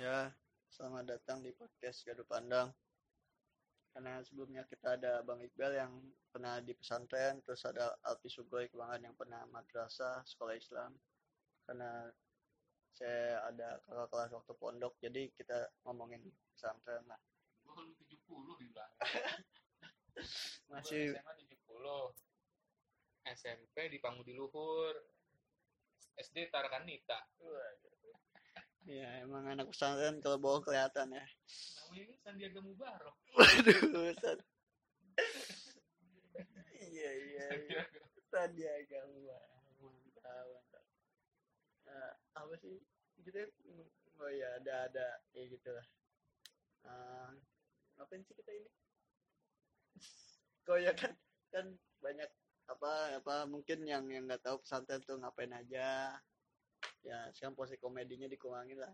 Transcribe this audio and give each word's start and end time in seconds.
Ya, 0.00 0.32
selamat 0.72 1.12
datang 1.12 1.44
di 1.44 1.52
podcast 1.52 2.08
Gaduh 2.08 2.24
Pandang. 2.24 2.72
Karena 3.92 4.16
sebelumnya 4.24 4.64
kita 4.64 4.96
ada 4.96 5.20
Bang 5.20 5.44
Iqbal 5.44 5.76
yang 5.76 5.92
pernah 6.32 6.56
di 6.64 6.72
pesantren, 6.72 7.44
terus 7.44 7.68
ada 7.68 7.92
Alpi 8.08 8.32
Sugoi 8.32 8.72
Kebangan 8.72 9.04
yang 9.04 9.12
pernah 9.12 9.44
madrasah, 9.52 10.24
sekolah 10.24 10.56
Islam. 10.56 10.96
Karena 11.68 12.08
saya 12.96 13.44
ada 13.44 13.76
kakak 13.84 14.08
kelas 14.08 14.30
waktu 14.40 14.52
pondok, 14.56 14.96
jadi 15.04 15.28
kita 15.36 15.68
ngomongin 15.84 16.24
pesantren 16.56 17.04
lah. 17.04 17.20
Gue 17.60 17.76
kan 17.76 17.92
70 17.92 18.56
dibilang. 18.56 18.92
Masih 20.72 21.12
SMA 21.12 21.32
70. 21.44 23.36
SMP 23.36 23.76
di 23.92 24.00
Pangudi 24.00 24.32
Luhur. 24.32 24.96
SD 26.16 26.48
Tarakan 26.48 26.88
Nita. 26.88 27.20
Ya 28.88 29.08
emang 29.24 29.44
anak 29.48 29.68
pesantren 29.68 30.22
kalau 30.24 30.38
bawa 30.40 30.58
kelihatan 30.64 31.12
ya. 31.12 31.24
Namanya 31.90 32.14
Sandiaga 32.22 32.60
Mubarok. 32.62 33.16
Waduh, 33.36 33.80
Ustaz. 34.14 34.38
Iya, 36.80 37.10
iya, 37.12 37.46
iya. 37.66 37.82
Sandiaga 38.30 38.98
Uno. 39.10 39.38
mantap 39.82 40.46
mantap 40.46 40.84
Nah, 41.90 42.10
apa 42.38 42.54
sih 42.62 42.78
kita 43.26 43.50
oh 44.20 44.30
ya 44.30 44.48
ada 44.60 44.74
ada 44.88 45.06
ya 45.34 45.42
gitu 45.48 45.68
lah 45.72 45.86
uh, 46.86 47.32
ngapain 47.98 48.22
sih 48.24 48.36
kita 48.36 48.52
ini 48.52 48.70
kok 50.64 50.78
ya 50.78 50.92
kan 50.94 51.12
kan 51.50 51.66
banyak 51.98 52.30
apa 52.70 53.18
apa 53.18 53.34
mungkin 53.50 53.82
yang 53.82 54.06
yang 54.06 54.30
nggak 54.30 54.44
tahu 54.46 54.62
pesantren 54.62 55.02
tuh 55.02 55.18
ngapain 55.18 55.50
aja 55.50 56.14
ya 57.00 57.32
sekarang 57.32 57.56
posisi 57.56 57.80
komedinya 57.80 58.28
dikurangin 58.28 58.76
lah 58.76 58.92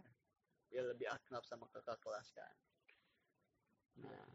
biar 0.71 0.91
lebih 0.95 1.11
akrab 1.11 1.43
sama 1.47 1.67
kakak 1.71 1.99
kelas 2.03 2.29
kan 2.35 2.55
nah 3.97 4.29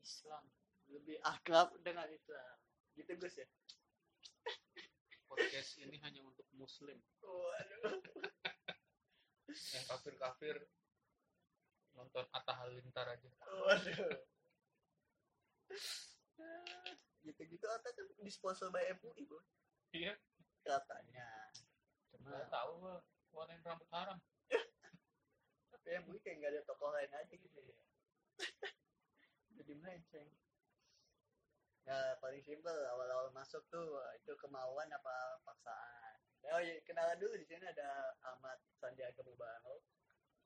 Islam 0.00 0.44
lebih 0.86 1.18
akrab 1.26 1.74
dengan 1.82 2.06
Islam 2.08 2.56
gitu 2.94 3.12
Gus 3.18 3.36
ya 3.42 3.48
Podcast 5.26 5.76
ini 5.82 5.98
hanya 6.06 6.22
untuk 6.22 6.46
muslim. 6.54 6.96
waduh 7.20 7.98
Yang 9.50 9.84
kafir-kafir 9.90 10.56
nonton 11.98 12.24
Atta 12.30 12.52
Halilintar 12.54 13.10
aja. 13.10 13.28
Waduh. 13.44 14.16
Gitu-gitu 17.26 17.66
atau 17.66 17.90
kan 17.90 18.06
disponsor 18.22 18.70
by 18.70 18.86
MUI, 19.02 19.26
Bro. 19.26 19.42
Iya. 19.90 20.14
Katanya. 20.62 21.26
Nggak 22.24 22.48
tahu 22.48 22.70
gue 22.80 22.96
warnain 23.34 23.62
rambut 23.66 23.88
haram. 23.92 24.18
tapi 25.72 25.88
MUI 26.02 26.18
kayak 26.24 26.36
nggak 26.40 26.52
ada 26.56 26.62
tokoh 26.64 26.90
lain 26.94 27.12
aja 27.12 27.34
gitu 27.34 27.60
ya. 27.60 27.76
Jadi 29.56 29.72
melenceng. 29.76 30.28
Ya 31.86 32.18
paling 32.18 32.42
simpel 32.42 32.74
awal-awal 32.90 33.30
masuk 33.30 33.62
tuh 33.70 34.02
itu 34.18 34.32
kemauan 34.42 34.90
apa 34.90 35.14
paksaan. 35.46 36.18
Oh 36.54 36.62
iya, 36.62 36.78
kenalan 36.86 37.18
dulu 37.18 37.34
di 37.38 37.46
sini 37.46 37.66
ada 37.66 38.14
Ahmad 38.22 38.58
Sandiaga 38.78 39.22
Mubarok 39.22 39.82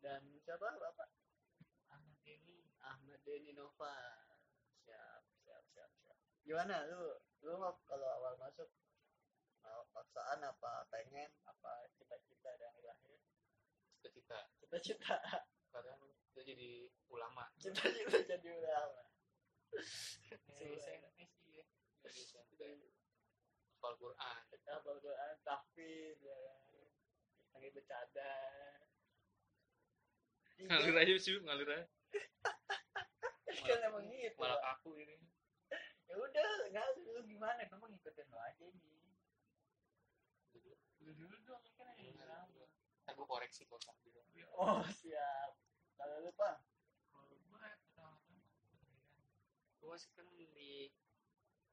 dan 0.00 0.24
siapa 0.44 0.64
Bapak? 0.80 1.08
Ahmad 1.92 2.16
ini 2.24 2.68
Ahmad 2.80 3.20
Deni 3.24 3.52
Nova. 3.52 3.96
Siap, 4.84 5.22
siap, 5.44 5.64
siap, 5.76 5.90
siap. 6.04 6.16
Gimana 6.44 6.88
lu? 6.88 7.20
Lu 7.44 7.56
kalau 7.84 8.08
awal 8.20 8.36
masuk 8.40 8.68
paksaan 9.90 10.40
apa 10.46 10.86
pengen 10.90 11.30
apa 11.46 11.90
cita-cita 11.98 12.50
dan 12.56 12.74
lahir? 12.82 13.20
cita-cita. 14.00 14.38
Cita-cita, 14.58 15.16
Kadang 15.70 16.00
kita 16.30 16.40
jadi 16.42 16.90
ulama. 17.12 17.46
cita-cita 17.62 18.18
jadi 18.26 18.48
ulama. 18.48 19.02
Dari 20.50 20.74
SMP 20.74 21.30
sih 21.44 21.62
ya. 21.62 21.66
Hafal 23.80 23.94
Quran. 23.96 24.40
Kita 24.50 24.82
Quran, 24.82 25.34
tahfiz, 25.46 26.18
ya. 26.20 26.38
Lagi 27.54 27.68
bercanda. 27.72 28.32
Ngalir 30.60 30.96
aja 31.00 31.14
sih, 31.16 31.38
ngalir 31.40 31.68
aja. 31.70 31.86
kan 33.68 33.80
emang 33.86 34.04
gitu. 34.10 34.36
Malah 34.36 34.60
aku 34.76 34.98
ini. 35.00 35.16
Ya 36.10 36.14
udah, 36.18 36.50
enggak 36.66 36.86
lu 36.98 37.22
gimana? 37.24 37.62
Kamu 37.70 37.86
ngikutin 37.88 38.26
lo 38.28 38.38
aja 38.42 38.64
ini. 38.66 38.89
Dulu 41.10 41.26
dulu 41.26 41.36
dong 41.42 41.64
kan 41.74 41.90
yang 41.98 42.14
Ntar 42.14 43.18
gue 43.18 43.26
koreksi 43.26 43.66
kok 43.66 43.82
sama 43.82 43.98
dia. 44.06 44.46
Oh, 44.54 44.86
siap. 44.86 45.58
Kalau 45.98 46.22
lu, 46.22 46.30
Pak? 46.38 46.62
Kalau 47.10 47.26
gue 47.26 47.42
pertama-tama 47.50 48.38
gue 49.80 49.88
masih 49.90 50.12
kan 50.14 50.28
di 50.30 50.94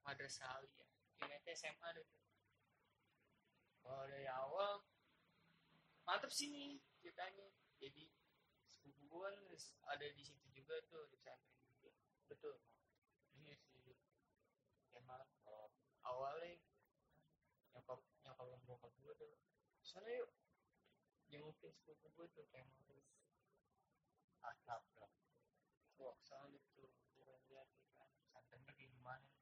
Madrasah 0.01 0.57
Ali 0.57 0.73
ya. 0.73 0.87
Ini 1.29 1.53
SMA 1.53 1.89
deh. 1.93 2.07
Kalau 3.85 4.09
dari 4.09 4.25
awal 4.25 4.81
mantep 6.01 6.33
sih 6.33 6.49
nih 6.49 6.81
ceritanya. 6.97 7.45
Jadi 7.77 8.09
sepupu 8.73 9.05
gue 9.05 9.21
kan 9.21 9.37
ada 9.93 10.07
di 10.17 10.23
situ 10.25 10.49
juga 10.49 10.81
tuh 10.89 11.05
di 11.13 11.21
pesantren 11.21 11.61
juga. 11.77 11.93
Betul. 12.25 12.57
Iya 13.37 13.53
sih. 13.61 13.93
Emang 14.97 15.29
kalau 15.45 15.69
awalnya 16.01 16.57
dan 18.45 18.61
bokap 18.69 18.93
gue 19.01 19.13
tuh 19.17 19.33
sana 19.81 20.05
yuk 20.13 20.29
jengukin 21.33 21.73
sepupu 21.73 22.05
gue 22.13 22.25
tuh 22.37 22.45
kayak 22.53 22.69
mau 22.77 23.01
akrab 24.45 24.85
bro 24.93 25.09
wah 25.97 26.13
soalnya 26.21 26.61
tuh 26.77 26.85
gue 27.17 27.25
lihat 27.25 27.41
ya 27.49 27.65
kan 27.97 28.05
pesantrennya 28.21 28.69
kayak 28.77 28.93
gimana 28.93 29.25
nih? 29.25 29.41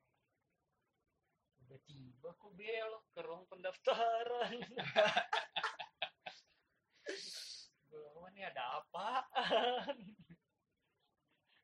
Tiba-tiba 1.59 2.29
kok 2.37 2.53
belok 2.53 3.05
ke 3.11 3.19
ruang 3.25 3.43
pendaftaran. 3.49 4.55
Gue 7.89 8.05
oh 8.15 8.29
ini 8.29 8.45
ada 8.45 8.81
apaan? 8.81 9.97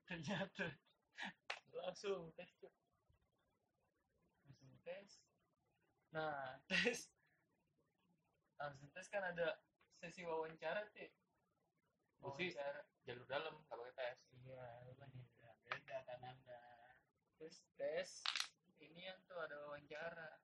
Ternyata 0.09 0.65
langsung 1.71 2.33
tes 2.33 2.49
langsung 4.41 4.73
tes. 4.83 5.11
Nah 6.11 6.57
tes 6.69 7.07
langsung 8.61 8.89
tes 8.93 9.09
kan 9.09 9.25
ada 9.25 9.57
sesi 9.97 10.21
wawancara 10.21 10.85
tuh 10.93 11.09
Berarti 12.21 12.53
wawancara. 12.53 12.81
jalur 13.01 13.25
dalam 13.25 13.53
nggak 13.57 13.77
pakai 13.81 13.93
tes. 13.97 14.17
Iya 14.45 14.65
lu 14.85 14.93
kan 15.01 15.09
beda 15.09 15.49
beda 15.65 15.97
kan 16.05 16.19
anda. 16.21 16.63
Terus 17.41 17.57
tes 17.73 18.09
ini 18.77 19.09
yang 19.09 19.17
tuh 19.25 19.41
ada 19.41 19.57
wawancara. 19.65 20.37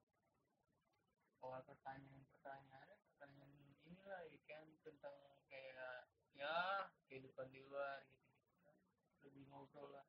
Awal 1.46 1.62
pertanyaan 1.70 2.26
pertanyaannya 2.34 2.98
pertanyaan 3.14 3.54
inilah 3.86 4.22
ya 4.26 4.40
kan 4.50 4.66
tentang 4.82 5.16
kayak 5.46 6.10
ya 6.34 6.90
kehidupan 7.06 7.54
di 7.54 7.62
luar 7.62 8.02
gitu 8.10 8.26
gitu 8.34 8.58
kan. 8.66 8.76
Lebih 9.22 9.44
ngobrol 9.54 9.94
lah. 9.94 10.08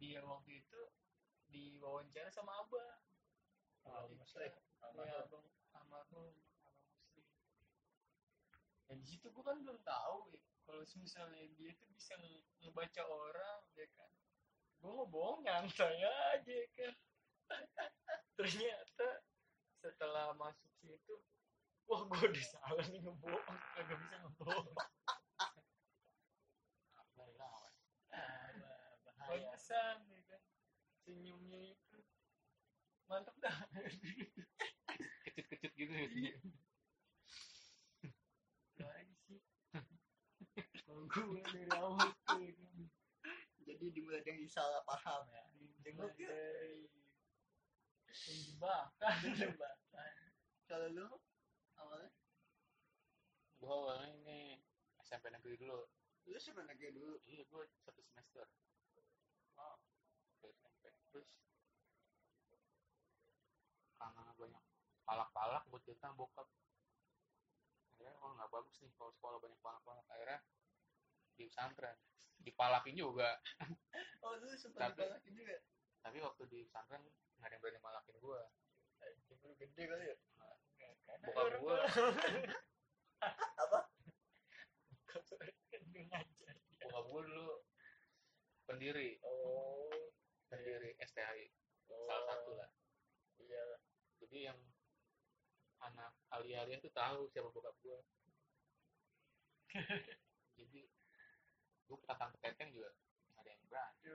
Dia 0.00 0.24
waktu 0.24 0.64
itu 0.64 0.80
diwawancara 1.52 2.32
sama 2.32 2.64
abah. 2.64 2.96
Oh, 3.84 4.08
kita- 4.08 4.56
ya 5.04 5.20
abang 5.28 5.44
muslim. 5.94 6.34
Dan 8.90 8.96
di 9.00 9.06
situ 9.06 9.26
gue 9.30 9.44
kan 9.44 9.58
belum 9.62 9.78
tahu 9.82 10.18
ya. 10.34 10.42
Kalau 10.64 10.82
misalnya 10.98 11.44
dia 11.54 11.70
tuh 11.76 11.88
bisa 11.92 12.16
nge- 12.18 12.46
ngebaca 12.64 13.02
orang 13.04 13.60
ya 13.76 13.86
kan. 13.94 14.10
Gue 14.80 14.90
mau 14.92 15.08
bohong 15.08 15.44
nyantai 15.44 16.02
aja 16.02 16.52
ya 16.52 16.68
kan. 16.76 16.94
Ternyata 18.38 19.08
setelah 19.84 20.32
masuk 20.40 20.72
situ 20.80 21.16
wah 21.84 22.00
gue 22.08 22.22
udah 22.32 22.44
salah 22.48 22.84
nih 22.88 23.00
ngebohong 23.04 23.60
kagak 23.76 23.98
bisa 24.00 24.16
ngebohong. 24.24 24.68
Pantesan 29.24 29.96
ya 30.08 30.20
kan. 30.28 30.42
Senyumnya 31.04 31.60
itu 31.76 31.98
mantep 33.04 33.36
dah 33.36 33.52
gitu 35.74 35.90
Iya. 35.90 36.34
lagi 38.78 39.14
sih? 39.26 39.40
Kalau 40.86 41.02
gue 41.10 41.40
dari 41.42 41.66
awal 41.74 41.98
tuh 42.26 42.38
ya 42.38 42.52
kan. 42.54 42.86
Jadi 43.64 43.84
dimulai 43.90 44.22
dari 44.22 44.46
salah 44.46 44.82
paham 44.86 45.26
ya. 45.30 45.44
Dimulai 45.82 46.14
dari 46.14 46.86
jebakan 48.14 49.14
Jebakan. 49.34 50.12
Kalau 50.70 50.86
lu 50.94 51.08
awalnya? 51.76 52.10
Gue 53.58 53.70
awalnya 53.72 54.08
ini 54.14 54.40
SMP 55.02 55.32
negeri 55.34 55.58
dulu. 55.58 55.82
Lu 56.30 56.38
sebenarnya 56.38 56.90
dulu? 56.94 57.18
Iya 57.26 57.42
gue 57.50 57.64
satu 57.82 58.00
semester. 58.04 58.46
Wow. 59.58 59.80
SMP 60.44 60.92
terus 61.10 61.28
karena 63.94 64.36
banyak 64.36 64.63
palak-palak 65.04 65.62
buat 65.68 65.82
datang 65.84 66.12
bokap. 66.16 66.48
Akhirnya 67.94 68.12
oh 68.20 68.30
nggak 68.36 68.50
bagus 68.50 68.76
nih 68.82 68.92
kalau 68.96 69.12
sekolah 69.14 69.38
banyak 69.40 69.60
palak-palak. 69.60 70.04
Akhirnya 70.10 70.40
di 71.36 71.44
pesantren. 71.48 71.96
Dipalakin 72.40 72.94
juga. 72.96 73.38
Oh 74.24 74.32
lu 74.40 74.48
sempat 74.56 74.96
Tapi- 74.96 75.04
dipalakin 75.04 75.34
juga? 75.36 75.56
tapi 76.04 76.20
waktu 76.20 76.44
di 76.52 76.68
pesantren 76.68 77.00
nggak 77.40 77.48
ada 77.48 77.54
yang 77.56 77.62
berani 77.64 77.80
malakin 77.80 78.16
gue 78.20 78.40
lu 79.44 79.52
gede 79.56 79.82
kali 79.84 80.04
ya? 80.08 80.16
Bokap 81.24 81.48
gue 81.60 81.76
apa? 83.64 83.80
Bokap 86.80 87.04
gue 87.08 87.20
dulu 87.24 87.48
pendiri. 88.68 89.20
Oh 89.24 89.88
pendiri 90.54 90.90
STHI 91.02 91.50
oh. 91.90 92.06
salah 92.06 92.24
satu 92.30 92.50
lah. 92.54 92.70
iya 93.42 93.64
jadi 94.22 94.54
yang 94.54 94.58
anak 95.90 96.12
alia-alia 96.32 96.80
tuh 96.80 96.92
tahu 96.92 97.28
siapa 97.28 97.48
bokap 97.52 97.76
gue 97.84 97.98
jadi 100.58 100.80
gue 101.84 101.98
petang 102.08 102.30
peteteng 102.38 102.70
juga 102.72 102.90
nggak 103.34 103.42
ada 103.42 103.50
yang 103.50 103.62
berani. 103.66 104.06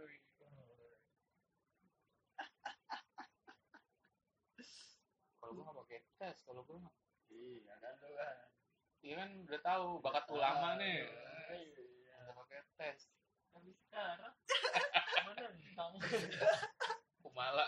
Kalau 5.39 5.51
gue 5.55 5.63
nggak 5.63 5.79
pakai 5.83 5.99
tes 6.19 6.37
kalau 6.47 6.61
gue 6.63 6.77
mah. 6.79 6.93
Iya 7.29 7.73
kan 7.83 7.93
lu 7.99 8.11
kan. 8.15 8.37
Iya 8.99 9.13
kan 9.19 9.29
udah 9.47 9.61
tahu 9.63 9.87
bakat 10.03 10.25
ulama 10.31 10.77
nih. 10.79 11.03
iya. 11.55 12.15
Nggak 12.23 12.35
pakai 12.39 12.59
tes. 12.79 12.99
Tapi 13.51 13.71
sekarang 13.75 14.33
mana 15.25 15.47
bintang 15.51 15.93
kumala 17.19 17.67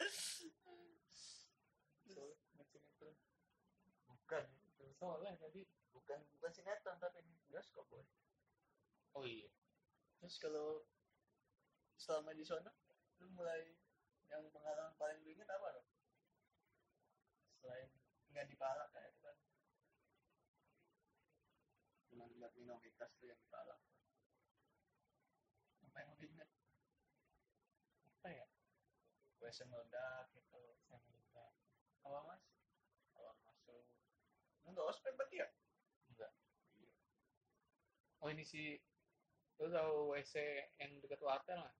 bukan 4.08 4.44
soleh 5.00 5.32
tadi 5.40 5.64
bukan 5.96 6.20
bukan 6.36 6.52
sinetron 6.52 7.00
tapi 7.00 7.24
ini 7.24 7.32
bioskop 7.48 7.88
boy. 7.88 8.04
Oh 9.16 9.24
iya. 9.24 9.48
Terus 10.20 10.36
kalau 10.36 10.84
selama 11.96 12.36
di 12.36 12.44
sana 12.44 12.68
lu 13.24 13.32
mulai 13.32 13.72
yang 14.28 14.44
pengalaman 14.52 14.92
paling 15.00 15.16
lu 15.24 15.32
inget 15.32 15.48
apa 15.48 15.72
dong 15.72 15.88
selain 17.60 17.88
nggak 18.28 18.44
dipalak 18.52 18.92
kayak 18.92 19.08
itu 19.08 19.20
kan. 19.24 19.36
Cuma 22.12 22.28
lihat 22.36 22.52
minoritas 22.60 23.10
tuh 23.16 23.24
yang 23.24 23.40
dipalak. 23.40 23.80
Apa 25.88 25.96
yang 26.04 26.12
lu 26.12 26.28
inget 26.28 26.48
apa 28.20 28.28
ya? 28.36 28.46
WC 29.40 29.64
meledak 29.64 30.28
gitu 30.36 30.60
saya 30.84 31.00
melihat 31.08 31.52
awal 32.04 32.28
masuk 32.28 32.52
awal 33.16 33.32
masuk 33.48 33.80
nggak 34.80 34.88
ospek 34.88 35.12
berarti 35.12 35.36
ya? 35.36 35.48
Enggak. 36.08 36.32
Oh 38.20 38.28
ini 38.28 38.40
sih 38.42 38.80
lu 39.56 39.68
tahu 39.68 40.16
WC 40.16 40.34
yang 40.76 40.96
dekat 40.98 41.20
wartel 41.20 41.60
nggak? 41.60 41.76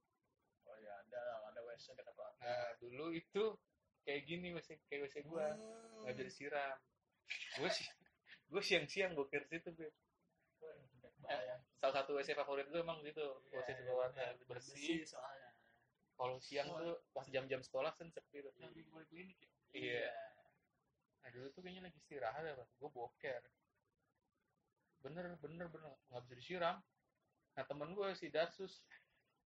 Oh 0.69 0.77
ya 0.77 0.93
ada 1.01 1.19
lah 1.19 1.49
ada 1.49 1.61
WC 1.65 1.97
dekat 1.97 2.13
warung 2.13 2.37
nah 2.39 2.77
dulu 2.77 3.09
itu 3.11 3.57
kayak 4.05 4.29
gini 4.29 4.53
WC 4.53 4.77
kayak 4.87 5.09
WC 5.09 5.25
gua. 5.25 5.57
Hmm. 5.57 6.05
nggak 6.05 6.13
bisa 6.13 6.25
disiram 6.29 6.77
gue 7.57 7.71
sih 7.73 7.89
gue 8.51 8.63
siang-siang 8.63 9.13
gue 9.15 9.25
kira 9.27 9.49
situ 9.49 9.71
Beb. 9.73 9.95
Bayang. 11.21 11.61
salah 11.79 11.95
satu 12.05 12.17
WC 12.17 12.35
favorit 12.35 12.69
gue 12.69 12.81
emang 12.81 13.01
gitu 13.01 13.23
Iya, 13.49 13.65
WC 13.65 13.69
iya, 13.71 13.77
sebelah 13.81 13.97
wartel 13.97 14.29
bener. 14.37 14.47
bersih. 14.51 15.01
soalnya. 15.07 15.51
Kalau 16.21 16.37
siang 16.37 16.69
tuh 16.69 17.01
pas 17.17 17.25
jam-jam 17.25 17.65
sekolah 17.65 17.97
kan 17.97 18.13
sepi 18.13 18.45
tuh. 18.45 18.53
Yang 18.61 18.73
di 18.77 18.83
klinik 19.09 19.39
ya? 19.41 19.49
Iya. 19.73 20.11
Nah 21.21 21.29
dulu 21.33 21.47
tuh 21.53 21.61
kayaknya 21.65 21.89
lagi 21.89 21.99
istirahat 22.01 22.43
ya, 22.43 22.55
gue 22.57 22.91
boker. 22.91 23.43
Bener, 25.01 25.25
bener, 25.41 25.67
bener. 25.69 25.93
Nggak 26.13 26.21
bisa 26.29 26.35
disiram. 26.37 26.77
Nah 27.57 27.65
temen 27.65 27.93
gue 27.93 28.09
si 28.17 28.29
Darsus. 28.33 28.85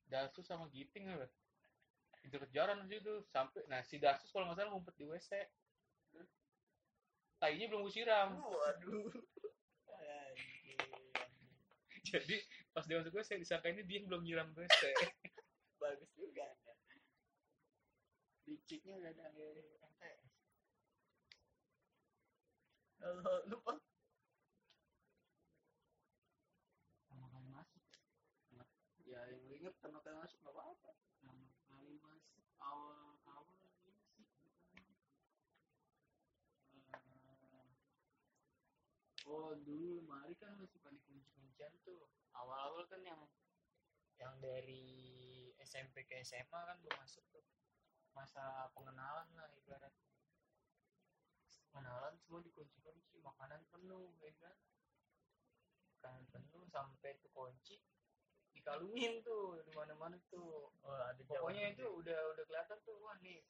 Darsus 0.05 0.45
sama 0.45 0.69
Giting 0.69 1.09
ya, 1.09 1.27
kejar-kejaran 2.23 2.85
aja 2.85 2.97
tuh. 3.03 3.25
Sampai, 3.31 3.65
nah 3.67 3.81
si 3.83 3.97
Darsus 3.99 4.31
kalau 4.31 4.51
nggak 4.51 4.59
salah 4.63 4.71
ngumpet 4.75 4.95
di 4.99 5.05
WC. 5.09 5.31
Tainya 7.43 7.67
belum 7.71 7.85
gue 7.89 7.93
siram. 7.93 8.39
waduh 8.39 9.11
Anjing. 9.95 10.79
Jadi 12.15 12.37
pas 12.71 12.85
dia 12.85 13.01
masuk 13.01 13.17
WC, 13.17 13.41
disangka 13.41 13.73
ini 13.73 13.83
dia 13.87 14.05
belum 14.07 14.23
nyiram 14.23 14.51
WC. 14.55 14.83
bagus 15.75 16.09
juga 16.17 16.49
ya 16.49 16.75
liciknya 18.49 19.01
udah 19.01 19.13
dari 19.13 19.65
Lupa. 23.51 23.75
Sama 27.11 27.27
kali 27.29 27.49
masuk 27.51 27.83
ya 29.05 29.21
yang 29.29 29.43
lu 29.47 29.53
inget 29.55 29.75
pertama 29.79 30.01
kali 30.01 30.17
masuk 30.17 30.39
nggak 30.41 30.55
apa-apa. 30.55 30.91
Sama 31.21 31.47
kali 31.69 31.99
masuk 32.01 32.45
awal 32.63 33.19
awal 33.27 33.45
ini 33.59 33.71
sih 33.83 33.95
Eh, 36.75 37.71
oh 39.29 39.53
dulu 39.63 40.03
mari 40.07 40.35
kan 40.39 40.55
masih 40.57 40.79
pada 40.81 40.99
kunci-kuncian 41.05 41.73
tuh. 41.83 42.09
Awal-awal 42.35 42.87
kan 42.89 43.03
yang 43.03 43.21
yang 44.19 44.35
dari 44.39 45.51
SMP 45.61 46.07
ke 46.07 46.23
SMA 46.23 46.61
kan 46.65 46.77
belum 46.79 46.97
masuk 46.99 47.25
tuh. 47.35 47.45
Masa 48.15 48.71
pengenalan 48.73 49.27
lah 49.35 49.51
ibarat 49.59 49.93
pengenalan 51.75 52.15
semua 52.23 52.39
dikunci-kunci 52.39 53.19
makanan 53.19 53.67
penuh 53.75 54.15
ya 54.23 54.31
kan? 54.39 54.55
Makanan 55.99 56.23
penuh 56.31 56.63
sampai 56.71 57.19
tuh 57.19 57.35
kunci 57.35 57.83
dikalungin 58.55 59.27
tuh 59.27 59.59
di 59.67 59.75
mana-mana 59.75 60.15
tuh. 60.31 60.71
Oh 60.87 60.95
ada 60.95 61.19
pokoknya 61.27 61.75
itu 61.75 61.83
udah 61.83 62.31
udah 62.39 62.45
kelihatan 62.47 62.79
tuh 62.87 62.95
wah 63.03 63.19
nih 63.19 63.43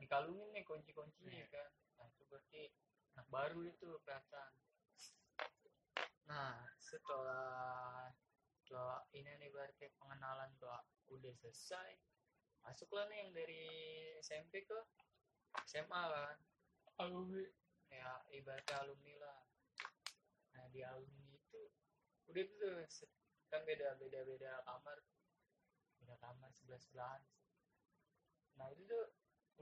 dikalungin 0.00 0.48
nih 0.56 0.64
kunci-kuncinya 0.64 1.44
kan? 1.52 1.68
Nah 2.00 2.08
itu 2.08 2.24
berarti 2.32 2.72
anak 3.12 3.28
baru 3.28 3.68
itu 3.68 4.00
kelihatan. 4.08 4.50
Nah 6.24 6.56
setelah 6.80 8.08
setelah 8.64 9.04
ini 9.12 9.28
nih 9.36 9.52
berarti 9.52 9.92
pengenalan 10.00 10.48
tuh 10.56 10.72
udah 11.12 11.36
selesai 11.36 12.00
masuklah 12.64 13.04
nih 13.12 13.28
yang 13.28 13.30
dari 13.36 13.68
SMP 14.24 14.64
ke 14.64 14.78
SMA 15.68 16.02
kan 16.08 16.38
alumni 17.02 17.44
ya 17.90 18.10
ibaratnya 18.38 18.76
alumni 18.82 19.14
lah. 19.18 19.38
Nah 20.54 20.64
di 20.70 20.80
alumni 20.86 21.28
itu 21.34 21.62
udah 22.30 22.44
tuh 22.46 22.74
se- 22.88 23.10
kan 23.50 23.62
beda 23.68 23.98
beda 23.98 24.20
beda 24.24 24.50
kamar. 24.64 24.98
Beda 25.98 26.14
kamar 26.22 26.50
sebelah 26.54 26.80
sebelahan. 26.80 27.22
Nah 28.56 28.66
itu 28.72 28.82
tuh 28.86 29.04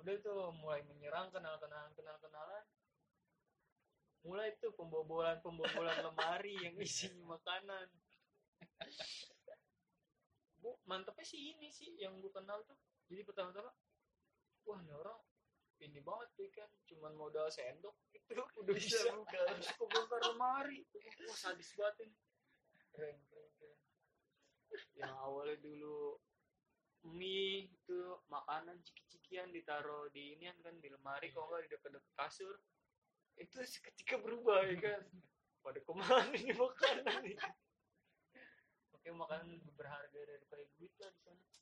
udah 0.01 0.17
tuh 0.23 0.53
mulai 0.61 0.81
menyerang 0.87 1.29
kenal 1.35 1.57
kenalan 1.59 1.93
kenal 1.97 2.17
kenalan. 2.21 2.65
Mulai 4.21 4.53
tuh 4.61 4.77
pembobolan 4.77 5.41
pembobolan 5.41 5.97
lemari 6.07 6.55
yang 6.61 6.77
isinya 6.77 7.25
makanan. 7.41 7.89
Bu 10.61 10.77
mantepnya 10.85 11.25
sih 11.25 11.41
ini 11.57 11.73
sih 11.73 11.97
yang 11.97 12.21
gue 12.21 12.29
kenal 12.29 12.61
tuh. 12.69 12.77
Jadi 13.09 13.25
pertama-tama 13.25 13.73
wah 14.69 14.79
ini 14.85 14.93
orang 14.93 15.19
ini 15.81 16.01
banget 16.05 16.29
tuh 16.37 16.49
kan 16.53 16.69
cuman 16.89 17.13
modal 17.17 17.49
sendok 17.49 17.97
gitu. 18.13 18.37
Udah 18.61 18.75
bisa. 18.77 19.01
Bisa 19.01 19.17
buka. 19.17 19.41
harus 19.49 19.69
kebongkar 19.77 20.21
lemari. 20.29 20.81
Wah 21.25 21.37
sadis 21.37 21.73
banget 21.77 22.09
ini. 22.09 22.17
Keren 22.93 23.17
keren 23.29 23.51
keren. 23.57 23.79
Yang 24.95 25.15
awalnya 25.17 25.57
dulu 25.65 26.21
mie 27.17 27.73
itu 27.73 28.01
makanan 28.29 28.77
ciki-cikian 28.85 29.49
ditaruh 29.57 30.13
di 30.13 30.37
ini 30.37 30.53
kan 30.61 30.77
di 30.77 30.89
lemari 30.93 31.33
kalau 31.33 31.49
nggak 31.49 31.65
di 31.65 31.71
dekat-dekat 31.73 32.13
kasur. 32.15 32.57
Itu 33.41 33.57
seketika 33.65 34.21
berubah 34.21 34.69
ya 34.69 34.77
kan. 34.77 35.03
Pada 35.61 35.81
ke 35.81 35.93
mana 35.93 36.29
ini 36.37 36.53
makanan 36.57 37.25
ini? 37.25 37.37
Oke 38.97 39.09
makanan 39.17 39.65
berharga 39.77 40.21
daripada 40.29 40.65
duit 40.77 40.93
lah 41.01 41.09
di 41.09 41.21
sana 41.25 41.60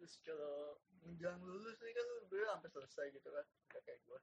terus 0.00 0.16
kalau 0.24 0.80
menjelang 1.04 1.44
lulus 1.44 1.76
nih 1.84 1.92
kan 1.92 2.04
lu 2.08 2.24
udah 2.24 2.56
sampai 2.56 2.70
selesai 2.72 3.06
gitu 3.12 3.28
kan 3.28 3.44
udah 3.44 3.82
kayak 3.84 4.00
gue 4.00 4.18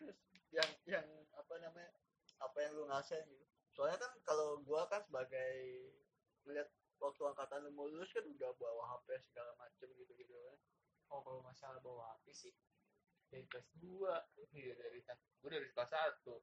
terus 0.00 0.18
yang 0.48 0.70
yang 0.88 1.06
apa 1.36 1.54
namanya 1.60 1.92
apa 2.40 2.56
yang 2.64 2.72
lu 2.72 2.88
ngerasain 2.88 3.28
gitu 3.28 3.44
soalnya 3.72 4.00
kan 4.00 4.12
kalau 4.24 4.60
gua 4.64 4.84
kan 4.88 5.04
sebagai 5.04 5.92
melihat 6.48 6.68
waktu 7.00 7.22
angkatan 7.24 7.68
lu 7.68 7.70
mau 7.76 7.88
lulus 7.88 8.08
kan 8.16 8.24
udah 8.24 8.52
bawa 8.56 8.96
HP 8.96 9.20
segala 9.28 9.52
macem 9.60 9.92
gitu 9.92 10.12
gitu 10.16 10.32
kan 10.32 10.58
oh 11.12 11.20
kalau 11.20 11.40
masalah 11.44 11.80
bawa 11.84 12.16
HP 12.16 12.32
sih 12.32 12.52
dari 13.32 13.48
kelas 13.48 13.68
2 13.80 14.52
Iya 14.52 14.76
dari 14.76 15.00
gue 15.40 15.48
dari 15.48 15.68
kelas 15.72 15.88
satu. 15.88 16.36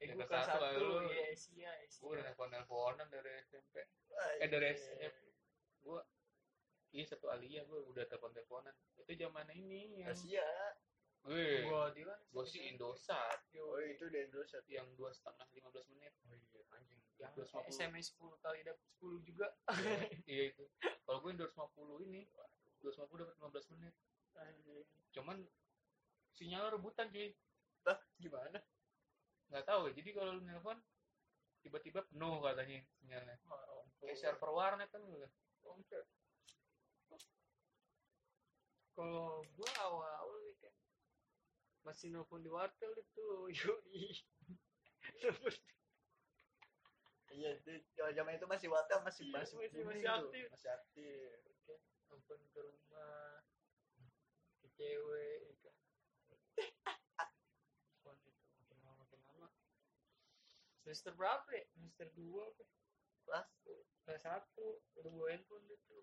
eh 0.00 0.08
Ya, 0.08 0.16
gue 0.16 0.24
kelas 0.24 0.48
kelas 0.48 0.48
satu, 0.48 0.64
1 0.64 0.72
lalu. 0.80 1.12
ya 1.12 1.24
Asia 1.30 1.70
Gue 2.00 2.08
udah 2.16 2.24
Asia 2.24 2.32
nelfon 2.32 2.48
nelfonan 2.50 3.06
dari 3.12 3.30
SMP. 3.44 3.76
Wah, 4.08 4.40
Eh 4.40 4.48
dari 4.48 4.72
iya. 4.72 4.74
SMP. 4.74 5.20
Gue 5.84 6.00
iya 6.92 7.04
satu 7.08 7.32
alia 7.32 7.64
gue 7.64 7.80
udah 7.88 8.04
telepon 8.04 8.30
teleponan. 8.36 8.76
Itu 9.00 9.12
zaman 9.16 9.48
ini 9.56 10.04
yang 10.04 10.12
Asia. 10.12 10.44
Gue 11.24 11.64
gua 11.64 11.88
di 11.94 12.04
mana 12.04 12.20
gue 12.20 12.44
sih 12.44 12.68
Indosat. 12.68 13.40
Oh 13.56 13.80
itu 13.80 14.12
di 14.12 14.18
Indosat. 14.20 14.64
Yang 14.68 14.92
dua 15.00 15.10
setengah 15.10 15.48
lima 15.56 15.68
belas 15.72 15.88
menit. 15.88 16.12
Oh 16.28 16.36
iya 16.36 16.62
anjing. 16.76 17.00
Yang 17.16 17.32
250. 17.48 17.72
SMS 17.72 18.06
10 18.18 18.44
kali 18.44 18.58
dapat 18.66 18.84
10 19.00 19.28
juga. 19.28 19.46
Iya. 20.30 20.42
Itu. 20.52 20.64
Kalau 21.08 21.18
gue 21.24 21.32
250 21.34 22.06
ini 22.12 22.22
250 22.84 23.22
dapat 23.24 23.34
15 23.40 23.72
menit. 23.78 23.94
Anjing. 24.36 24.86
Cuman 25.16 25.36
sinyal 26.36 26.76
rebutan 26.76 27.08
cuy. 27.08 27.32
Lah 27.88 27.98
gimana? 28.20 28.58
Nggak 29.48 29.64
tahu 29.68 29.92
ya. 29.92 29.92
jadi 29.96 30.10
kalau 30.16 30.36
lu 30.36 30.42
nelpon 30.44 30.80
tiba-tiba 31.62 32.02
penuh 32.10 32.42
katanya 32.42 32.82
sinyalnya. 32.98 33.36
Oh, 33.46 33.86
kayak 34.02 34.18
server 34.18 34.50
warnet 34.50 34.90
kan 34.90 35.00
gitu. 35.06 35.28
Kalau 38.92 39.40
gua 39.56 39.70
awal-awal 39.80 40.36
nih 40.44 40.56
kan 40.60 40.74
masih 41.82 42.12
nelfon 42.12 42.44
di 42.44 42.50
wartel 42.52 42.92
itu 42.94 43.26
yoi 43.58 44.04
iya 47.32 47.50
kalau 47.96 48.12
zaman 48.12 48.36
itu 48.36 48.44
masih 48.44 48.68
watel 48.68 49.00
masih 49.00 49.24
Iya, 49.32 49.40
masih 49.40 49.56
masih- 49.56 49.84
masih 49.88 50.08
aktif. 50.12 50.44
masih 50.52 50.70
aktif. 50.70 51.32
Kan 51.64 51.78
nelfon 52.12 52.40
ke 52.52 52.60
rumah 52.60 53.40
ke 54.60 54.68
cewek 54.76 55.36
ya 55.48 55.54
kan. 55.64 55.74
Nelfon 58.04 58.32
itu 58.36 58.52
makin 58.60 58.78
lama 58.84 59.00
makin 59.00 59.20
lama. 59.24 59.48
Semester 60.84 61.16
berapa 61.16 61.48
ya? 61.56 61.64
Semester 61.72 62.06
dua 62.12 62.52
apa? 62.52 62.64
Kelas 63.24 63.48
kelas 64.04 64.22
satu 64.22 64.84
udah 65.00 65.08
bawa 65.08 65.32
handphone 65.32 65.64
itu 65.72 65.96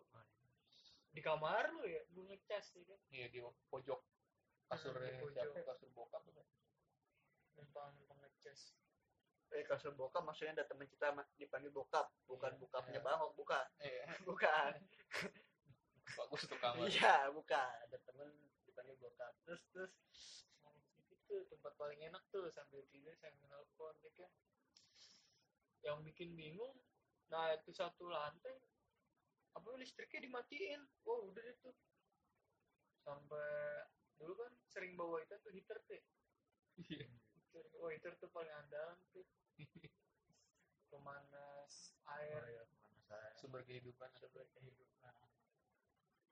di 1.09 1.21
kamar 1.25 1.73
lu 1.73 1.83
ya 1.89 2.01
lu 2.13 2.25
ngecas 2.29 2.65
ya 2.77 2.83
kan? 2.85 2.99
Iya 3.09 3.27
di 3.33 3.39
pojok 3.73 4.01
kasurnya 4.69 5.17
pojok. 5.17 5.33
siapa? 5.33 5.65
kasur 5.65 5.89
bokap 5.97 6.21
tuh 6.29 6.45
numpang 7.57 7.89
numpang 7.97 8.19
ngecas. 8.21 8.77
Eh 9.49 9.65
kasur 9.65 9.97
bokap 9.97 10.21
maksudnya 10.21 10.61
ada 10.61 10.65
teman 10.69 10.85
kita 10.85 11.09
dipanggil 11.33 11.73
bokap 11.73 12.05
bukan 12.29 12.53
Iya, 12.53 12.59
bokapnya 12.61 12.99
iya. 13.01 13.05
bangok 13.05 13.31
bukan. 13.33 13.65
Iya. 13.81 14.03
Bukan. 14.29 14.71
Bagus 16.09 16.41
tuh 16.45 16.57
kamar. 16.61 16.85
Iya 16.85 17.33
bukan. 17.33 17.73
Ada 17.89 17.97
temen 18.05 18.29
dipanggil 18.69 18.95
bokap. 19.01 19.33
Terus 19.49 19.61
terus. 19.73 19.93
Tuh 21.29 21.45
tempat 21.45 21.73
paling 21.77 22.01
enak 22.09 22.25
tuh 22.33 22.49
sambil 22.53 22.81
tidur 22.89 23.13
sambil 23.17 23.45
nelfon 23.49 23.93
ya 24.05 24.09
kan? 24.17 24.31
Yang 25.81 25.97
bikin 26.13 26.29
bingung 26.37 26.77
nah 27.29 27.53
itu 27.53 27.69
satu 27.69 28.09
lantai 28.09 28.57
apa 29.55 29.67
listriknya 29.79 30.25
dimatiin? 30.29 30.81
Wah 31.05 31.19
udah 31.25 31.41
deh 31.41 31.57
tuh. 31.63 31.75
Sampai 33.01 33.49
dulu 34.19 34.35
kan 34.37 34.53
sering 34.69 34.93
bawa 34.99 35.23
itu 35.23 35.33
tuh 35.41 35.51
heater 35.53 35.77
tuh 35.87 35.95
ya. 35.97 36.03
Iya. 36.79 37.07
heater. 37.07 37.65
Wah 37.81 37.89
heater 37.89 38.13
tuh 38.19 38.29
paling 38.29 38.53
andalan 38.53 38.99
tuh. 39.15 39.25
Pemanas 40.89 41.93
air. 42.19 42.41
Oh, 42.41 42.49
iya, 42.49 42.63
saya 43.07 43.29
sumber 43.37 43.61
kehidupan. 43.65 44.09
Sumber 44.17 44.45
kehidupan. 44.53 45.13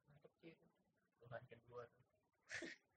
Mantep 0.10 0.34
sih 0.38 0.54
itu. 0.54 0.70
Tuhan 1.24 1.44
kedua 1.50 1.86
tuh. 1.90 2.06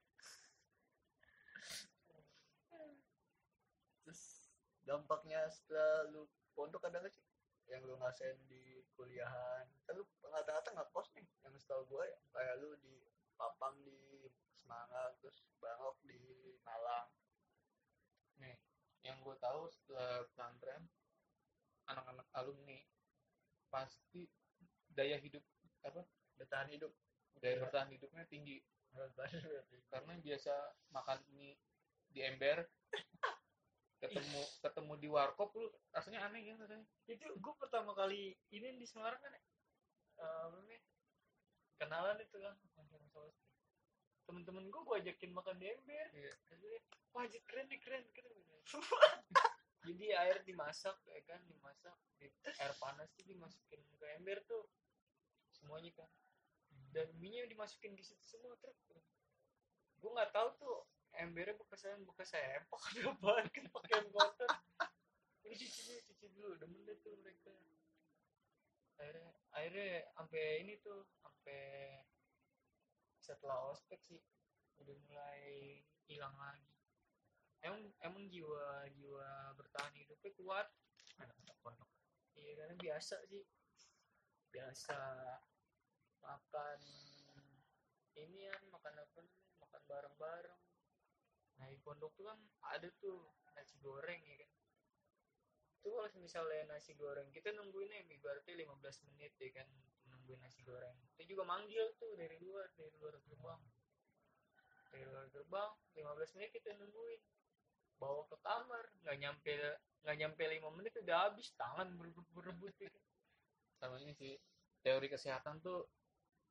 Terus 4.01 4.51
dampaknya 4.83 5.45
setelah 5.47 6.09
lu 6.11 6.27
pondok 6.51 6.83
ada 6.89 6.99
nggak 6.99 7.13
sih 7.13 7.23
yang 7.71 7.87
lu 7.87 7.95
ngasain 7.95 8.35
di 8.51 8.83
kuliahan. 8.99 9.65
Kan 9.87 9.93
lu 9.95 10.03
rata-rata 10.27 10.75
nggak 10.75 10.91
kos 10.91 11.07
nih 11.15 11.23
yang 11.47 11.55
setahu 11.55 11.87
gue 11.87 12.03
ya. 12.03 12.19
Kayak 12.35 12.55
lu 12.59 12.75
di 12.83 13.07
Papang 13.39 13.79
di 13.87 14.27
Semarang 14.59 15.15
terus 15.23 15.39
Bangok 15.63 15.97
di 16.03 16.19
Malang. 16.67 17.07
Nih 18.43 18.59
yang 19.07 19.17
gue 19.23 19.35
tahu 19.39 19.71
setelah 19.71 20.27
pesantren 20.27 20.83
anak-anak 21.89 22.27
alumni 22.37 22.77
pasti 23.71 24.27
daya 24.91 25.15
hidup 25.17 25.41
apa? 25.87 26.03
Bertahan 26.35 26.69
hidup. 26.75 26.91
Daya 27.39 27.63
bertahan 27.63 27.89
hidupnya 27.89 28.27
tinggi. 28.27 28.59
Karena 29.87 30.19
biasa 30.19 30.53
makan 30.91 31.23
mie 31.31 31.55
di 32.11 32.19
ember 32.27 32.67
ketemu 34.01 34.41
ketemu 34.65 34.93
di 34.97 35.07
warkop 35.13 35.53
lu 35.53 35.69
rasanya 35.93 36.25
aneh 36.25 36.41
kan 36.49 36.57
rasanya. 36.65 36.85
Itu 37.05 37.29
gue 37.37 37.53
pertama 37.61 37.93
kali 37.93 38.33
ini 38.49 38.81
di 38.81 38.85
Semarang 38.89 39.21
kan 39.21 39.29
ya, 39.29 39.41
eh, 40.25 40.45
namanya 40.49 40.79
kenalan 41.77 42.17
itu 42.21 42.37
kan 42.41 42.57
temen-temen 44.31 44.63
gue 44.71 44.81
gue 44.81 44.95
ajakin 45.05 45.31
makan 45.35 45.59
di 45.59 45.67
ember. 45.69 46.07
Katanya, 46.47 46.79
wah 47.11 47.25
keren 47.27 47.67
nih 47.67 47.79
keren 47.83 48.05
keren. 48.15 48.35
Jadi 49.81 50.13
air 50.13 50.37
dimasak 50.45 50.93
ya 51.09 51.19
kan 51.25 51.41
dimasak 51.49 51.97
di 52.21 52.29
air 52.45 52.73
panas 52.77 53.09
tuh 53.17 53.25
dimasukin 53.25 53.81
ke 53.97 54.05
ember 54.17 54.39
tuh 54.47 54.69
semuanya 55.57 55.91
kan. 55.99 56.09
Dan 56.95 57.11
minyak 57.19 57.51
dimasukin 57.51 57.91
di 57.97 58.03
situ 58.05 58.23
semua 58.23 58.55
truk. 58.61 58.77
Gue 59.99 60.11
nggak 60.15 60.31
tahu 60.31 60.49
tuh 60.57 60.77
embernya 61.19 61.57
bekasan 61.59 62.07
bekas 62.07 62.31
sempak 62.31 62.81
ada 62.95 63.11
apaan 63.11 63.45
kan 63.51 63.65
pakaian 63.67 64.05
kotor? 64.11 64.51
Ini 65.43 65.55
cuci 65.57 65.81
dulu 65.83 65.99
cuci 66.07 66.25
dulu 66.31 66.51
demen 66.61 66.81
deh 66.87 66.97
tuh 67.03 67.15
mereka. 67.19 67.51
Akhirnya 69.01 69.31
akhirnya 69.51 69.89
sampai 70.15 70.43
ini 70.63 70.73
tuh 70.79 71.03
sampai 71.19 71.63
setelah 73.19 73.71
ospek 73.73 73.99
sih 74.07 74.21
udah 74.79 74.95
mulai 75.09 75.81
hilang 76.07 76.33
lagi. 76.39 76.71
Emang 77.61 77.81
emang 78.01 78.25
jiwa 78.31 78.89
jiwa 78.95 79.57
bertahan 79.59 79.93
hidupnya 79.93 80.31
kuat. 80.39 80.67
Anak-anak 81.19 81.57
pondok. 81.61 81.91
iya 82.39 82.55
karena 82.55 82.75
biasa 82.79 83.15
sih. 83.27 83.43
Biasa 84.51 84.99
makan 86.21 86.79
ini 88.15 88.45
kan 88.45 88.63
makan 88.69 88.93
apa 89.01 89.19
makan 89.61 89.81
bareng-bareng 89.89 90.70
nah 91.61 91.69
di 91.69 91.77
pondok 91.85 92.09
tuh 92.17 92.25
kan 92.25 92.41
ada 92.73 92.89
tuh 92.97 93.29
nasi 93.53 93.77
goreng 93.77 94.17
ya 94.25 94.41
kan? 94.41 94.51
Itu 95.77 95.93
kalau 95.93 96.09
misalnya 96.17 96.65
nasi 96.73 96.97
goreng 96.97 97.29
kita 97.29 97.53
nungguinnya 97.53 98.01
ibaratnya 98.09 98.57
15 98.65 99.05
menit 99.13 99.37
ya 99.37 99.49
kan? 99.61 99.69
Nungguin 100.09 100.41
nasi 100.41 100.65
goreng. 100.65 100.97
Kita 101.13 101.23
juga 101.29 101.45
manggil 101.45 101.85
tuh 102.01 102.17
dari 102.17 102.41
luar 102.41 102.65
dari 102.73 102.89
luar 102.97 103.21
gerbang. 103.21 103.61
Dari 104.89 105.05
luar 105.05 105.29
gerbang 105.29 105.71
15 105.93 106.35
menit 106.41 106.49
kita 106.49 106.73
nungguin. 106.81 107.21
Bawa 108.01 108.25
ke 108.25 108.37
kamar 108.41 108.89
nggak 109.05 109.17
nyampe 109.21 109.53
nggak 110.01 110.17
nyampe 110.17 110.41
lima 110.49 110.73
menit 110.73 110.97
udah 110.97 111.29
habis 111.29 111.53
tangan 111.53 111.93
berebut 111.93 112.25
berebut 112.33 112.73
ya 112.81 112.89
kan. 112.89 113.05
sama 113.77 113.97
ini 114.01 114.13
sih 114.13 114.33
teori 114.81 115.09
kesehatan 115.09 115.61
tuh 115.61 115.85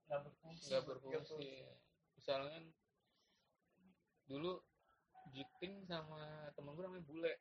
nggak 0.07 0.23
berfungsi. 0.26 0.67
nggak 0.71 0.85
berfungsi. 0.87 1.67
Misalnya 2.14 2.59
dulu 4.31 4.62
Jiting 5.29 5.85
sama 5.85 6.49
temen 6.57 6.73
gue 6.73 6.85
namanya 6.85 7.05
Bule. 7.05 7.33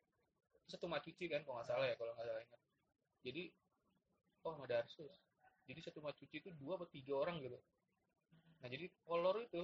Satu 0.68 0.86
macuci 0.86 1.26
kan 1.32 1.42
kalau 1.48 1.62
nggak 1.62 1.70
salah 1.72 1.86
ya 1.88 1.96
kalau 1.96 2.12
nggak 2.14 2.28
salah 2.28 2.42
ingat. 2.44 2.62
Jadi 3.24 3.44
oh 4.46 4.52
sama 4.56 4.66
Darsus. 4.68 5.16
Jadi 5.70 5.80
satu 5.86 6.00
macuci 6.02 6.36
itu 6.42 6.50
dua 6.58 6.78
atau 6.78 6.88
tiga 6.90 7.14
orang 7.18 7.40
gitu. 7.40 7.58
Nah 8.60 8.68
jadi 8.68 8.86
kolor 9.06 9.42
itu 9.42 9.64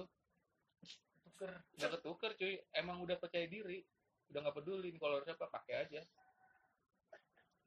tuker. 1.26 1.52
nggak 1.76 1.90
ketuker 2.00 2.30
cuy. 2.38 2.54
Emang 2.74 3.02
udah 3.04 3.16
percaya 3.20 3.46
diri 3.46 3.84
udah 4.30 4.40
nggak 4.42 4.56
peduli 4.58 4.90
kolor 4.98 5.22
siapa 5.22 5.46
pakai 5.46 5.86
aja. 5.86 6.02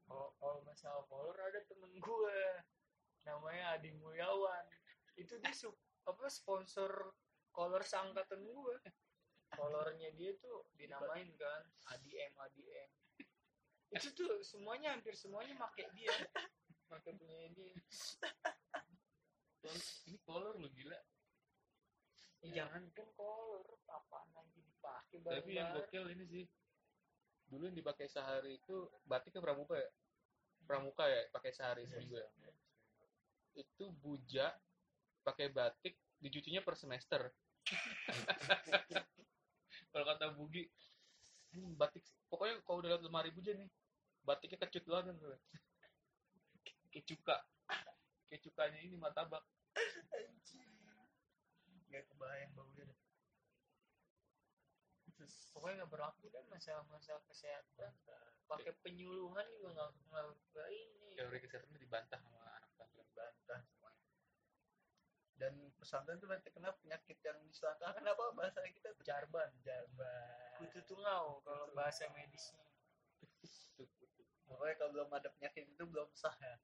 Kalau 0.10 0.34
kalau 0.42 0.60
masalah 0.66 1.06
kolor 1.08 1.38
ada 1.38 1.62
temen 1.70 1.92
gue 1.96 2.40
namanya 3.24 3.78
Adi 3.78 3.94
Mulyawan. 3.96 4.66
Itu 5.16 5.38
dia 5.40 5.54
su 5.54 5.70
apa 6.04 6.26
sponsor 6.28 7.14
kolor 7.54 7.84
seangkatan 7.86 8.42
gue 8.42 8.76
kolornya 9.58 10.10
dia 10.18 10.38
tuh 10.38 10.66
dinamain 10.78 11.30
kan 11.38 11.64
ADM 11.96 12.34
ADM 12.38 12.90
itu 13.90 14.08
tuh 14.14 14.38
semuanya 14.46 14.94
hampir 14.94 15.18
semuanya 15.18 15.58
make 15.58 15.86
dia. 15.98 16.14
Make 16.94 17.10
punya 17.18 17.50
dia. 17.58 17.74
Ini 20.06 20.18
kolor 20.26 20.62
lu 20.62 20.70
gila. 20.78 21.00
Ya, 22.46 22.64
jangan 22.64 22.86
kan 22.94 23.10
kolor 23.18 23.66
apaan 23.90 24.30
lagi 24.32 24.62
dipakai 24.64 25.20
tapi 25.26 25.60
yang 25.60 25.76
gokil 25.76 26.08
ini 26.08 26.24
sih 26.24 26.46
dulu 27.50 27.68
yang 27.68 27.76
dipakai 27.76 28.08
sehari 28.08 28.62
itu 28.62 28.88
batik 29.04 29.36
ke 29.36 29.42
pramuka 29.44 29.76
ya? 29.76 29.92
Pramuka 30.64 31.04
ya 31.10 31.28
pakai 31.34 31.52
sehari 31.52 31.84
seminggu 31.90 32.16
ya? 32.16 32.30
itu 33.60 33.92
buja 34.00 34.56
pakai 35.26 35.52
batik 35.52 36.00
dicucinya 36.16 36.64
per 36.64 36.80
semester 36.80 37.28
kalau 39.90 40.06
kata 40.06 40.26
Bugi 40.38 40.64
anjing 41.50 41.74
batik 41.74 42.06
pokoknya 42.30 42.62
kalau 42.62 42.78
udah 42.86 42.90
lihat 42.94 43.02
lemari 43.02 43.34
buja 43.34 43.58
nih 43.58 43.70
batiknya 44.22 44.62
kecut 44.62 44.86
banget 44.86 45.18
tuh 45.18 45.34
kayak 46.94 47.06
cuka 47.10 47.36
kayak 48.30 48.42
cukanya 48.46 48.80
ini 48.86 48.96
martabak. 48.98 49.42
Anjing. 50.14 50.70
Nggak 51.90 52.06
kebayang 52.14 52.54
baunya 52.54 52.86
dah. 52.86 53.00
pokoknya 55.52 55.84
nggak 55.84 55.92
berlaku 55.92 56.32
dan 56.32 56.46
masalah-masalah 56.48 57.20
kesehatan. 57.28 57.92
Pakai 58.48 58.72
penyuluhan 58.86 59.44
juga 59.58 59.70
nggak 59.76 59.90
nggak 60.54 60.70
ini. 60.72 61.18
Teori 61.18 61.40
kesehatan 61.44 61.76
dibantah 61.76 62.22
sama 62.22 62.40
anak 62.56 62.72
pesantren 62.78 63.10
bantah 63.50 63.60
semuanya 63.66 63.89
dan 65.40 65.56
pesantren 65.80 66.20
tuh 66.20 66.28
nanti 66.28 66.52
kena 66.52 66.76
penyakit 66.84 67.16
yang 67.24 67.40
disangkakan 67.48 68.04
apa 68.04 68.24
bahasa 68.36 68.60
kita 68.68 68.92
tuh? 68.92 69.04
Jarban 69.08 69.48
jarban. 69.64 70.60
Kutu 70.60 70.84
tungau 70.84 71.40
kalau 71.48 71.72
bahasa 71.72 72.12
medisnya. 72.12 72.60
Pokoknya 74.44 74.76
kalau 74.76 74.92
belum 74.92 75.10
ada 75.16 75.30
penyakit 75.40 75.64
itu 75.72 75.84
belum 75.88 76.12
sah 76.12 76.36
ya. 76.44 76.60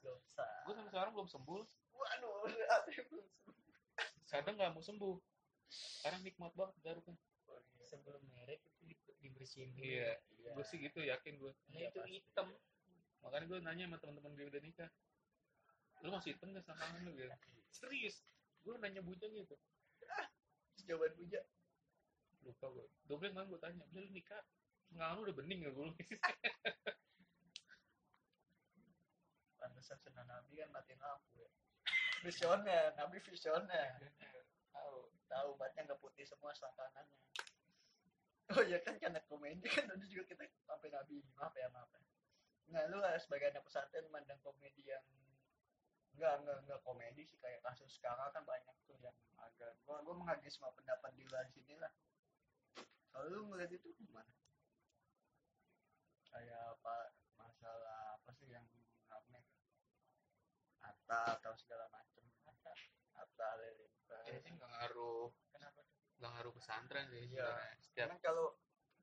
Belum 0.00 0.20
sah. 0.38 0.62
Gue 0.68 0.74
sampai 0.78 0.90
sekarang 0.94 1.12
belum 1.18 1.28
sembuh. 1.28 1.64
Waduh 1.98 2.34
belum 3.10 3.26
sah. 3.34 3.50
kadang 4.30 4.54
nggak 4.54 4.72
mau 4.78 4.84
sembuh. 4.84 5.16
Sekarang 5.70 6.20
nikmat 6.22 6.54
banget 6.54 6.76
garuk 6.86 7.02
kan. 7.02 7.16
Sebelum 7.90 8.22
merek 8.30 8.62
itu 8.62 8.94
di- 8.94 9.16
dibersihin 9.26 9.74
dulu. 9.74 9.82
Iya. 9.82 10.14
Iya. 10.38 10.50
gue 10.54 10.64
sih 10.64 10.78
gitu 10.78 11.02
yakin 11.02 11.34
gue 11.36 11.50
karena 11.66 11.78
Iya, 11.82 11.88
itu 11.90 11.98
pasti. 11.98 12.12
hitam. 12.22 12.48
Makanya 13.20 13.44
gue 13.50 13.58
nanya 13.66 13.84
sama 13.90 13.96
teman-teman 13.98 14.32
gue 14.38 14.46
udah 14.46 14.62
nikah 14.62 14.90
lu 16.00 16.08
masih 16.12 16.32
hitam 16.32 16.52
gak 16.56 16.64
sama 16.64 16.84
lu 17.04 17.12
gitu 17.16 17.28
serius. 17.70 18.24
Gue 18.60 18.76
nanya 18.76 19.00
bujang 19.00 19.32
gitu. 19.32 19.56
Terus 20.76 20.82
jawaban 20.84 21.12
bujang 21.16 21.46
lupa 22.40 22.66
gue 22.72 22.86
double 23.04 23.28
kemarin 23.28 23.52
gue 23.52 23.60
tanya 23.60 23.84
udah 23.84 24.00
lu 24.00 24.10
nikah? 24.16 24.44
Lu 24.90 25.20
udah 25.24 25.34
bening 25.36 25.60
gak 25.68 25.74
gue 25.76 25.86
pantesan 29.60 30.00
sunan 30.00 30.24
nabi 30.24 30.56
kan 30.56 30.72
matiin 30.72 30.96
lampu 31.04 31.36
ya. 31.36 31.50
Visioner 32.24 32.96
nabi 32.96 33.20
visioner 33.20 34.00
tahu 34.72 35.12
tahu 35.28 35.48
batnya 35.60 35.84
nggak 35.84 36.00
putih 36.00 36.24
semua 36.24 36.56
selangkangannya 36.56 37.16
oh 38.56 38.64
ya 38.64 38.80
kan 38.80 38.96
karena 38.96 39.20
komedi 39.28 39.68
kan 39.68 39.84
tadi 39.84 40.08
juga 40.08 40.32
kita 40.32 40.48
sampai 40.64 40.88
nabi 40.90 41.20
maaf 41.36 41.52
ya 41.54 41.68
maaf 41.70 41.92
ya. 41.92 42.00
Nggak 42.72 42.84
lu 42.88 42.98
sebagai 43.20 43.46
anak 43.52 43.62
pesantren 43.68 44.08
mandang 44.08 44.40
komedi 44.40 44.79
nggak 46.20 46.34
nggak 46.44 46.58
nggak 46.68 46.80
komedi 46.84 47.24
sih 47.24 47.40
kayak 47.40 47.64
kasus 47.64 47.96
sekarang 47.96 48.28
kan 48.28 48.44
banyak 48.44 48.76
tuh 48.84 48.92
yang 49.00 49.16
agak 49.40 49.72
gua 49.88 50.04
gua 50.04 50.12
menghargai 50.20 50.52
semua 50.52 50.68
pendapat 50.76 51.16
di 51.16 51.24
luar 51.24 51.48
sini 51.48 51.80
lah. 51.80 51.88
Kalau 53.08 53.26
lu 53.32 53.48
ngeliat 53.48 53.72
itu 53.72 53.88
gimana? 53.96 54.28
Kayak 56.28 56.76
apa 56.76 56.96
masalah 57.40 58.20
apa 58.20 58.30
sih 58.36 58.52
yang 58.52 58.68
rame? 59.08 59.40
Atta 60.84 61.40
atau 61.40 61.56
segala 61.56 61.88
macem 61.88 62.20
Atta 62.44 62.72
Atta 63.16 63.46
Halilintar 63.56 64.20
ini 64.28 64.38
sih 64.44 64.52
nggak 64.52 64.70
ngaruh. 64.76 65.32
Kenapa 65.56 65.80
nggak 66.20 66.30
ngaruh 66.36 66.52
pesantren 66.52 67.08
sih 67.08 67.32
Iya. 67.32 67.48
setiap 67.80 68.12
kan 68.12 68.18
kalau 68.20 68.46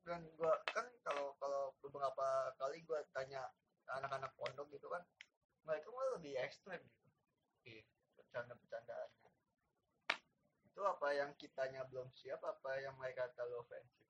kan 0.06 0.22
gua 0.38 0.54
kan 0.70 0.86
kalau 1.02 1.34
kalau 1.42 1.74
beberapa 1.82 2.54
kali 2.62 2.86
gua 2.86 3.02
tanya 3.10 3.50
anak-anak 3.90 4.32
pondok 4.38 4.70
gitu 4.70 4.86
kan 4.88 5.02
mereka 5.66 5.90
malah 5.92 6.16
lebih 6.16 6.38
ekstrem 6.40 6.80
gitu 6.80 7.07
Iya. 7.68 7.84
bercanda-bercandaannya 8.16 9.32
itu 10.64 10.80
apa 10.86 11.08
yang 11.12 11.36
kitanya 11.36 11.84
belum 11.92 12.08
siap 12.16 12.40
apa 12.48 12.80
yang 12.80 12.96
mereka 12.96 13.28
terlalu 13.36 13.60
ofensif 13.60 14.08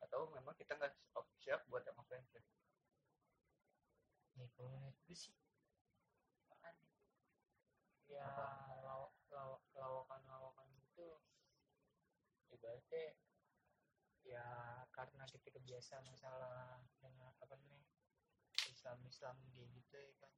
atau 0.00 0.32
memang 0.32 0.56
kita 0.56 0.72
nggak 0.80 0.96
siap 1.44 1.60
buat 1.68 1.84
yang 1.84 1.98
ofensif 2.00 2.40
ya 4.40 4.48
kalau 4.56 4.72
menurut 4.72 4.96
gue 5.04 5.16
sih 5.16 5.36
apaan 6.48 6.76
ya? 8.08 8.24
law, 8.80 9.12
law, 9.28 9.60
lawakan 9.76 10.22
lawakan 10.24 10.68
itu 10.80 11.20
ibaratnya 12.48 13.18
ya 14.24 14.44
karena 14.88 15.28
kita 15.28 15.52
kebiasa 15.52 16.00
masalah 16.08 16.80
dengan 16.96 17.28
apa 17.28 17.44
namanya 17.60 17.84
Islam 18.72 19.04
Islam 19.04 19.36
gitu 19.52 19.96
ya 20.00 20.14
kan 20.22 20.32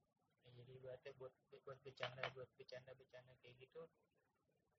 ya, 0.46 0.62
jadi 0.62 0.70
ibaratnya 0.78 1.12
buat 1.18 1.34
buat 1.66 1.78
bercanda 1.82 2.22
buat 2.32 2.46
bercanda 2.54 2.94
bercanda 2.94 3.34
kayak 3.42 3.58
gitu 3.58 3.82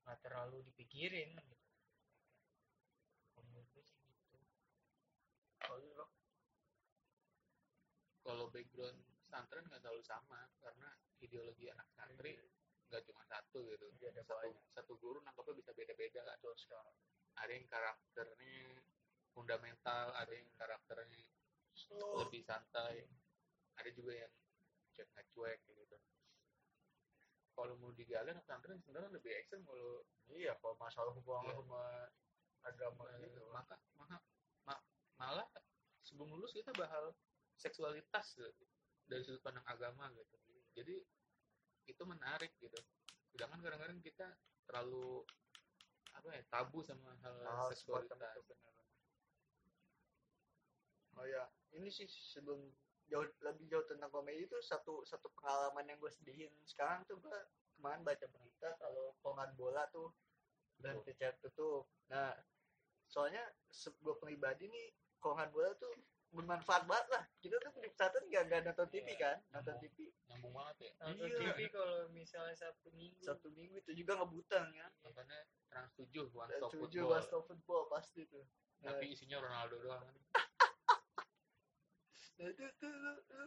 nggak 0.08 0.20
terlalu 0.24 0.64
dipikirin 0.72 1.36
gitu. 1.36 1.68
Kalau 3.36 3.44
menurut 3.52 3.68
gue 3.76 3.84
sih 3.84 4.00
gitu. 4.08 4.40
Kalau 5.60 5.76
lu 5.84 5.88
Bro, 5.92 6.08
kalau 8.24 8.46
background 8.48 9.00
pesantren 9.28 9.68
nggak 9.68 9.82
selalu 9.84 10.04
sama 10.08 10.48
karena 10.64 10.90
ideologi 11.20 11.68
anak 11.68 11.92
santri 11.92 12.40
nggak 12.88 13.04
cuma 13.04 13.28
satu 13.28 13.68
gitu. 13.76 13.92
Iya, 14.00 14.16
ada 14.16 14.24
satu 14.24 14.40
banyak. 14.40 14.64
satu 14.72 14.94
guru 14.96 15.20
nangkapnya 15.20 15.60
bisa 15.60 15.72
beda-beda 15.76 16.24
kan 16.24 16.40
ada 17.38 17.52
yang 17.54 17.68
karakternya 17.70 18.82
fundamental 19.36 20.06
ada 20.18 20.34
yang 20.34 20.50
karakternya 20.58 21.22
lebih 22.18 22.42
santai. 22.42 23.06
Ada 23.78 23.94
juga 23.94 24.18
yang 24.18 24.34
cuek 24.98 25.08
nggak 25.14 25.28
cuek 25.32 25.60
gitu. 25.70 25.98
Kalau 27.54 27.74
mau 27.78 27.94
digali 27.94 28.30
anak 28.34 28.46
pesantren 28.46 28.82
sebenarnya 28.82 29.14
lebih 29.14 29.32
ekstrem 29.38 29.62
kalau 29.62 30.02
iya 30.34 30.58
kalau 30.58 30.74
masalah 30.78 31.14
hubungan 31.14 31.46
Iya. 31.46 31.58
hubungan 31.62 32.10
agama 32.66 33.04
Nah, 33.06 33.18
gitu. 33.22 33.42
maka 33.54 33.76
maka 33.98 34.18
ma- 34.66 34.86
malah 35.18 35.48
sebelum 36.02 36.34
lulus 36.34 36.54
kita 36.54 36.74
bahas 36.74 37.14
seksualitas 37.58 38.38
gitu, 38.38 38.66
dari 39.10 39.22
sudut 39.26 39.42
pandang 39.42 39.66
agama 39.66 40.10
gitu. 40.14 40.38
Jadi 40.78 41.02
itu 41.88 42.04
menarik 42.06 42.54
gitu. 42.62 42.78
Sedangkan 43.34 43.62
kadang-kadang 43.62 44.02
kita 44.02 44.28
terlalu 44.70 45.26
apa 46.14 46.34
ya 46.34 46.42
tabu 46.50 46.82
sama 46.82 47.14
hal 47.22 47.38
semacam 47.42 47.70
seksualitas. 47.74 48.34
oh 51.18 51.26
ya 51.26 51.50
ini 51.74 51.90
sih 51.90 52.06
sebelum 52.06 52.70
jauh 53.08 53.28
lebih 53.44 53.66
jauh 53.72 53.86
tentang 53.88 54.12
komedi 54.12 54.46
itu 54.48 54.58
satu 54.60 55.04
satu 55.08 55.32
pengalaman 55.40 55.88
yang 55.88 55.98
gue 56.00 56.12
sedihin 56.12 56.52
sekarang 56.68 57.08
tuh 57.08 57.20
gue 57.24 57.38
kemarin 57.80 58.04
baca 58.04 58.26
berita 58.28 58.70
kalau 58.80 59.16
kongan 59.24 59.50
bola 59.56 59.88
tuh 59.94 60.12
berhenti 60.78 61.14
chat 61.18 61.38
tutup. 61.42 61.88
Nah 62.12 62.36
soalnya 63.08 63.42
gue 63.72 64.16
pribadi 64.20 64.68
nih 64.68 64.88
kongan 65.24 65.50
bola 65.56 65.72
tuh 65.80 65.94
bermanfaat 66.28 66.84
banget 66.84 67.08
lah. 67.16 67.24
Kita 67.40 67.56
tuh 67.64 67.72
di 67.80 67.88
pesantren 67.88 68.28
gak, 68.28 68.44
gak 68.52 68.62
nonton 68.68 68.88
TV 68.92 69.08
kan? 69.16 69.40
nonton 69.56 69.80
Nyambung. 69.80 69.96
TV 69.96 69.98
nyambung 70.28 70.54
banget 70.54 70.76
ya? 70.84 70.92
Nonton 71.08 71.28
Iya. 71.32 71.38
TV 71.40 71.60
kalau 71.72 72.00
misalnya 72.12 72.56
Sabtu 72.60 72.90
Minggu. 72.92 73.24
Satu 73.24 73.48
minggu 73.56 73.80
itu 73.80 73.92
juga 73.96 74.20
ngebutang 74.20 74.68
ya. 74.76 74.88
Makanya 75.08 75.40
trans 75.72 75.92
7 75.96 76.28
one 76.36 76.52
Dan 76.52 76.60
stop 76.60 76.72
tujuh 76.76 77.08
football. 77.08 77.16
One 77.16 77.24
stop 77.24 77.44
football 77.48 77.84
pasti 77.88 78.22
tuh. 78.28 78.44
Nah, 78.84 78.94
tapi 78.94 79.16
isinya 79.16 79.42
Ronaldo 79.42 79.80
doang 79.82 80.04
nah 82.38 82.46
itu 82.54 82.88
lu 83.34 83.46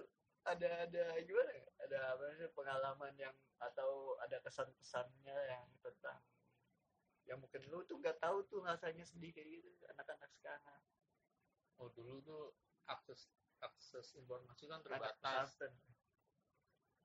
ada 0.48 0.88
ada 0.88 1.05
gimana 1.22 1.53
ya? 1.53 1.68
ada 1.87 1.98
apa 2.16 2.24
sih 2.35 2.50
pengalaman 2.57 3.14
yang 3.14 3.35
atau 3.61 4.16
ada 4.24 4.40
kesan-kesannya 4.42 5.37
yang 5.46 5.64
tentang 5.85 6.20
yang 7.29 7.38
mungkin 7.38 7.62
lu 7.70 7.87
tuh 7.87 8.00
nggak 8.03 8.18
tahu 8.18 8.42
tuh 8.50 8.64
rasanya 8.66 9.07
sedih 9.07 9.31
kayak 9.31 9.62
gitu 9.62 9.70
anak-anak 9.94 10.31
sekarang 10.35 10.83
oh 11.79 11.88
dulu 11.94 12.18
tuh 12.24 12.44
akses 12.90 13.31
akses 13.62 14.16
informasi 14.18 14.66
kan 14.66 14.83
terbatas 14.83 15.55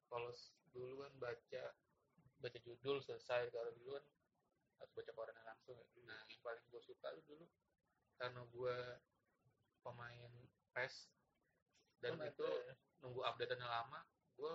kalau 0.09 0.31
dulu 0.71 1.05
kan 1.05 1.13
baca 1.19 1.63
baca 2.39 2.59
judul 2.63 3.03
selesai 3.03 3.51
kalau 3.51 3.71
dulu 3.77 3.99
kan 3.99 4.05
harus 4.81 4.91
baca 4.91 5.11
korannya 5.15 5.43
langsung 5.43 5.77
ya. 5.77 5.87
nah 6.03 6.19
yang 6.27 6.41
paling 6.41 6.65
gue 6.71 6.81
suka 6.83 7.07
tuh 7.15 7.25
dulu 7.29 7.45
karena 8.15 8.41
gue 8.47 8.77
pemain 9.83 10.31
PES 10.75 11.14
dan 12.05 12.13
Pemain 12.13 12.29
itu 12.29 12.45
PES. 12.45 12.77
nunggu 13.01 13.21
update-nya 13.25 13.65
lama 13.65 13.99
gue 14.37 14.53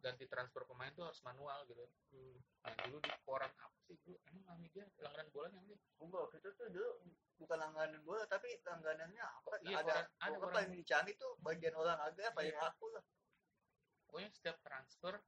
ganti 0.00 0.24
transfer 0.24 0.64
pemain 0.64 0.88
tuh 0.96 1.04
harus 1.04 1.20
manual 1.20 1.60
gitu. 1.68 1.84
Nah 2.64 2.72
dulu 2.88 3.04
di 3.04 3.12
koran 3.20 3.52
apa 3.52 3.76
sih? 3.84 4.00
Gue 4.00 4.16
emang 4.32 4.48
namanya 4.48 4.88
langganan 4.96 5.28
bola 5.28 5.48
yang 5.52 5.64
sih? 5.68 5.76
Enggak 6.00 6.32
itu 6.40 6.48
tuh 6.56 6.66
dulu 6.72 6.90
bukan 7.36 7.58
langganan 7.60 8.00
bola 8.00 8.24
tapi 8.24 8.48
langganannya 8.64 9.20
apa? 9.20 9.60
Iya, 9.60 9.76
ada 9.76 9.92
koran- 9.92 10.10
ada 10.24 10.36
koran. 10.40 10.54
paling 10.56 10.72
dicari 10.72 11.12
tuh 11.20 11.36
bagian 11.44 11.76
olahraga 11.76 12.32
paling 12.32 12.56
Iya. 12.56 12.64
laku 12.64 12.86
lah. 12.96 13.04
Pokoknya 14.08 14.30
setiap 14.32 14.56
transfer 14.64 15.20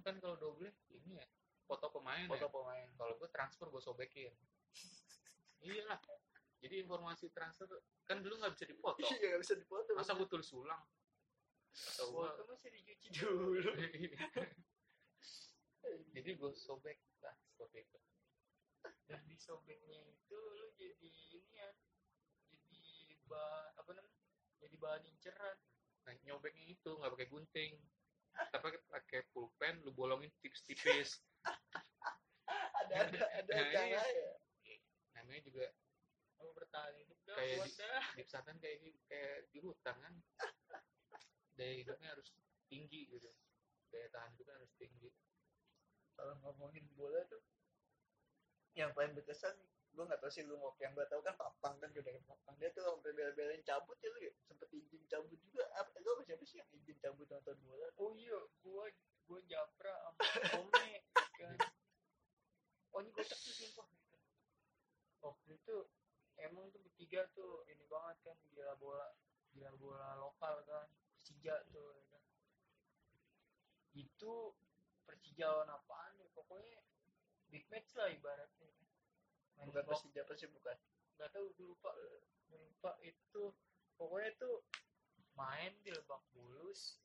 kan 0.00 0.16
kalau 0.18 0.34
double 0.34 0.72
ini 0.90 1.20
ya 1.20 1.26
foto 1.64 1.86
pemain 1.92 2.24
foto 2.26 2.40
ya. 2.40 2.48
pemain. 2.48 2.88
Kalau 2.96 3.14
gue 3.14 3.28
transfer 3.28 3.68
gue 3.68 3.82
sobekin. 3.84 4.32
Iyalah 5.60 6.00
jadi 6.64 6.80
informasi 6.80 7.28
transfer 7.28 7.68
kan 8.08 8.24
dulu 8.24 8.40
nggak 8.40 8.56
bisa 8.56 8.64
dipoto 8.64 8.96
iya 9.04 9.36
nggak 9.36 9.42
bisa 9.44 9.54
dipoto 9.60 9.92
masa 9.92 10.16
gue 10.16 10.24
tulis 10.24 10.48
ulang? 10.56 10.80
Atau 11.74 12.14
foto 12.16 12.42
masih 12.48 12.70
dicuci 12.72 13.08
dulu. 13.20 13.60
Jadi 16.14 16.30
gue 16.32 16.50
sobek 16.56 16.96
lah 17.20 17.34
seperti 17.44 17.84
itu 17.84 17.98
dan 19.08 19.20
di 19.28 19.36
sobeknya 19.36 20.00
itu 20.08 20.36
lu 20.36 20.68
jadi 20.76 21.08
ini 21.32 21.60
ya 21.60 21.70
jadi 22.48 23.16
ba 23.28 23.72
apa 23.76 23.90
namanya 23.96 24.24
jadi 24.60 24.76
bahan 24.80 25.02
inceran. 25.08 25.56
Nah 26.08 26.14
nyobeknya 26.24 26.64
itu 26.72 26.88
nggak 26.88 27.12
pakai 27.12 27.28
gunting. 27.28 27.72
Tapi 28.34 28.66
pakai 28.90 29.20
pulpen 29.30 29.78
lu 29.86 29.94
bolongin 29.94 30.32
tipis-tipis. 30.42 31.20
Ada 32.84 33.08
ada 33.08 33.24
ada 33.40 33.52
Nah, 33.56 33.72
cara 33.72 34.04
ya 34.04 34.76
namanya 35.16 35.40
juga 35.48 35.64
apa 36.44 36.52
bertahan 36.60 36.92
hidup 37.00 37.18
dah 37.24 37.36
Kayak 37.40 37.56
di- 37.64 37.76
dah. 37.80 38.04
di 38.12 38.22
pesantren 38.28 38.58
kayak 38.60 38.78
hi- 38.84 39.00
kayak 39.08 39.36
di 39.48 39.58
hutan 39.64 39.96
kan. 39.96 40.14
Daya 41.56 41.72
hidupnya 41.80 42.08
harus 42.12 42.28
tinggi 42.68 43.08
gitu. 43.08 43.32
Daya 43.88 44.12
tahan 44.12 44.36
hidupnya 44.36 44.60
harus 44.60 44.72
tinggi. 44.76 45.08
Kalau 46.12 46.36
ngomongin 46.44 46.84
bola 46.92 47.24
tuh 47.32 47.40
yang 48.76 48.92
paling 48.92 49.16
berkesan 49.16 49.56
gue 49.94 50.02
nggak 50.02 50.18
tahu 50.18 50.26
sih 50.26 50.42
lu 50.42 50.58
mau 50.58 50.74
yang 50.82 50.90
gue 50.90 51.06
tahu 51.06 51.22
kan 51.22 51.38
papang 51.38 51.78
kan 51.78 51.86
udah 51.86 52.02
papang 52.26 52.58
dia 52.58 52.66
tuh 52.74 52.82
sampai 52.82 53.14
bela-belain 53.14 53.62
cabut 53.64 53.96
ya 54.04 54.10
lu 54.12 54.20
ya. 54.28 54.32
Sempet 54.44 54.68
izin 54.68 55.00
cabut 55.08 55.38
juga. 55.40 55.64
Apa 55.80 55.96
lu 56.04 56.12
sama 56.12 56.22
siapa 56.28 56.44
sih 56.44 56.60
yang 56.60 56.68
izin 56.76 56.98
cabut 57.00 57.24
nonton 57.32 57.56
bola? 57.64 57.88
Oh 57.96 58.12
iya 58.12 58.36
gua 58.60 58.90
gua 59.24 59.40
japra 59.48 59.96
sama 60.12 60.60
ome 60.60 61.00
kan. 61.40 61.56
Oh 62.94 63.02
ini 63.02 63.10
kocak 63.10 63.34
tuh 63.34 63.50
sumpah 63.50 63.90
gitu 63.90 64.14
waktu 65.18 65.50
itu 65.58 65.76
emang 66.42 66.70
tuh 66.74 66.80
bertiga 66.82 67.26
tuh 67.34 67.62
ini 67.70 67.84
banget 67.86 68.16
kan 68.26 68.36
gila 68.50 68.74
bola 68.78 69.08
gila 69.54 69.70
bola 69.78 70.18
lokal 70.18 70.62
kan 70.66 70.86
Persija 71.24 71.56
tuh 71.72 71.94
ya 71.94 72.04
kan. 72.12 72.22
Itu 73.94 74.52
Persija 75.06 75.46
lawan 75.48 75.70
apaan 75.72 76.12
ya 76.20 76.28
pokoknya 76.34 76.82
big 77.48 77.64
match 77.70 77.94
lah 77.96 78.10
ibaratnya. 78.10 78.68
Kan. 78.68 78.88
main 79.56 79.66
bukan 79.70 79.84
Persija 79.88 80.22
pasti 80.28 80.46
bukan? 80.50 80.76
Nggak 81.16 81.30
tahu 81.32 81.46
gue 81.54 81.66
lupa 81.70 81.90
gue 82.50 82.60
lupa 82.60 82.92
itu. 83.06 83.54
Pokoknya 83.94 84.34
tuh 84.36 84.66
main 85.38 85.70
di 85.86 85.94
Lebak 85.94 86.20
Bulus 86.34 86.98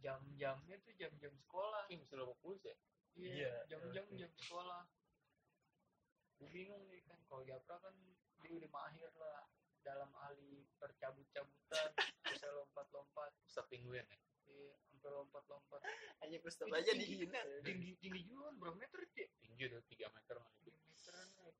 jam-jamnya 0.00 0.80
tuh 0.80 0.94
jam-jam 0.96 1.32
sekolah. 1.44 1.84
Kim 1.92 2.02
sudah 2.08 2.24
mau 2.24 2.36
pulus 2.40 2.64
ya? 2.64 2.76
Iya 3.16 3.32
Iya, 3.32 3.52
jam-jam 3.68 4.04
oke. 4.08 4.16
jam 4.16 4.32
sekolah. 4.36 4.82
Gue 6.36 6.48
bingung 6.52 6.84
nih 6.88 7.00
kan 7.08 7.20
kalau 7.28 7.44
Japra 7.44 7.80
kan 7.80 7.94
dia 8.42 8.50
udah 8.52 8.70
mahir 8.70 9.10
lah 9.16 9.42
dalam 9.86 10.10
ahli 10.26 10.66
percabut-cabutan 10.82 11.88
bisa 12.26 12.46
lompat-lompat. 12.50 13.30
Ustaz 13.46 13.64
Penguin 13.70 14.02
ya? 14.02 14.18
Iya, 14.46 14.74
sampai 14.90 15.10
lompat-lompat. 15.10 15.80
Hanya 16.22 16.38
Itu 16.42 16.66
aja 16.74 16.92
dihina. 16.94 17.40
tinggi 17.62 17.94
tinggi 18.02 18.20
juga 18.26 18.50
kan 18.50 18.54
berapa 18.58 18.76
meter 18.78 19.00
sih 19.14 19.26
tinggi 19.42 19.62
udah 19.70 19.82
3 19.86 20.16
meter 20.16 20.34
malah. 20.38 20.54
Itu 20.58 20.70
tiga 20.70 20.90
meteran 20.90 21.26
ya 21.34 21.42
kan. 21.46 21.54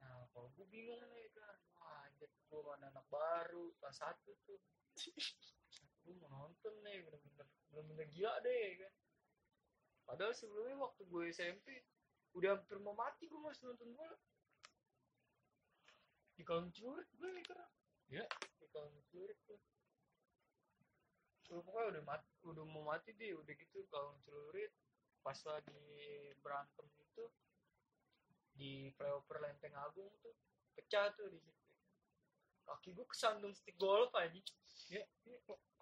Nah 0.00 0.18
kalau 0.34 0.48
gue 0.54 0.66
bingung 0.66 1.02
nih 1.10 1.30
kan. 1.34 1.56
Wah 1.78 2.06
anjir 2.06 2.30
gue 2.30 2.60
mana 2.66 2.90
anak 2.90 3.06
baru 3.10 3.70
kelas 3.78 3.96
satu 3.98 4.34
tuh. 4.46 4.60
Gue 6.00 6.16
mau 6.16 6.32
nonton 6.32 6.74
nih 6.80 7.04
bener-bener 7.04 7.46
bener-bener 7.70 8.06
gila 8.10 8.32
deh 8.40 8.68
kan. 8.80 8.92
Padahal 10.08 10.32
sebelumnya 10.34 10.80
waktu 10.80 11.06
gue 11.06 11.22
SMP 11.30 11.84
udah 12.34 12.56
hampir 12.58 12.80
mau 12.82 12.96
mati 12.96 13.28
gue 13.28 13.38
masih 13.38 13.70
nonton 13.70 13.92
bola 13.94 14.16
di 16.40 16.48
kolom 16.48 16.72
celurit 16.72 17.04
gue 17.20 17.28
kan 17.44 17.68
Ya. 18.08 18.24
di 18.56 18.66
kolom 18.72 18.96
celurit 19.12 19.36
tuh 19.44 19.60
Udah 21.50 21.60
pokoknya 21.66 21.86
udah 21.98 22.04
mati, 22.06 22.30
udah 22.48 22.64
mau 22.64 22.80
mati 22.88 23.12
deh 23.12 23.36
udah 23.36 23.52
gitu 23.52 23.84
kolom 23.92 24.16
celurit 24.24 24.72
pas 25.20 25.36
lagi 25.36 25.84
berantem 26.40 26.88
itu 26.96 27.24
di 28.56 28.88
flyover 28.96 29.36
Lenteng 29.44 29.76
Agung 29.76 30.08
tuh 30.24 30.32
pecah 30.72 31.12
tuh 31.12 31.28
di 31.28 31.36
situ. 31.44 31.60
Kaki 32.64 32.96
gue 32.96 33.04
kesandung 33.04 33.52
stick 33.52 33.76
golf 33.76 34.08
aja 34.16 34.40
ya 34.88 35.04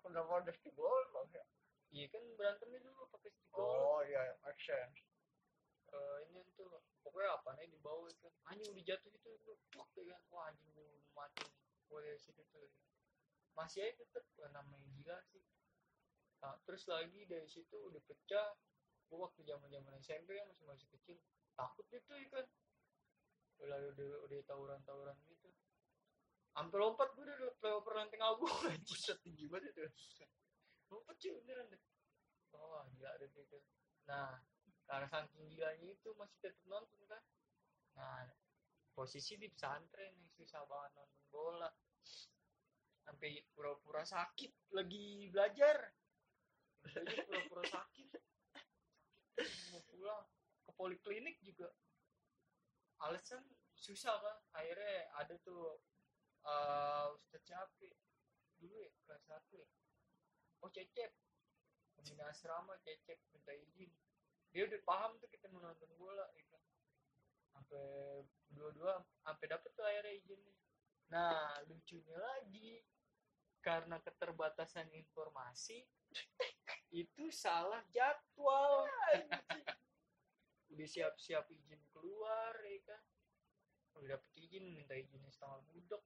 kenapa 0.03 0.43
ada 0.43 0.51
di 0.51 0.71
gol 0.75 1.05
Bang? 1.15 1.31
ya? 1.31 1.45
iya 1.95 2.07
kan 2.11 2.23
berantemnya 2.35 2.83
dulu 2.83 3.07
pakai 3.15 3.31
stick 3.31 3.47
golf. 3.55 3.79
Oh 3.79 4.01
iya 4.03 4.35
action 4.43 4.91
Eh, 5.99 6.19
ini 6.31 6.41
tuh 6.55 6.71
pokoknya 7.03 7.35
apa 7.35 7.51
nih 7.59 7.67
di 7.75 7.79
bawah 7.83 8.07
kan 8.23 8.33
anjing 8.55 8.71
udah 8.71 8.85
jatuh 8.87 9.11
tuh 9.19 9.59
Pluk, 9.75 9.89
ya 9.99 10.15
kan 10.15 10.23
wah 10.31 10.47
anjing 10.47 10.71
mau 10.79 10.87
mati 11.19 11.43
gue 11.91 11.99
dari 11.99 12.21
situ 12.23 12.43
tuh. 12.55 12.71
Masih 13.59 13.83
aja 13.91 13.99
tetep 13.99 14.25
eh, 14.39 14.51
namanya 14.55 14.87
gila 14.95 15.19
sih. 15.35 15.43
Nah, 16.39 16.55
terus 16.63 16.87
lagi 16.87 17.27
dari 17.27 17.49
situ 17.51 17.75
udah 17.75 17.99
pecah. 18.07 18.55
Gue 19.11 19.19
waktu 19.19 19.41
zaman 19.43 19.67
zaman 19.73 19.93
SMP 19.99 20.39
kan 20.39 20.47
masih 20.53 20.65
masih 20.69 20.87
kecil 20.95 21.19
takut 21.59 21.83
gitu 21.91 22.13
ya 22.15 22.29
kan 22.31 22.47
udah 23.59 23.91
udah 23.91 24.09
udah 24.31 24.39
tawuran 24.47 24.79
tawuran 24.87 25.19
gitu. 25.27 25.51
Sampai 26.55 26.79
lompat 26.79 27.11
gue 27.19 27.27
udah 27.27 27.51
flyover 27.59 28.07
agung 28.07 28.55
anjing 28.71 28.87
buset 28.87 29.19
tinggi 29.27 29.51
banget 29.51 29.75
itu. 29.75 29.83
Lompat 30.93 31.19
cuy 31.19 31.35
beneran 31.43 31.67
deh. 31.73 31.83
Wah 32.55 32.87
gila 32.95 33.11
deh 33.19 33.29
gitu 33.35 33.59
nah 34.09 34.41
karena 34.89 35.05
saking 35.13 35.45
gilanya 35.53 35.89
itu 35.93 36.11
masih 36.17 36.41
tetap 36.41 36.65
nonton 36.65 37.01
kan? 37.05 37.21
Nah 38.01 38.25
posisi 38.97 39.37
di 39.37 39.53
pesantren 39.53 40.17
yang 40.17 40.33
susah 40.33 40.65
banget 40.65 40.97
nonton 40.97 41.25
bola. 41.29 41.71
Sampai 43.05 43.45
pura-pura 43.53 44.03
sakit 44.03 44.73
lagi 44.73 45.29
belajar. 45.29 45.93
Belajar 46.81 47.17
pura-pura 47.29 47.65
sakit. 47.69 48.09
Mau 49.77 49.81
pulang. 49.93 50.25
Ke 50.65 50.71
poliklinik 50.73 51.37
juga. 51.45 51.69
Alasan 53.05 53.45
susah 53.79 54.19
kan 54.19 54.37
akhirnya 54.59 55.07
ada 55.15 55.39
tuh 55.47 55.79
uh, 56.43 57.15
Ustadz 57.15 57.47
siapa 57.47 57.87
dulu 58.59 58.75
ya 58.83 58.91
kelas 59.05 59.23
satu 59.29 59.55
ya. 59.61 59.69
Oh 60.65 60.71
cecep. 60.73 61.13
Pembina 61.95 62.27
asrama 62.33 62.75
cecep 62.83 63.21
minta 63.31 63.55
izin 63.55 63.93
dia 64.53 64.63
udah 64.65 64.81
paham 64.85 65.13
tuh 65.21 65.29
kita 65.29 65.47
mau 65.53 65.61
nonton 65.61 65.91
bola 65.97 66.25
kan. 66.33 66.63
Sampai 67.53 68.25
dua-dua 68.53 69.03
sampai 69.23 69.47
dapet 69.51 69.71
tuh 69.77 69.85
akhirnya 69.85 70.15
izinnya. 70.17 70.57
Nah 71.13 71.63
lucunya 71.69 72.17
lagi 72.17 72.81
karena 73.61 74.01
keterbatasan 74.01 74.89
informasi 74.95 75.85
itu 77.05 77.29
salah 77.29 77.85
jadwal 77.93 78.89
udah 80.69 80.89
siap-siap 80.89 81.45
izin 81.51 81.83
keluar 81.93 82.55
ya 82.65 82.81
kan. 82.89 83.03
Udah 83.99 84.17
dapet 84.17 84.31
izin 84.39 84.65
minta 84.73 84.95
izinnya 84.95 85.29
setengah 85.29 85.61
budok. 85.75 86.03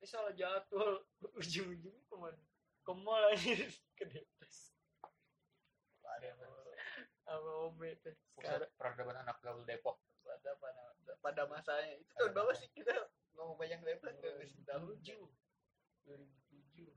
Ini 0.00 0.06
salah 0.06 0.32
jadwal. 0.34 1.02
Ujung-ujungnya 1.38 2.04
ke 2.06 2.16
mana? 2.16 2.42
Ke 2.82 2.92
aja 2.94 3.54
ke 3.98 4.04
ada 6.12 6.61
sama 7.22 7.70
Ome 7.70 7.94
tuh 8.02 8.10
pusat 8.34 8.66
peradaban 8.74 9.22
anak 9.22 9.38
gaul 9.40 9.64
Depok. 9.64 9.98
Pada 10.22 10.54
pada 10.58 10.94
pada 11.22 11.46
masanya. 11.50 11.94
Itu 11.98 12.14
tahun 12.18 12.32
berapa 12.34 12.54
sih 12.54 12.70
kita 12.74 12.94
ngomong 13.38 13.56
banyak 13.58 13.80
lebar 13.82 14.12
nggak 14.14 14.38
bisa 14.42 14.62
tahu 14.66 14.96
2007 15.02 15.30
2007 16.06 16.96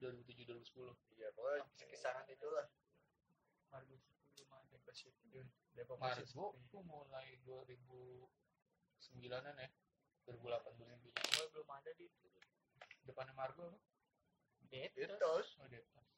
2007 0.00 0.46
2010 0.46 1.18
iya 1.18 1.28
pokoknya 1.34 1.66
kisaran 1.90 2.26
itulah. 2.30 2.70
Margo 3.70 3.98
10 4.38 4.46
ada 4.46 4.78
pas 4.82 4.94
itu 4.94 5.42
Depok 5.74 5.98
sepi. 6.14 6.38
tuh 6.70 6.82
mulai 6.86 7.34
2009an 7.42 9.58
ya. 9.58 9.68
2008 10.30 10.78
2009 10.78 11.10
gue 11.12 11.44
belum 11.50 11.68
ada 11.68 11.90
di 11.98 12.06
itu. 12.06 12.30
Depannya 13.04 13.36
Margo 13.36 13.68
apa? 13.68 13.76
Detos. 14.70 14.94
Detos 14.96 15.58
oh 15.60 15.68
Detos. 15.68 16.08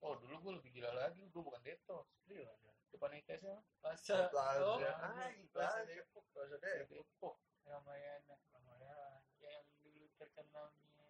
Oh 0.00 0.16
dulu 0.16 0.40
gue 0.40 0.52
lebih 0.60 0.70
gila 0.80 0.92
lagi. 0.96 1.28
Gue 1.32 1.42
bukan 1.44 1.62
Detos. 1.64 2.06
Iya, 2.28 2.48
ada. 2.48 2.72
Depan 2.92 3.10
ITS 3.16 3.42
apa? 3.46 3.60
Plaza 3.82 4.16
Plaza. 4.32 4.62
oh 4.66 4.78
Ah, 4.82 5.30
Plaza. 5.54 5.80
Depok 5.86 6.24
Plaza 6.34 6.56
Depok. 6.58 7.36
Ramayana 7.64 8.34
Ramayana 8.50 9.22
yang 9.38 9.62
dulu 9.78 10.10
terkenalnya 10.18 11.06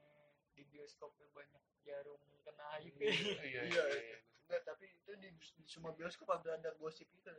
di 0.53 0.63
bioskopnya 0.69 1.25
banyak 1.33 1.63
jarum 1.81 2.21
kena 2.45 2.65
aib 2.77 2.93
iya 3.01 3.09
iya 3.09 3.33
Iya, 3.41 3.63
iya, 3.73 3.85
iya. 3.97 4.19
Enggak, 4.51 4.63
tapi 4.67 4.85
itu 4.93 5.13
di, 5.17 5.29
di 5.33 5.65
semua 5.65 5.95
bioskop 5.97 6.29
ada 6.29 6.59
ada 6.59 6.71
gosip 6.77 7.07
itu. 7.15 7.31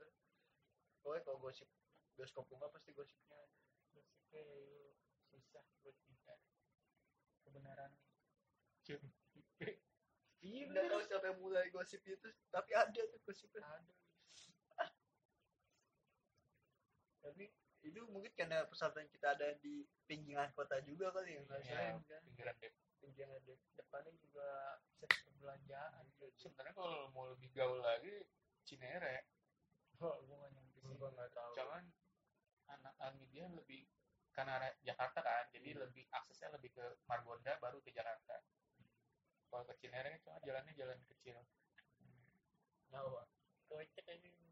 Pokoknya 1.03 1.21
kalau 1.27 1.39
gosip 1.43 1.67
bioskop 2.17 2.47
bunga 2.49 2.71
pasti 2.73 2.89
gosipnya. 2.97 3.37
Gosipnya 3.93 4.41
itu 4.41 4.43
susah 5.29 5.63
buat 5.83 5.95
kita 6.07 6.33
kebenaran 7.45 7.91
iya 10.41 10.65
Nggak 10.71 10.85
tahu 10.89 11.01
siapa 11.05 11.25
yang 11.29 11.37
mulai 11.39 11.69
gosip 11.69 12.01
itu, 12.01 12.27
tapi 12.49 12.71
ada 12.73 13.01
tuh 13.05 13.19
gosipnya. 13.21 13.61
ada 13.61 13.93
Tapi 17.21 17.45
itu 17.81 17.99
mungkin 18.13 18.29
karena 18.37 18.65
pesantren 18.69 19.09
kita 19.09 19.33
ada 19.33 19.57
di 19.57 19.85
pinggiran 20.05 20.49
kota 20.53 20.77
juga 20.85 21.09
kali 21.09 21.33
yang 21.37 21.45
Iya, 21.45 21.49
ngerasain 21.49 21.95
kan. 22.05 22.21
pinggiran 22.29 22.55
Depok 22.61 22.85
pinggiran 23.01 23.41
de- 23.41 23.65
depannya 23.73 24.13
juga 24.21 24.47
pusat 24.85 25.09
perbelanjaan 25.25 26.05
sebenarnya 26.37 26.73
kalau 26.77 27.09
mau 27.09 27.25
lebih 27.33 27.49
gaul 27.57 27.81
lagi 27.81 28.29
Cinere 28.61 29.25
Wah, 29.97 30.17
gue 30.17 30.33
gak 30.33 30.51
nyampe 30.53 30.77
sih. 30.81 30.93
Gua 30.97 31.09
nggak 31.13 31.29
tahu. 31.33 31.53
cuman 31.57 31.83
anak 32.69 32.93
Almi 33.01 33.25
dia 33.33 33.45
lebih 33.49 33.85
karena 34.31 34.61
area 34.61 34.71
Jakarta 34.81 35.19
kan 35.21 35.45
jadi 35.51 35.75
lebih 35.75 36.05
aksesnya 36.09 36.53
lebih 36.55 36.71
ke 36.77 36.85
Margonda 37.09 37.57
baru 37.59 37.81
ke 37.83 37.91
Jakarta 37.91 38.39
kalau 39.51 39.65
ke 39.67 39.73
Cinere 39.81 40.21
cuma 40.23 40.39
jalannya 40.45 40.71
jalan 40.77 40.97
kecil 41.09 41.35
aja. 41.35 41.57
Kira 43.67 43.81
inget-inget 43.83 44.31
dulu. 44.35 44.50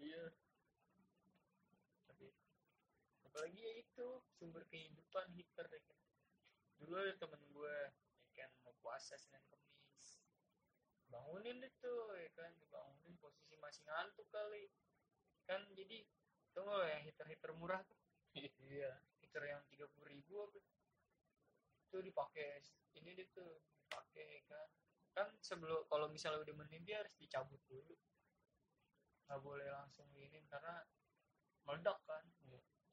Iya. 0.00 0.24
Tapi 2.08 2.26
apalagi 3.26 3.58
ya 3.60 3.72
itu 3.80 4.06
sumber 4.36 4.62
kehidupan 4.68 5.26
heater 5.36 5.66
ya 5.68 5.80
kan. 5.88 5.98
Dulu 6.76 6.92
ada 7.00 7.14
temen 7.16 7.40
gue 7.52 7.76
ya 8.36 8.44
kan 8.44 8.50
mau 8.64 8.74
puasa 8.84 9.16
senin 9.16 9.40
kemis 9.48 10.20
bangunin 11.06 11.62
itu 11.64 11.92
ya 12.12 12.28
kan 12.36 12.50
dibangunin 12.60 13.14
posisi 13.22 13.54
masih 13.56 13.82
ngantuk 13.88 14.28
kali. 14.28 14.68
Kan 15.48 15.64
jadi 15.72 16.04
tuh 16.52 16.62
nggak 16.66 16.88
yang 16.92 17.02
heater 17.06 17.50
murah 17.56 17.80
tuh? 17.86 17.98
Iya 18.68 18.92
heater 19.22 19.42
yang 19.48 19.62
tiga 19.72 19.88
puluh 19.96 20.12
ribu 20.12 20.44
apa. 20.44 20.60
Itu 21.88 22.04
dipakai 22.04 22.60
ini 23.00 23.16
dia 23.16 23.26
tuh 23.32 23.48
dipakai 23.80 24.44
kan. 24.44 24.68
Kan 25.16 25.28
sebelum 25.40 25.88
kalau 25.88 26.12
misalnya 26.12 26.44
udah 26.44 26.54
mendidih 26.60 27.00
harus 27.00 27.14
dicabut 27.16 27.62
dulu 27.70 27.96
nggak 29.26 29.40
boleh 29.42 29.66
langsung 29.68 30.06
ini 30.14 30.42
karena 30.46 30.82
meledak 31.66 31.98
kan. 32.06 32.24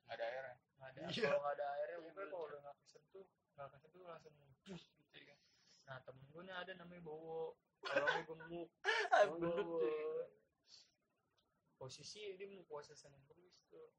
Nggak 0.03 0.15
ada 0.19 0.25
air 0.27 0.43
ya 0.43 0.55
nggak 0.73 0.89
ada 0.89 1.01
Iya. 1.07 1.21
kalau 1.23 1.39
nggak 1.39 1.55
ada 1.55 1.65
airnya 1.79 1.95
Iya, 1.95 2.03
pokoknya 2.03 2.27
kalau 2.27 2.45
udah 2.49 2.59
nggak 2.59 2.77
kesentuh 2.83 3.25
nggak 3.55 3.67
kesentuh 3.71 4.01
langsung 4.03 4.33
dus 4.65 4.83
gitu 4.91 5.15
ya. 5.15 5.25
Kan 5.31 5.37
nah 5.83 5.97
temen 6.03 6.23
gue 6.27 6.41
nih 6.43 6.55
ada 6.55 6.71
namanya 6.75 7.01
Bowo. 7.03 7.55
Orangnya 7.83 8.23
gemuk 8.23 8.71
tuh 9.43 9.83
ya 9.83 10.07
kan. 10.23 10.31
posisi 11.75 12.21
dia 12.35 12.47
mau 12.47 12.63
puasa 12.63 12.95
senin 12.95 13.19
kemis 13.27 13.59
tuh. 13.67 13.91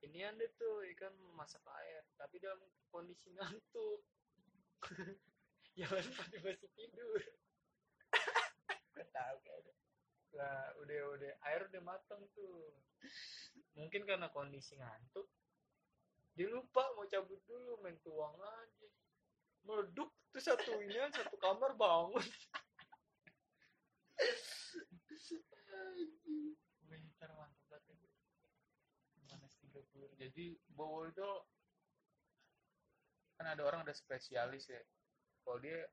Ini 0.00 0.30
anda 0.30 0.46
tuh 0.54 0.86
ikan 0.94 1.12
masak 1.34 1.60
air 1.66 2.06
tapi 2.16 2.38
dalam 2.38 2.62
kondisi 2.88 3.30
ngantuk. 3.34 4.00
Jangan 5.78 6.02
pada 6.14 6.36
masih 6.42 6.70
tidur. 6.74 7.20
Gue 8.94 9.06
tahu 9.10 9.36
kayaknya. 9.44 9.74
Lah 10.34 10.70
udah 10.82 11.00
udah 11.18 11.32
air 11.50 11.60
udah 11.66 11.82
mateng 11.82 12.22
tuh. 12.34 12.74
Mungkin 13.74 14.06
karena 14.06 14.30
kondisi 14.30 14.78
ngantuk. 14.78 15.26
Dia 16.38 16.46
lupa 16.46 16.86
mau 16.94 17.06
cabut 17.10 17.40
dulu 17.46 17.82
main 17.82 17.98
tuang 18.02 18.34
aja. 18.38 18.88
Meleduk 19.66 20.10
tuh 20.30 20.42
satunya 20.42 21.10
satu 21.16 21.36
kamar 21.36 21.74
bangun. 21.74 22.22
Winter 26.86 27.30
mantap 27.34 27.82
banget 27.86 28.10
minus 29.30 29.54
tiga 29.62 29.80
puluh 29.94 30.10
jadi 30.18 30.58
bowo 30.74 31.06
itu 31.06 31.30
kan 33.38 33.46
ada 33.56 33.62
orang 33.64 33.86
ada 33.86 33.94
spesialis 33.94 34.68
ya. 34.68 34.82
Kalau 35.40 35.58
dia 35.62 35.88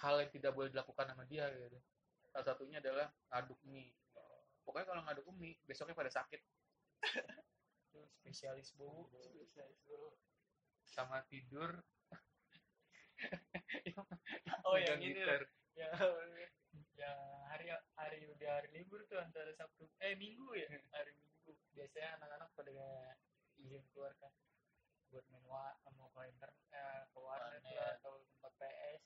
hal 0.00 0.22
yang 0.22 0.30
tidak 0.32 0.54
boleh 0.54 0.70
dilakukan 0.70 1.10
sama 1.10 1.26
dia 1.26 1.50
gitu 1.50 1.78
salah 2.38 2.54
satunya 2.54 2.78
adalah 2.78 3.10
ngaduk 3.34 3.58
mie. 3.66 3.90
Pokoknya 4.62 4.86
kalau 4.86 5.02
ngaduk 5.02 5.26
mie 5.34 5.58
besoknya 5.66 5.98
pada 5.98 6.06
sakit. 6.06 6.38
Spesialis 8.22 8.70
bau. 8.78 9.10
Sama 10.86 11.26
tidur. 11.26 11.82
Oh 14.62 14.78
yang 14.78 15.02
ini 15.02 15.18
gitar. 15.18 15.42
ya. 15.74 15.90
Yang 16.94 17.18
hari 17.50 17.66
hari 17.98 18.18
udah 18.30 18.50
hari 18.62 18.70
libur 18.70 19.02
tuh 19.10 19.18
antara 19.18 19.50
sabtu 19.58 19.90
eh 19.98 20.14
minggu 20.14 20.54
ya 20.54 20.70
hari 20.94 21.10
minggu. 21.18 21.58
Biasanya 21.74 22.22
anak-anak 22.22 22.54
pada 22.54 23.18
izin 23.58 23.82
keluar 23.90 24.14
kan 24.22 24.30
buat 25.10 25.24
main 25.32 25.42
wa 25.50 25.74
mau 25.96 26.12
ke 26.14 26.30
internet 26.30 26.54
eh, 26.76 27.02
ke 27.10 27.18
Warnet. 27.18 27.64
atau 27.98 28.20
tempat 28.28 28.52
PS 28.60 29.02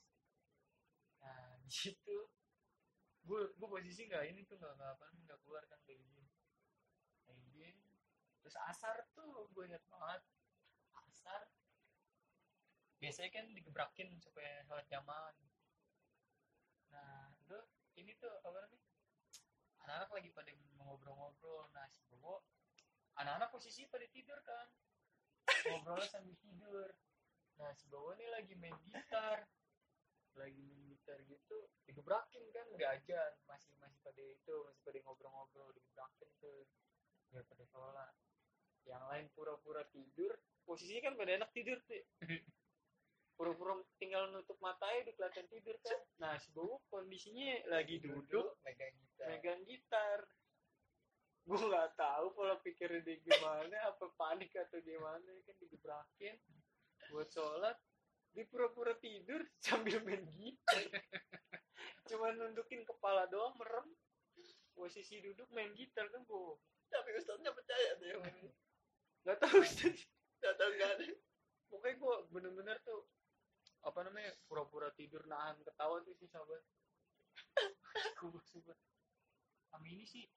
nah 1.22 1.54
di 1.64 1.70
situ 1.70 2.26
gue 3.22 3.40
gue 3.54 3.68
posisi 3.70 4.10
nggak 4.10 4.24
ini 4.34 4.42
tuh 4.44 4.58
nggak 4.58 4.74
apa 4.76 5.06
nggak 5.14 5.38
keluar 5.46 5.62
kan 5.70 5.78
udah 5.78 5.94
izin 5.94 6.26
Nah, 7.32 7.38
izin 7.48 7.76
terus 8.42 8.56
asar 8.68 9.06
tuh 9.14 9.48
gue 9.54 9.64
inget 9.64 9.80
banget. 9.88 10.22
Asar. 10.92 11.48
Biasanya 12.98 13.30
kan 13.30 13.46
digebrakin 13.54 14.18
supaya 14.18 14.62
sholat 14.66 14.86
jamaah. 14.90 15.32
Nah 16.92 17.32
itu 17.38 17.58
ini 17.96 18.12
tuh 18.18 18.30
apa 18.42 18.58
namanya? 18.66 18.90
Anak-anak 19.82 20.10
lagi 20.12 20.28
pada 20.34 20.50
ngobrol-ngobrol. 20.82 21.70
Nah 21.72 21.86
si 21.88 22.02
bobo 22.10 22.44
anak-anak 23.16 23.48
posisi 23.48 23.86
pada 23.88 24.06
tidur 24.10 24.38
kan. 24.42 24.68
Ngobrolnya 25.70 26.10
sambil 26.10 26.36
tidur. 26.42 26.90
Nah 27.58 27.70
si 27.72 27.86
bobo 27.88 28.12
ini 28.18 28.26
lagi 28.28 28.54
main 28.58 28.76
gitar. 28.84 29.46
Lagi 30.36 30.91
gitar 31.02 31.18
gitu 31.26 31.58
digebrakin 31.90 32.46
kan 32.54 32.66
gajan 32.78 33.32
masih 33.50 33.74
masih 33.82 33.98
pada 34.06 34.22
itu 34.22 34.54
masih 34.70 34.82
pada 34.86 34.98
ngobrol-ngobrol 35.02 35.74
digebrakin 35.74 36.30
tuh 36.38 36.62
biar 37.34 37.42
pada 37.50 37.64
sholat 37.66 38.14
yang 38.86 39.02
lain 39.10 39.26
pura-pura 39.34 39.82
tidur 39.90 40.30
posisinya 40.62 41.10
kan 41.10 41.14
pada 41.18 41.30
enak 41.42 41.50
tidur 41.50 41.82
tuh 41.90 42.06
pura-pura 43.34 43.82
tinggal 43.98 44.30
nutup 44.30 44.54
matanya 44.62 45.10
udah 45.10 45.14
kelihatan 45.18 45.46
tidur 45.50 45.74
kan. 45.82 45.98
Nah 46.22 46.38
si 46.38 46.54
Bowo 46.54 46.78
kondisinya 46.92 47.74
lagi 47.74 47.98
duduk 47.98 48.60
megang 48.62 48.94
gitar. 48.94 49.26
megang 49.34 49.60
gitar. 49.66 50.18
Gue 51.42 51.58
nggak 51.58 51.98
tahu 51.98 52.38
pola 52.38 52.54
pikirnya 52.62 53.02
dia 53.02 53.18
gimana 53.18 53.74
apa 53.90 54.14
panik 54.14 54.54
atau 54.54 54.78
gimana 54.78 55.26
kan 55.42 55.56
digebrakin 55.58 56.38
buat 57.10 57.28
sholat 57.34 57.74
dia 58.32 58.44
pura-pura 58.48 58.96
tidur 58.96 59.40
sambil 59.64 60.00
main 60.04 60.24
gitar 60.32 60.84
cuma 62.08 62.32
nundukin 62.32 62.82
kepala 62.84 63.28
doang 63.28 63.54
merem 63.60 63.86
posisi 64.72 65.20
duduk 65.20 65.48
main 65.52 65.72
gitar 65.76 66.08
kan 66.08 66.24
gue 66.24 66.56
Tapi 66.92 67.08
ustadznya 67.16 67.48
percaya 67.56 67.96
tuh 67.96 68.04
yang 68.04 68.20
ini. 68.36 68.52
nggak 69.24 69.40
tahu 69.40 69.64
Ustaz. 69.64 69.96
Nggak 70.44 70.54
tahu 70.60 70.70
nggak 70.76 70.90
ada. 70.92 71.06
pokoknya 71.72 71.94
gue 71.96 72.14
bener-bener 72.28 72.76
tuh 72.84 73.08
apa 73.80 74.04
namanya 74.04 74.36
pura-pura 74.44 74.92
tidur 74.92 75.24
nahan 75.24 75.56
ketawa 75.64 76.04
tuh 76.04 76.12
sih 76.20 76.28
sahabat 76.28 76.60
gue 78.20 78.42
sumpah 78.44 78.76
sama 79.72 79.88
ini 79.88 80.04
sih 80.04 80.28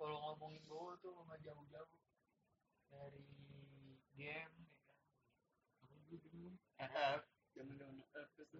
kalau 0.00 0.16
ngomongin 0.24 0.64
bawa 0.64 0.96
tuh 1.04 1.12
nggak 1.12 1.44
jauh-jauh 1.44 2.00
dari 2.88 3.28
game 4.16 4.56
ya 4.64 4.88
kan 4.88 4.96
aku 4.96 5.04
dulu 5.04 5.20
bingung 5.84 5.99
FF. 6.10 7.20
Zaman 7.54 7.74
zaman 7.78 7.96
FF 8.10 8.28
tapi 8.34 8.56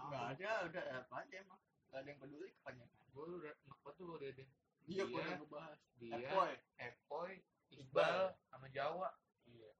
Nggak 0.00 0.24
ada 0.32 0.50
udah 0.64 0.64
udah 0.68 0.84
apa 1.04 1.14
aja 1.24 1.36
emang. 1.44 1.60
Nggak 1.90 2.00
ada 2.00 2.08
yang 2.08 2.20
peduli 2.20 2.48
kebanyakan. 2.56 3.04
gue 3.10 3.24
udah 3.26 3.52
banget 3.66 3.94
tuh 3.98 4.16
dia 4.22 4.30
deh 4.32 4.48
Iya, 4.86 5.02
Iya. 5.02 5.04
gua 5.06 5.20
udah 5.20 5.36
ngebahas. 5.42 5.78
dia 5.98 6.16
F-Boy. 6.30 6.52
Epoy 6.78 7.32
Iqbal. 7.70 8.20
Sama 8.48 8.66
Jawa 8.70 9.08
Iya. 9.44 9.70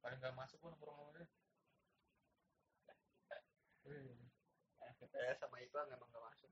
pada 0.00 0.14
nggak 0.16 0.32
masuk 0.34 0.56
gue 0.58 0.68
nongkrong 0.72 0.96
sama 0.96 1.12
dia 1.14 1.26
FPS 4.90 5.36
sama 5.40 5.56
Iqbal 5.60 5.84
memang 5.88 6.08
nggak 6.10 6.24
masuk. 6.24 6.50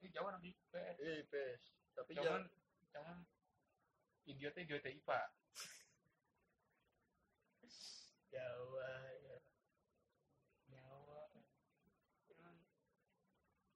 ini 0.00 0.08
Jawa 0.12 0.36
anak 0.36 0.42
IPS 0.44 0.96
Iya, 1.00 1.12
IPS. 1.24 1.62
Tapi 1.94 2.10
jangan 2.14 2.44
cuman 2.92 3.18
idiotnya 4.24 4.62
idiotnya 4.62 4.92
IPA 4.94 5.20
Jawa 8.34 8.90
ya. 9.16 9.36
Jawa 10.66 11.30
cuman 12.26 12.54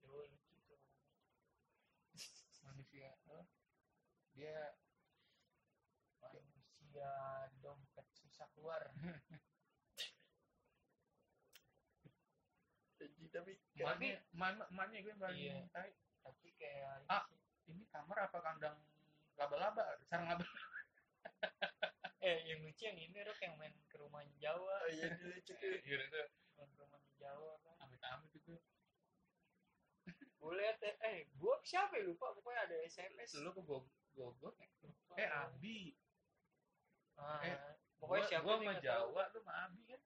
Jawa 0.02 0.20
lucu 0.26 0.58
tuh 0.66 0.82
manusia 2.60 3.14
apa? 3.14 3.46
dia 4.34 4.74
manusia 6.18 7.10
dompet 7.58 8.06
susah 8.12 8.50
keluar 8.52 8.82
Jadi 12.98 13.30
tapi 13.30 13.52
emaknya 13.74 14.18
emak- 14.30 14.66
emaknya 14.68 14.98
gue 15.00 15.14
paling 15.14 15.38
Iya. 15.38 15.70
tapi 16.18 16.48
kayak 16.54 17.02
ini 17.02 17.08
Ah. 17.08 17.22
ini 17.66 17.82
kamar 17.88 18.26
apa 18.26 18.38
kandang 18.40 18.74
laba-laba 19.34 19.82
sarang 20.04 20.34
laba 20.34 20.42
eh 22.28 22.38
yang 22.48 22.60
lucu 22.64 22.82
yang 22.84 22.98
ini 23.00 23.18
Rok 23.24 23.40
yang 23.40 23.54
main 23.56 23.72
ke 23.88 23.96
rumahnya 23.96 24.34
Jawa. 24.44 24.74
Oh 24.84 24.90
iya 24.92 25.06
ini 25.16 25.24
lucu 25.32 25.52
tuh. 25.56 25.72
gitu 25.88 26.04
tuh 26.12 26.26
main 26.56 26.68
ke 26.72 26.78
rumahnya 26.84 27.12
Jawa 27.16 27.52
kan. 27.64 27.74
Amit-amit 27.88 28.32
itu. 28.36 28.54
Gue 30.38 30.52
liat 30.54 30.78
ya, 30.78 30.92
eh 31.08 31.26
gue 31.34 31.54
siapa 31.66 31.98
ya? 31.98 32.04
Lupa 32.06 32.30
pokoknya 32.36 32.60
ada 32.70 32.76
SMS 32.86 33.30
lu 33.42 33.50
ke 33.50 33.62
Bog- 33.64 33.90
Bogor 34.14 34.54
eh 34.60 34.70
gua. 35.10 35.18
Abi. 35.50 35.94
Ah, 37.18 37.42
eh, 37.42 37.58
pokoknya 37.98 38.22
gua, 38.22 38.30
siapa 38.30 38.44
gua 38.46 38.56
sama. 38.62 38.72
Jawa 38.78 39.22
lu 39.34 39.38
sama 39.42 39.52
Abi 39.66 39.80
kan? 39.88 40.00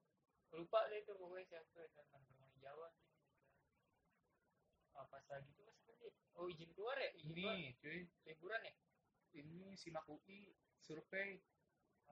Lupa 0.53 0.79
deh 0.89 0.99
itu 1.01 1.11
pokoknya 1.13 1.45
siapa 1.45 1.75
ya 1.77 1.89
kan 1.93 2.05
main 2.09 2.23
ke 2.25 2.31
rumahnya 2.33 2.59
Jawa 2.61 2.87
apa 4.93 5.17
lagi 5.25 5.49
tuh 5.57 5.65
mas 5.65 5.77
oh 6.37 6.45
izin 6.49 6.69
keluar 6.77 6.97
ya? 6.97 7.09
Izin 7.17 7.33
keluar. 7.33 7.57
ini 7.57 7.73
cuy. 7.81 7.99
Liburan 8.29 8.61
ya? 8.61 8.73
Ini 9.33 9.73
simak 9.73 10.05
UI 10.05 10.53
survei 10.77 11.41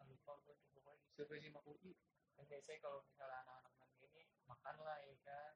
lupa 0.07 0.37
gue 0.45 0.55
tuh 0.57 0.69
pokoknya 0.73 1.05
survei 1.13 1.41
simak 1.41 1.65
UI 1.65 1.93
kan 2.37 2.45
biasanya 2.47 2.79
kalau 2.81 2.99
misalnya 3.05 3.37
anak-anak 3.45 3.73
main 3.77 3.93
gini 3.99 4.23
makan 4.49 4.75
lah 4.81 4.97
ya 5.05 5.15
kan? 5.27 5.53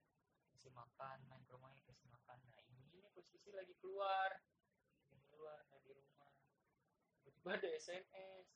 Kasih 0.53 0.71
makan 0.71 1.17
main 1.27 1.41
ke 1.43 1.51
rumahnya 1.51 1.81
kasih 1.87 2.07
makan. 2.11 2.37
Nah 2.51 2.59
ini 2.69 3.01
ini 3.01 3.09
posisi 3.15 3.49
lagi 3.51 3.73
keluar. 3.81 4.29
Lagi 5.09 5.25
keluar 5.31 5.65
gue 7.45 7.53
ada 7.53 7.69
SMS 7.77 8.49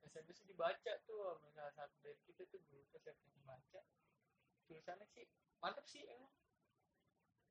SMS 0.00 0.40
dibaca 0.48 0.92
tuh 1.04 1.36
salah 1.52 1.68
satu 1.76 2.00
dari 2.00 2.16
kita 2.24 2.48
tuh 2.48 2.64
guru 2.64 2.88
kelas 2.88 3.04
yang 3.12 3.20
membaca 3.36 3.84
tulisannya 4.64 5.04
sih 5.12 5.28
mantep 5.60 5.84
sih 5.84 6.00
emang. 6.08 6.32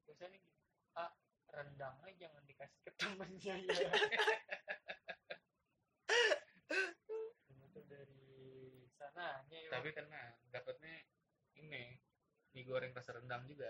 Tulisannya 0.10 0.42
gini 0.42 0.58
ah 0.98 1.14
rendangnya 1.54 2.10
jangan 2.18 2.42
dikasih 2.50 2.82
ke 2.82 2.92
temennya 2.98 3.62
ya 3.70 3.78
itu 7.62 7.82
dari 7.86 8.85
sananya 8.96 9.58
ya 9.60 9.70
tapi 9.72 9.92
tenang 9.92 10.34
dapatnya 10.50 11.04
ini 11.60 12.00
mie 12.56 12.64
goreng 12.64 12.96
rasa 12.96 13.20
rendang 13.20 13.44
juga. 13.52 13.68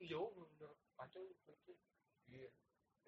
Iya 0.00 0.16
bener 0.32 0.72
kacau 0.96 1.28
itu 1.28 1.52
iya 2.32 2.48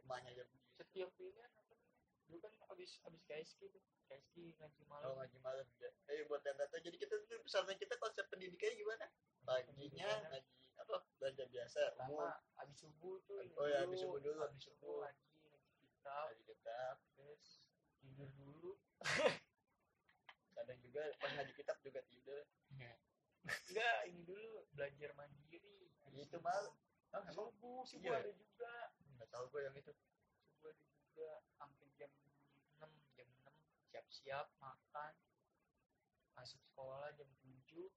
emaknya 0.05 0.37
aja 0.37 0.45
begitu 0.45 0.69
setiap 0.77 1.09
apa 1.09 1.49
namanya? 1.65 1.81
Dulu 2.29 2.37
kan 2.45 2.53
abis 2.77 3.01
abis 3.09 3.23
KSG 3.25 3.73
tuh 3.73 3.81
KSG 4.13 4.61
ngaji 4.61 4.81
oh 4.85 4.89
malam 4.93 5.17
ngaji 5.17 5.39
malam 5.41 5.65
juga 5.73 5.89
eh 6.13 6.21
buat 6.29 6.45
yang 6.45 6.61
tahu 6.61 6.81
jadi 6.85 6.97
kita 7.01 7.15
tuh 7.25 7.41
pesantren 7.41 7.81
kita 7.81 7.97
konsep 7.97 8.29
pendidikannya 8.29 8.77
gimana? 8.77 9.07
Paginya 9.49 10.11
ngaji 10.29 10.53
apa 10.77 10.95
belajar 11.17 11.47
biasa 11.49 11.81
umum. 12.05 12.29
Abis 12.61 12.77
subuh 12.85 13.17
tuh 13.25 13.41
Oh 13.57 13.67
iya, 13.73 13.89
abis 13.89 14.05
subuh 14.05 14.21
dulu, 14.21 14.39
abis 14.45 14.61
subuh. 14.69 15.09
ngaji 15.09 15.32
ngaji 16.11 16.43
kitab 16.43 16.97
terus 17.15 17.63
tidur 18.03 18.31
dulu. 18.35 18.73
Kadang 20.57 20.79
juga 20.83 21.03
pas 21.23 21.31
ngaji 21.39 21.53
kitab 21.55 21.77
juga 21.83 22.01
tidur. 22.11 22.45
Enggak 23.43 23.97
ini 24.11 24.23
dulu 24.27 24.67
belajar 24.75 25.11
mandiri. 25.15 25.91
Abis 26.07 26.27
itu 26.27 26.39
mal 26.43 26.71
ah, 27.15 27.23
emang 27.27 27.35
subuh 27.35 27.83
subuh 27.87 28.11
Iya. 28.11 28.21
ada 28.23 28.33
juga. 28.35 28.73
Nggak 29.19 29.29
tahu 29.31 29.45
gue 29.51 29.61
yang 29.67 29.77
itu. 29.79 29.93
Subuh 30.51 30.71
ada 30.71 30.83
juga 30.83 31.31
sampai 31.59 31.87
jam 31.99 32.11
6 32.79 32.87
jam 33.19 33.29
6 33.47 33.51
siap-siap 33.91 34.47
makan. 34.59 35.15
Masuk 36.39 36.61
sekolah 36.65 37.11
jam 37.15 37.29
7 37.43 37.91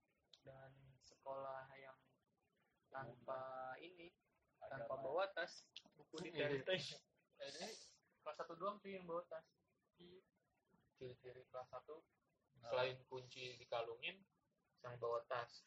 dan 0.46 0.72
sekolah 1.02 1.65
yang 1.78 1.98
tanpa 2.94 3.74
ini 3.82 4.13
tanpa 4.65 4.96
bawa 4.98 5.30
tas 5.34 5.65
buku 5.94 6.26
di 6.26 6.30
Iya. 6.34 6.62
tenteng 6.63 6.80
ini 6.80 7.70
kelas 8.25 8.41
satu 8.41 8.57
doang 8.57 8.81
tuh 8.81 8.89
yang 8.89 9.05
bawa 9.05 9.21
tas. 9.29 9.45
Ciri-ciri 10.97 11.45
kelas 11.53 11.69
satu. 11.69 12.01
Selain 12.65 12.97
kunci 13.05 13.53
dikalungin 13.61 14.17
sama 14.81 14.97
bawa 14.97 15.21
tas. 15.29 15.61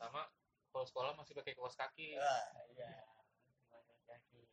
Sama 0.00 0.32
kalau 0.72 0.86
sekolah 0.88 1.12
masih 1.20 1.36
pakai 1.36 1.52
kaos 1.52 1.76
kaki. 1.76 2.16
Ah 2.16 2.64
iya. 2.72 3.04
Kaki. 4.08 4.48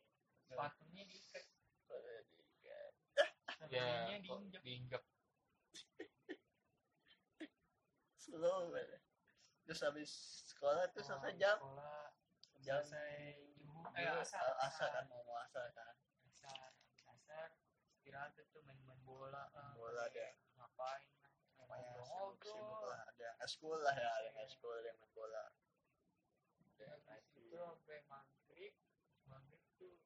Sepatunya 0.52 1.08
diikat. 1.08 1.44
Ya 3.72 4.20
diinjak. 4.20 4.60
diinjak. 4.60 5.02
Slow 8.20 8.68
banget 8.68 9.00
terus 9.64 9.80
habis 9.80 10.10
sekolah 10.52 10.84
tuh 10.92 11.00
Oh, 11.00 11.06
selesai 11.08 11.32
jam? 11.40 11.56
sekolah 11.56 12.04
jam 12.60 12.80
selesai 12.84 13.43
eh 13.92 14.08
dulu, 14.08 14.48
asar 14.64 14.88
kan 14.88 15.04
mau 15.12 15.20
mau 15.28 15.36
asar 15.44 15.68
kan. 15.76 15.94
Asar 16.32 16.72
asar 17.12 17.48
istirahat 17.92 18.32
tuh 18.52 18.64
main-main 18.64 18.96
bola 19.04 19.52
lah 19.52 19.76
Bola 19.76 20.08
ada. 20.08 20.28
ngapain 20.56 21.08
lah 21.20 21.30
namanya 21.60 21.92
sibuk 22.00 22.40
ngobrol. 22.40 22.88
lah 22.88 23.00
ada 23.08 23.28
eskul 23.44 23.78
lah 23.80 23.94
ya 23.96 24.10
ada 24.20 24.30
eskul 24.44 24.80
yang 24.80 24.96
main 24.96 25.12
bola. 25.12 25.44
Itu 26.64 27.60
sampai 27.60 28.00
maghrib 28.08 28.74
maghrib 29.28 29.62
tuh 29.76 30.00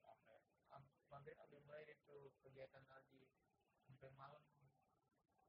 maghrib 1.09 1.37
udah 1.39 1.61
mulai 1.67 1.87
itu 1.87 2.35
kegiatan 2.45 2.85
lagi. 2.91 3.23
Sampai 3.87 4.11
malam 4.15 4.43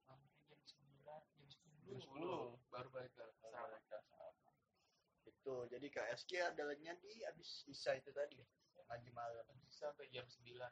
sampai 0.07 0.29
jam 0.49 0.61
sembilan 0.65 1.21
jam 1.37 1.47
sepuluh 1.49 1.77
jam 1.85 1.99
sepuluh 2.01 2.57
baru 2.73 2.89
balik 2.89 3.13
ke 3.13 3.25
Sama 3.41 3.61
asrama 3.61 3.77
kita 3.77 3.99
sama. 4.09 4.29
Itu 5.49 5.65
jadi 5.65 5.87
KSG 5.89 6.31
adanya 6.45 6.93
di 7.01 7.25
abis 7.25 7.65
isa 7.65 7.97
itu 7.97 8.13
tadi. 8.13 8.37
Ngaji 8.85 9.09
malam. 9.17 9.41
Bisa 9.65 9.89
sampai 9.89 10.05
jam 10.13 10.29
sembilan. 10.29 10.69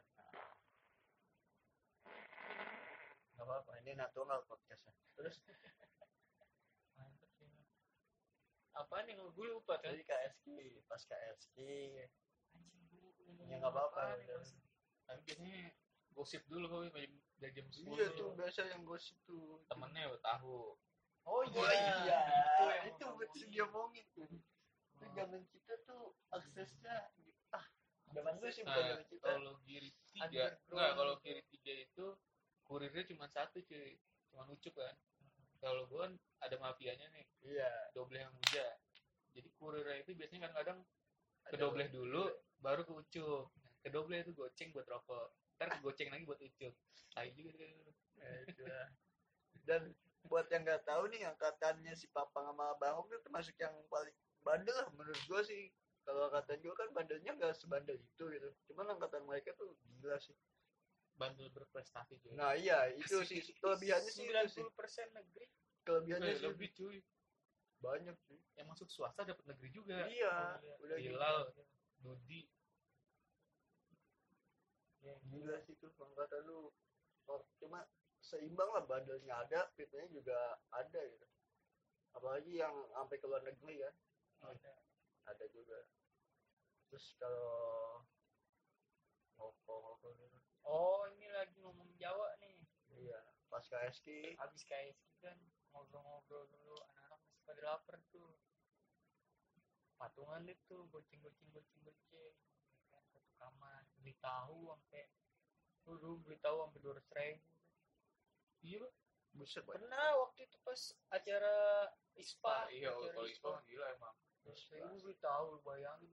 Nggak 3.34 3.46
apa-apa 3.46 3.72
ini 3.82 3.98
natural 3.98 4.46
podcastnya. 4.46 4.94
Terus? 5.18 5.42
Sih 5.42 5.50
apa 8.78 9.02
nih 9.02 9.18
gue 9.18 9.48
lupa 9.50 9.74
jadi 9.82 9.98
tadi 9.98 10.06
KSG 10.06 10.46
pas 10.86 11.02
KSG 11.02 11.58
anjing 12.54 13.50
Ya, 13.50 13.58
nggak 13.58 13.74
apa-apa, 13.74 14.14
tapi 15.02 15.18
biasanya 15.26 15.74
gosip 16.14 16.46
dulu 16.46 16.86
kok 16.86 16.94
dari 16.94 17.50
jam 17.58 17.66
sepuluh. 17.74 17.98
Iya 17.98 18.06
tuh 18.14 18.30
biasa 18.38 18.70
yang 18.70 18.86
gosip 18.86 19.18
tuh. 19.26 19.58
Temennya 19.66 20.14
udah 20.14 20.22
tahu. 20.22 20.78
Oh 21.26 21.26
Oh 21.26 21.42
iya 21.42 22.22
itu 22.30 22.64
yang 22.70 22.86
itu 22.86 23.06
betul 23.18 23.18
ngomongin. 23.18 23.50
dia 23.50 23.64
omongin 23.66 24.06
tuh. 24.14 24.30
Itu 24.98 25.06
zaman 25.14 25.42
kita 25.54 25.74
tuh 25.86 26.02
aksesnya 26.34 26.96
ah 27.54 27.64
zaman 28.10 28.34
dulu 28.42 28.50
sih 28.50 28.66
bukan 28.66 28.82
nah 28.82 28.88
zaman 28.90 29.06
kita. 29.06 29.26
kalau 29.30 29.54
kiri 29.62 29.90
tiga. 30.10 30.44
Enggak 30.68 30.90
kalau 30.98 31.14
kiri 31.22 31.42
tiga 31.54 31.72
itu 31.86 32.06
kurirnya 32.66 33.02
cuma 33.06 33.26
satu 33.30 33.62
cuy. 33.62 33.94
Cuma 34.28 34.42
ucup 34.50 34.74
kan. 34.74 34.94
Kalau 35.58 35.86
gue 35.86 35.98
kan 36.02 36.12
ada 36.42 36.56
mafianya 36.58 37.06
nih. 37.14 37.26
Iya. 37.42 37.70
dobleh 37.94 38.26
yang 38.26 38.34
muda 38.34 38.66
jadi 39.38 39.48
kurirnya 39.54 39.96
itu 40.02 40.10
biasanya 40.18 40.50
kadang-kadang 40.50 40.78
ke 41.46 41.54
ada- 41.54 41.60
dobleh 41.62 41.88
dulu 41.94 42.26
baru 42.58 42.82
ke 42.82 42.92
ucup. 42.92 43.46
Nah, 43.62 43.72
ke 43.78 43.88
dobleh 43.94 44.26
itu 44.26 44.34
goceng 44.34 44.74
buat 44.74 44.82
rokok. 44.90 45.30
Ntar 45.58 45.78
ke 45.78 45.78
goceng 45.78 46.10
lagi 46.10 46.26
buat 46.26 46.42
ucup. 46.42 46.74
Tai 47.14 47.30
juga 47.30 47.50
tuh. 47.54 47.94
Ya. 48.18 48.82
Dan 49.62 49.94
buat 50.26 50.50
yang 50.50 50.66
nggak 50.66 50.82
tahu 50.82 51.06
nih 51.14 51.22
angkatannya 51.30 51.94
si 51.94 52.10
Papang 52.10 52.50
sama 52.50 52.74
Om 52.74 53.06
itu 53.06 53.22
termasuk 53.22 53.54
yang 53.62 53.72
paling 53.86 54.12
bandel 54.42 54.74
lah 54.74 54.88
menurut 54.94 55.20
gua 55.26 55.40
sih. 55.42 55.70
Kalau 56.02 56.32
angkatan 56.32 56.60
gua 56.64 56.74
kan 56.74 56.88
bandelnya 56.92 57.32
nggak 57.36 57.54
sebandel 57.54 57.96
itu 57.96 58.24
gitu. 58.28 58.48
Cuman 58.70 58.96
angkatan 58.96 59.24
mereka 59.24 59.52
tuh 59.54 59.74
gila 59.98 60.16
sih. 60.18 60.36
bandel 61.18 61.50
berprestasi 61.50 62.14
cuy 62.22 62.30
Nah 62.38 62.54
iya 62.54 62.94
itu 62.94 63.26
sih 63.26 63.42
kelebihannya 63.58 64.06
sih 64.06 64.22
itu 64.22 64.38
sih. 64.54 64.62
90% 64.62 65.18
negeri 65.18 65.46
Kelebihannya 65.82 66.30
Eh, 66.30 66.38
sih 66.38 66.46
lebih 66.46 66.68
cuy 66.78 66.96
banyak 67.82 68.14
sih. 68.22 68.38
yang 68.54 68.70
masuk 68.70 68.86
swasta 68.86 69.26
dapat 69.26 69.42
negeri 69.50 69.68
juga 69.74 70.06
Iya, 70.06 70.62
Oh, 70.62 70.78
udah 70.78 70.94
gitu. 70.94 71.18
Hilal 71.18 71.38
Dudi 71.98 72.46
ya, 75.02 75.14
gila 75.26 75.58
sih 75.62 75.74
tuh 75.78 75.90
angkatan 75.98 76.46
lu 76.46 76.70
Oh, 77.26 77.42
cuma 77.58 77.82
seimbang 78.22 78.70
lah 78.72 78.86
bandelnya 78.86 79.42
ada 79.42 79.68
fitnya 79.74 80.06
juga 80.08 80.38
ada 80.70 81.02
gitu 81.02 81.26
apalagi 82.14 82.56
yang 82.56 82.72
sampai 82.88 83.18
ke 83.18 83.26
luar 83.26 83.42
negeri 83.42 83.84
kan 83.84 83.94
ada. 84.42 84.74
ada 85.28 85.44
juga. 85.52 85.78
Terus 86.88 87.06
kalau 87.20 88.02
ngokong-ngokong 89.38 90.18
gitu 90.18 90.38
oh 90.68 91.06
ini 91.16 91.28
lagi 91.32 91.56
ngomong 91.62 91.88
Jawa 91.96 92.28
nih. 92.42 92.58
Iya 92.92 93.20
pas 93.48 93.64
KSK 93.64 94.36
habis 94.36 94.62
KSG 94.68 95.08
kan 95.24 95.38
ngobrol-ngobrol 95.72 96.44
dulu 96.52 96.76
anak-anak 96.92 97.20
masih 97.24 97.42
pada 97.44 97.62
lapar 97.64 97.96
tuh. 98.12 98.36
Patungan 99.98 100.44
itu 100.46 100.76
goceng 100.92 101.20
goceng 101.24 101.48
goceng 101.52 101.80
goceng. 101.84 102.36
Kan 102.92 103.02
satu 103.12 103.32
kamar 103.40 103.84
beli 104.00 104.14
tahu 104.20 104.72
sampai 104.72 105.08
dulu 105.84 106.20
beli 106.24 106.36
tahu 106.44 106.56
sampai 106.68 106.80
dua 106.84 106.92
ratus 106.96 107.12
ribu. 107.16 107.48
Iya 108.58 108.86
buset 109.38 109.62
pernah 109.62 110.18
waktu 110.24 110.50
itu 110.50 110.56
pas 110.66 110.80
acara 111.14 111.86
ISPA 112.18 112.66
iya 112.74 112.90
acara 112.90 113.12
kalau 113.14 113.28
itu 113.30 113.50
gila 113.70 113.86
emang 113.94 114.16
ribu 114.56 114.96
beli 115.04 115.16
tahu 115.20 115.60
bayangin. 115.60 116.12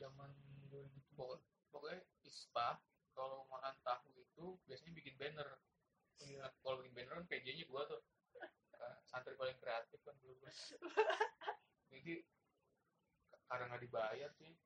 Zaman 0.00 0.30
2007 0.72 1.12
Pokok- 1.12 1.44
pokoknya 1.68 2.00
ispa 2.24 2.80
kalau 3.12 3.44
makan 3.52 3.76
tahu 3.84 4.08
itu 4.16 4.56
biasanya 4.64 4.92
bikin 4.96 5.14
banner. 5.20 5.48
Iya. 6.24 6.48
Kalau 6.64 6.80
bikin 6.80 6.94
banner 6.96 7.14
kan 7.20 7.26
PJ-nya 7.28 7.64
gua 7.68 7.84
tuh. 7.84 8.00
Eh, 8.72 8.96
santri 9.06 9.36
paling 9.36 9.58
kreatif 9.60 10.00
kan 10.02 10.16
dulu 10.24 10.40
gua. 10.40 10.50
Jadi 11.92 12.24
karena 13.46 13.64
nggak 13.68 13.82
dibayar 13.84 14.30
sih 14.40 14.56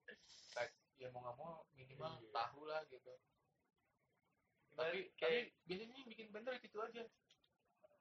kayak 0.54 0.70
ya 0.96 1.10
mau 1.10 1.26
nggak 1.26 1.36
mau 1.36 1.66
minimal 1.74 2.22
Iya. 2.22 2.30
tahu 2.30 2.60
lah 2.70 2.80
gitu. 2.86 3.12
Tapi 4.76 5.10
kayak 5.18 5.50
tapi 5.50 5.50
biasanya 5.66 6.04
bikin 6.06 6.28
banner 6.30 6.54
itu 6.62 6.78
aja 6.78 7.02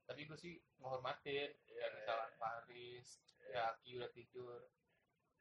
tapi 0.05 0.21
gue 0.29 0.37
sih 0.37 0.53
menghormatin 0.77 1.49
iya. 1.65 1.81
yeah, 1.81 1.89
misalnya 1.97 2.29
yeah. 2.29 2.37
Paris 2.37 3.07
yeah. 3.49 3.73
ya 3.73 3.77
Ki 3.81 3.97
udah 3.97 4.11
tidur 4.13 4.61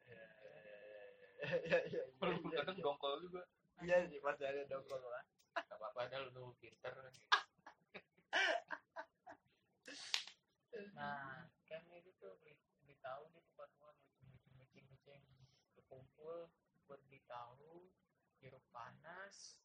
ya 0.08 0.16
yeah, 0.16 1.60
yeah, 1.68 1.82
yeah, 1.92 2.04
perlu 2.16 2.40
yeah, 2.48 2.64
kadang 2.64 2.76
yeah. 2.80 2.84
dongkol 2.84 3.14
juga 3.20 3.42
iya 3.84 4.08
sih 4.08 4.20
pasti 4.24 4.44
ada 4.48 4.64
dongkol 4.64 5.00
lah 5.04 5.24
gak 5.54 5.76
apa-apa 5.76 6.00
ada 6.08 6.24
lu 6.24 6.30
nunggu 6.32 6.54
pinter 6.58 6.94
nah 10.94 11.46
kan 11.68 11.82
itu 11.94 12.10
tuh 12.18 12.34
beli 12.82 12.96
tahu 12.98 13.30
di 13.30 13.40
tempat 13.44 13.68
gua 13.78 13.92
macam-macam 14.24 14.84
kumpul 14.88 15.18
berkumpul 15.76 16.50
buat 16.88 17.00
beli 17.06 17.20
tahu 17.28 17.90
jeruk 18.40 18.64
panas 18.72 19.60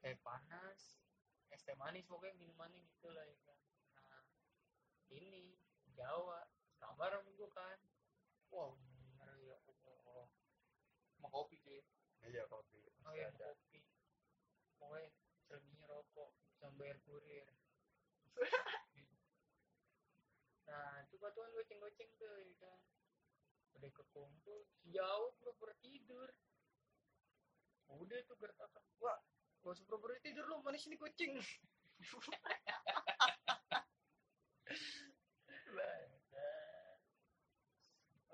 teh 0.00 0.16
panas 0.22 1.00
es 1.50 1.62
teh 1.62 1.76
manis 1.78 2.06
pokoknya 2.06 2.36
minuman 2.38 2.70
gitu 2.74 3.08
lah 3.10 3.24
ya 3.24 3.38
kan 3.46 3.55
ini 5.12 5.54
Jawa 5.94 6.44
kamar 6.82 7.16
sama 7.16 7.30
gue 7.32 7.48
kan. 7.54 7.78
Wah 8.52 8.74
bener 9.18 9.38
ya 9.42 9.56
Allah. 10.06 10.28
Mau 11.22 11.30
kopi 11.30 11.56
cuy. 11.62 11.80
Iya 12.26 12.44
kopi. 12.50 12.82
Oh 13.06 13.14
ya 13.14 13.30
ada 13.30 13.54
kopi. 13.56 13.80
Pokoknya 14.76 15.08
selebihnya 15.46 15.86
rokok 15.88 16.30
sama 16.58 16.74
bayar 16.78 16.98
kurir. 17.06 17.48
Nah 20.66 20.98
itu 21.06 21.14
batuan 21.22 21.54
goceng-goceng 21.54 22.10
tuh 22.18 22.26
ya 22.42 22.54
kan. 22.58 22.78
Udah 23.78 23.90
kekumpul 23.94 24.66
si 24.82 24.90
Jawa 24.90 25.30
pura-pura 25.38 25.72
tidur 25.80 26.28
udah 27.86 28.18
tuh 28.28 28.36
gertakan. 28.38 28.84
Wah 29.00 29.18
gak 29.62 29.72
usah 29.72 30.18
tidur 30.22 30.44
lu 30.46 30.62
mana 30.62 30.78
sini 30.78 30.94
kucing. 30.98 31.38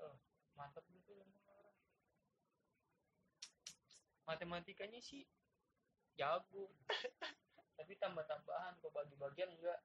oh, 0.01 0.15
mantap 0.57 0.85
gitu 0.89 1.13
matematikanya 4.23 4.99
sih 5.03 5.27
jago. 6.15 6.71
Tapi 7.77 7.93
tambah-tambahan 7.97 8.77
kok 8.79 8.93
bagi-bagian 8.93 9.49
enggak. 9.49 9.79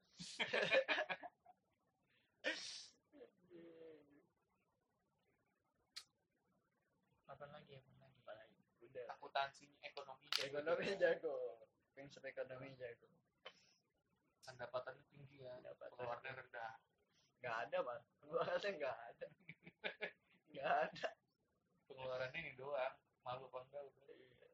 Apa 7.28 7.44
lagi 7.48 7.72
apa 7.76 7.90
lagi? 7.96 8.18
Apa 8.24 8.32
lagi? 8.36 8.60
udah. 8.88 9.04
Akuntansinya 9.16 9.76
ekonomi 9.84 10.26
ekonomi 10.40 10.86
jago. 10.96 11.64
Prinsip 11.92 12.22
ekonomi 12.24 12.72
jago 12.78 13.08
pendapatannya 14.48 15.04
tinggi 15.12 15.44
ya. 15.44 15.52
Pendapatan. 15.60 15.88
pengeluarannya 15.92 16.32
rendah. 16.40 16.72
Nggak 17.38 17.56
ada 17.68 17.76
mas 17.84 18.02
pengeluarannya 18.18 18.70
nggak 18.74 18.96
ada. 19.08 19.26
Nggak 20.48 20.74
ada. 20.88 21.08
Pengeluarannya 21.86 22.38
ini 22.40 22.52
doang. 22.56 22.94
Malu 23.22 23.44
apa 23.46 23.58
enggak 23.62 23.82
udah 23.84 24.06
Iya. 24.08 24.48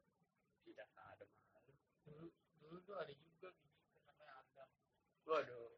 tidak 0.67 0.87
ada 0.91 1.23
malu. 1.47 1.73
Dulu 2.03 2.25
dulu 2.59 2.77
tuh 2.83 2.95
ada 2.99 3.13
juga 3.15 3.47
gitu 3.55 3.95
namanya 3.95 4.35
agam 4.43 4.69
waduh. 5.25 5.71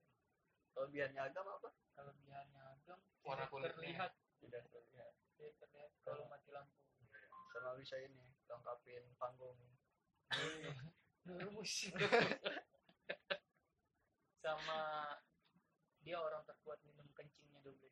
Kelebihannya 0.73 1.21
agam 1.21 1.45
apa? 1.47 1.69
Kelebihannya 1.93 2.61
agam 2.73 2.99
Warna 3.21 3.45
kulitnya. 3.47 3.71
terlihat. 3.77 4.11
tidak 4.37 4.63
terlihat. 4.69 5.13
Tidak 5.37 5.53
terlihat 5.57 5.91
kalau 6.01 6.25
mati 6.27 6.49
lampu. 6.49 6.73
Sama 7.53 7.73
bisa 7.77 7.97
ini 8.01 8.33
lengkapin 8.45 9.03
panggung. 9.17 9.57
Rumus 11.27 11.91
sama 14.47 14.79
dia 16.07 16.15
orang 16.23 16.39
terkuat 16.47 16.79
minum 16.87 17.03
kencingnya 17.11 17.59
double 17.67 17.91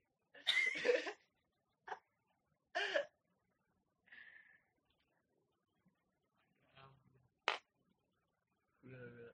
Gila, 8.86 9.04
gila. 9.04 9.28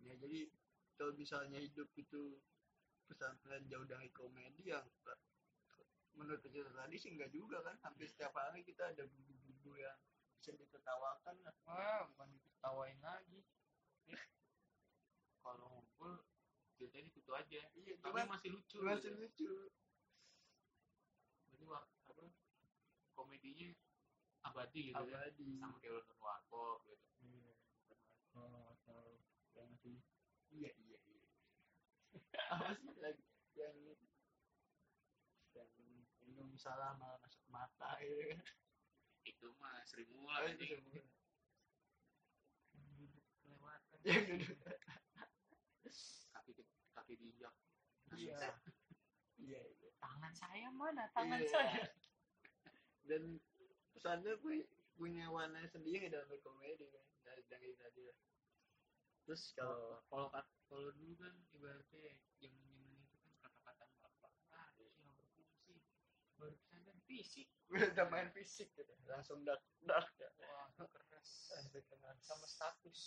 ya. 0.00 0.14
Jadi 0.16 0.40
kalau 0.96 1.12
misalnya 1.18 1.60
hidup 1.60 1.92
itu 2.00 2.40
pesantren 3.04 3.66
jauh 3.68 3.84
dari 3.84 4.08
komedi 4.14 4.72
yang 4.72 4.86
menurut 6.16 6.40
kita 6.40 6.72
tadi 6.72 6.96
sih 6.96 7.12
enggak 7.12 7.34
juga 7.36 7.60
kan? 7.60 7.76
Hampir 7.84 8.08
setiap 8.08 8.32
hari 8.32 8.64
kita 8.64 8.96
ada 8.96 9.04
bumbu-bumbu 9.04 9.76
yang 9.76 9.98
bisa 10.40 10.56
ditertawakan 10.56 11.36
lah. 11.44 11.54
Wah 11.68 12.08
bukan 12.14 12.32
diketawain 12.32 12.96
lagi. 13.04 13.44
Kalau 15.44 15.66
ngumpul 15.68 16.29
ceritanya 16.80 17.12
itu 17.12 17.32
aja. 17.36 17.60
Iya 17.76 17.94
tapi 18.00 18.08
cuman 18.08 18.26
masih 18.32 18.48
lucu. 18.56 18.76
Masih 18.80 19.12
gitu. 19.12 19.20
lucu 19.20 19.52
wak- 21.68 21.92
apa 22.08 22.24
komedinya 23.12 23.68
abadi 24.48 24.88
gitu 24.90 24.96
ya? 25.04 25.20
Abadi. 25.20 25.60
Sama 25.60 25.76
kayak 25.76 25.92
nonton 26.00 26.16
warkop 26.24 26.78
gitu. 26.88 27.04
Iya, 27.20 27.52
oh, 28.32 28.72
atau 28.80 29.20
yang 29.52 29.68
masih 29.68 30.00
iya 30.48 30.72
iya 30.72 30.98
iya. 31.04 31.28
Apa 32.56 32.72
sih 32.80 32.90
lagi? 32.96 33.22
Yang 33.54 33.76
yang 35.52 35.68
minum 36.24 36.56
salah 36.56 36.96
malah 36.96 37.20
masuk 37.20 37.44
mata 37.52 38.00
gitu 38.00 38.24
kan 38.32 38.40
itu 39.28 39.46
mah 39.60 39.84
Sri 39.84 40.08
Oh, 40.08 40.24
Mulat 40.24 40.56
itu 40.56 40.64
anjing. 40.64 40.80
semua. 40.80 41.02
duduk 42.96 43.24
kelewatan 43.44 43.98
yang 44.08 44.24
duduk 44.40 44.79
kaki 47.10 47.18
diinjak 47.18 47.54
iya. 48.14 48.38
iya 49.34 49.58
iya. 49.66 49.90
Tangan 49.98 50.30
saya 50.32 50.70
mana 50.70 51.10
tangan 51.10 51.42
Iya. 51.42 51.50
saya? 51.50 51.82
Dan 53.02 53.36
pesannya 53.90 54.38
gue 54.38 54.62
punya 54.94 55.26
warna 55.28 55.60
sendiri 55.66 56.06
dalam 56.06 56.30
berkomedi 56.30 56.86
kan. 56.88 57.02
Dari 57.26 57.42
dari 57.50 57.74
tadi 57.74 58.06
lah 58.06 58.18
terus 59.26 59.50
kalau 59.54 60.00
kalau 60.06 60.26
kat- 60.30 60.54
kalau 60.70 60.90
dulu 60.94 61.14
kan 61.18 61.34
ibaratnya 61.52 62.14
zaman 62.38 62.62
zaman 62.66 62.98
itu 63.10 63.28
kan 63.42 63.52
kata-kata 63.62 64.08
bapak 64.22 64.32
ah 64.54 64.70
itu 64.78 64.94
yang 65.02 65.10
berfungsi. 65.18 65.74
Baru 66.38 66.54
sadar 66.70 66.96
fisik. 67.10 67.50
Udah 67.74 68.06
main 68.06 68.30
fisik 68.30 68.70
gitu. 68.78 68.94
Langsung 69.10 69.42
dak 69.42 69.58
dak. 69.82 70.06
Ya 70.18 70.30
wah 70.46 70.70
keras. 70.78 71.28
Sampai 71.50 71.82
kena. 71.90 72.14
sama 72.22 72.46
status 72.46 72.98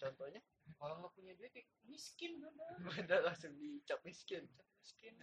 contohnya? 0.00 0.40
Kalau 0.80 0.94
nggak 1.04 1.12
punya 1.12 1.32
duit 1.36 1.52
ya 1.52 1.64
miskin 1.84 2.40
udah 2.40 2.68
udah 3.04 3.20
langsung 3.28 3.52
dicap 3.60 4.00
miskin. 4.02 4.48
Miskin. 4.80 5.14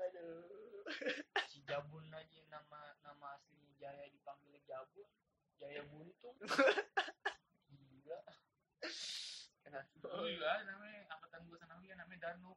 Aduh. 0.00 0.82
Si 1.50 1.62
Jabun 1.66 2.06
aja 2.14 2.40
nama 2.46 2.94
nama 3.02 3.34
aslinya 3.34 3.70
Jaya 3.78 4.06
dipanggilnya 4.10 4.62
Jabun. 4.66 5.06
Jaya 5.58 5.82
Buntung. 5.86 6.34
Gila. 7.70 8.20
Kenapa? 9.60 9.90
Juga 10.02 10.46
ada 10.46 10.64
namanya 10.66 11.10
angkatan 11.14 11.46
gua 11.46 11.58
sanawi 11.58 11.90
namanya 11.94 12.32
Danu. 12.32 12.54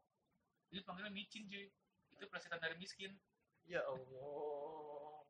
Jadi 0.69 0.81
panggilnya 0.86 1.13
micin 1.13 1.45
cuy. 1.49 1.69
Itu 2.13 2.25
plesetan 2.29 2.61
dari 2.61 2.77
miskin. 2.77 3.17
Ya 3.65 3.81
Allah. 3.86 5.25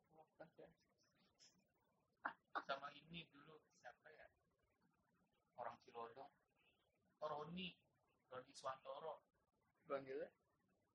Sama 2.64 2.88
ini 2.96 3.28
dulu. 3.32 3.58
ya 3.58 3.63
orang 5.58 5.76
Cilodong 5.86 6.32
oh 7.24 7.28
Roni. 7.32 7.72
Roni 8.28 8.52
Swantoro. 8.52 9.24
Panggilnya 9.88 10.28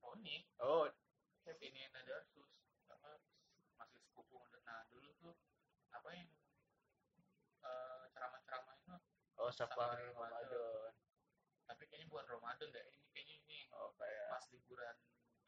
Roni. 0.04 0.44
Oh. 0.60 0.84
Ini 1.48 1.88
ada 1.96 2.20
sus 2.28 2.44
apa 2.92 3.16
masih 3.80 4.04
sepupu 4.04 4.36
nah 4.68 4.84
dulu 4.92 5.08
tuh 5.16 5.32
apa 5.96 6.12
yang 6.12 6.28
eh, 7.64 8.04
ceramah-ceramah 8.12 8.76
itu 8.76 8.96
oh 9.40 9.48
Sampai 9.48 9.96
Ramadan. 10.12 10.92
Tapi 11.64 11.82
kayaknya 11.88 12.12
bukan 12.12 12.26
Ramadan 12.28 12.68
deh. 12.68 12.84
Ini 12.84 13.08
kayaknya 13.16 13.34
ini 13.48 13.58
oh 13.72 13.96
kayak 13.96 14.28
pas 14.28 14.44
liburan 14.52 14.96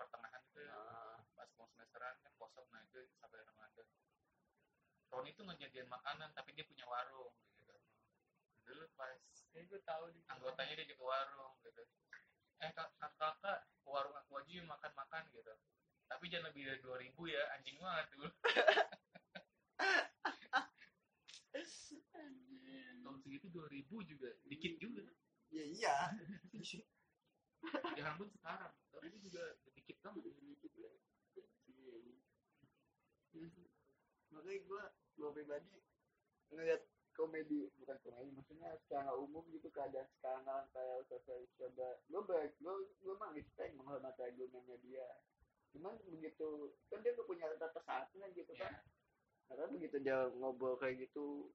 pertengahan 0.00 0.40
itu 0.40 0.64
ah, 0.72 1.20
pas 1.36 1.48
mau 1.60 1.68
semesteran 1.68 2.16
kan 2.24 2.32
kosong 2.40 2.64
nah 2.72 2.80
itu 2.80 3.04
sampai 3.20 3.44
Ramadan. 3.44 3.86
Roni 5.12 5.36
tuh 5.36 5.44
ngejadian 5.52 5.84
makanan 5.92 6.32
tapi 6.32 6.56
dia 6.56 6.64
punya 6.64 6.88
warung 6.88 7.36
dulu 8.70 8.86
pas 8.94 9.18
ini 9.54 9.66
gue 9.66 9.80
tahu 9.82 10.04
di 10.14 10.20
anggotanya 10.30 10.74
dia 10.78 10.86
ke 10.86 11.02
warung 11.02 11.54
gitu. 11.66 11.82
Eh 12.62 12.70
kak 12.70 12.88
kak- 13.02 13.16
kakak 13.18 13.58
ke 13.82 13.88
warung 13.90 14.14
aku 14.14 14.38
aja 14.38 14.50
yuk 14.50 14.66
makan 14.70 14.92
makan 14.94 15.22
gitu. 15.34 15.52
Tapi 16.06 16.24
jangan 16.30 16.50
lebih 16.54 16.62
dari 16.70 16.80
dua 16.82 16.96
ribu 17.02 17.26
ya 17.26 17.42
anjing 17.58 17.78
banget 17.82 18.06
dulu. 18.14 18.28
Tahun 23.02 23.18
segitu 23.26 23.46
dua 23.50 23.66
ribu 23.66 24.06
juga 24.06 24.30
dikit 24.46 24.78
juga. 24.78 25.02
ya 25.50 25.64
iya. 25.66 25.96
Jangan 27.98 28.14
pun 28.22 28.28
sekarang. 28.30 28.72
Tapi 28.94 29.04
itu 29.10 29.18
juga 29.26 29.42
dikit 29.74 29.96
banget. 30.06 30.22
Dikit 30.30 30.72
lah 30.78 30.94
makanya 34.30 34.60
gue 34.66 34.82
gue 35.18 35.28
pribadi 35.34 35.76
ngeliat 36.50 36.82
komedi 37.20 37.68
bukan 37.76 38.00
komedi 38.00 38.32
maksudnya 38.32 38.72
secara 38.80 39.12
umum 39.12 39.44
gitu 39.52 39.68
keadaan 39.68 40.08
sekarang 40.16 40.64
kayak 40.72 41.04
sosial 41.04 41.44
coba. 41.60 42.00
Gue 42.08 42.22
baik 42.24 42.56
gue 42.56 42.74
gue 43.04 43.14
mah 43.20 43.30
respect 43.36 43.76
menghormati 43.76 44.24
argumennya 44.24 44.80
dia. 44.80 45.08
Cuman 45.76 46.00
begitu 46.08 46.72
kan 46.88 47.04
dia 47.04 47.12
gak 47.12 47.28
punya 47.28 47.44
rata 47.52 47.68
gitu 48.32 48.52
kan? 48.56 48.72
Karena 49.52 49.66
begitu 49.68 49.96
dia 50.00 50.32
ngobrol 50.32 50.80
kayak 50.80 51.04
gitu 51.04 51.52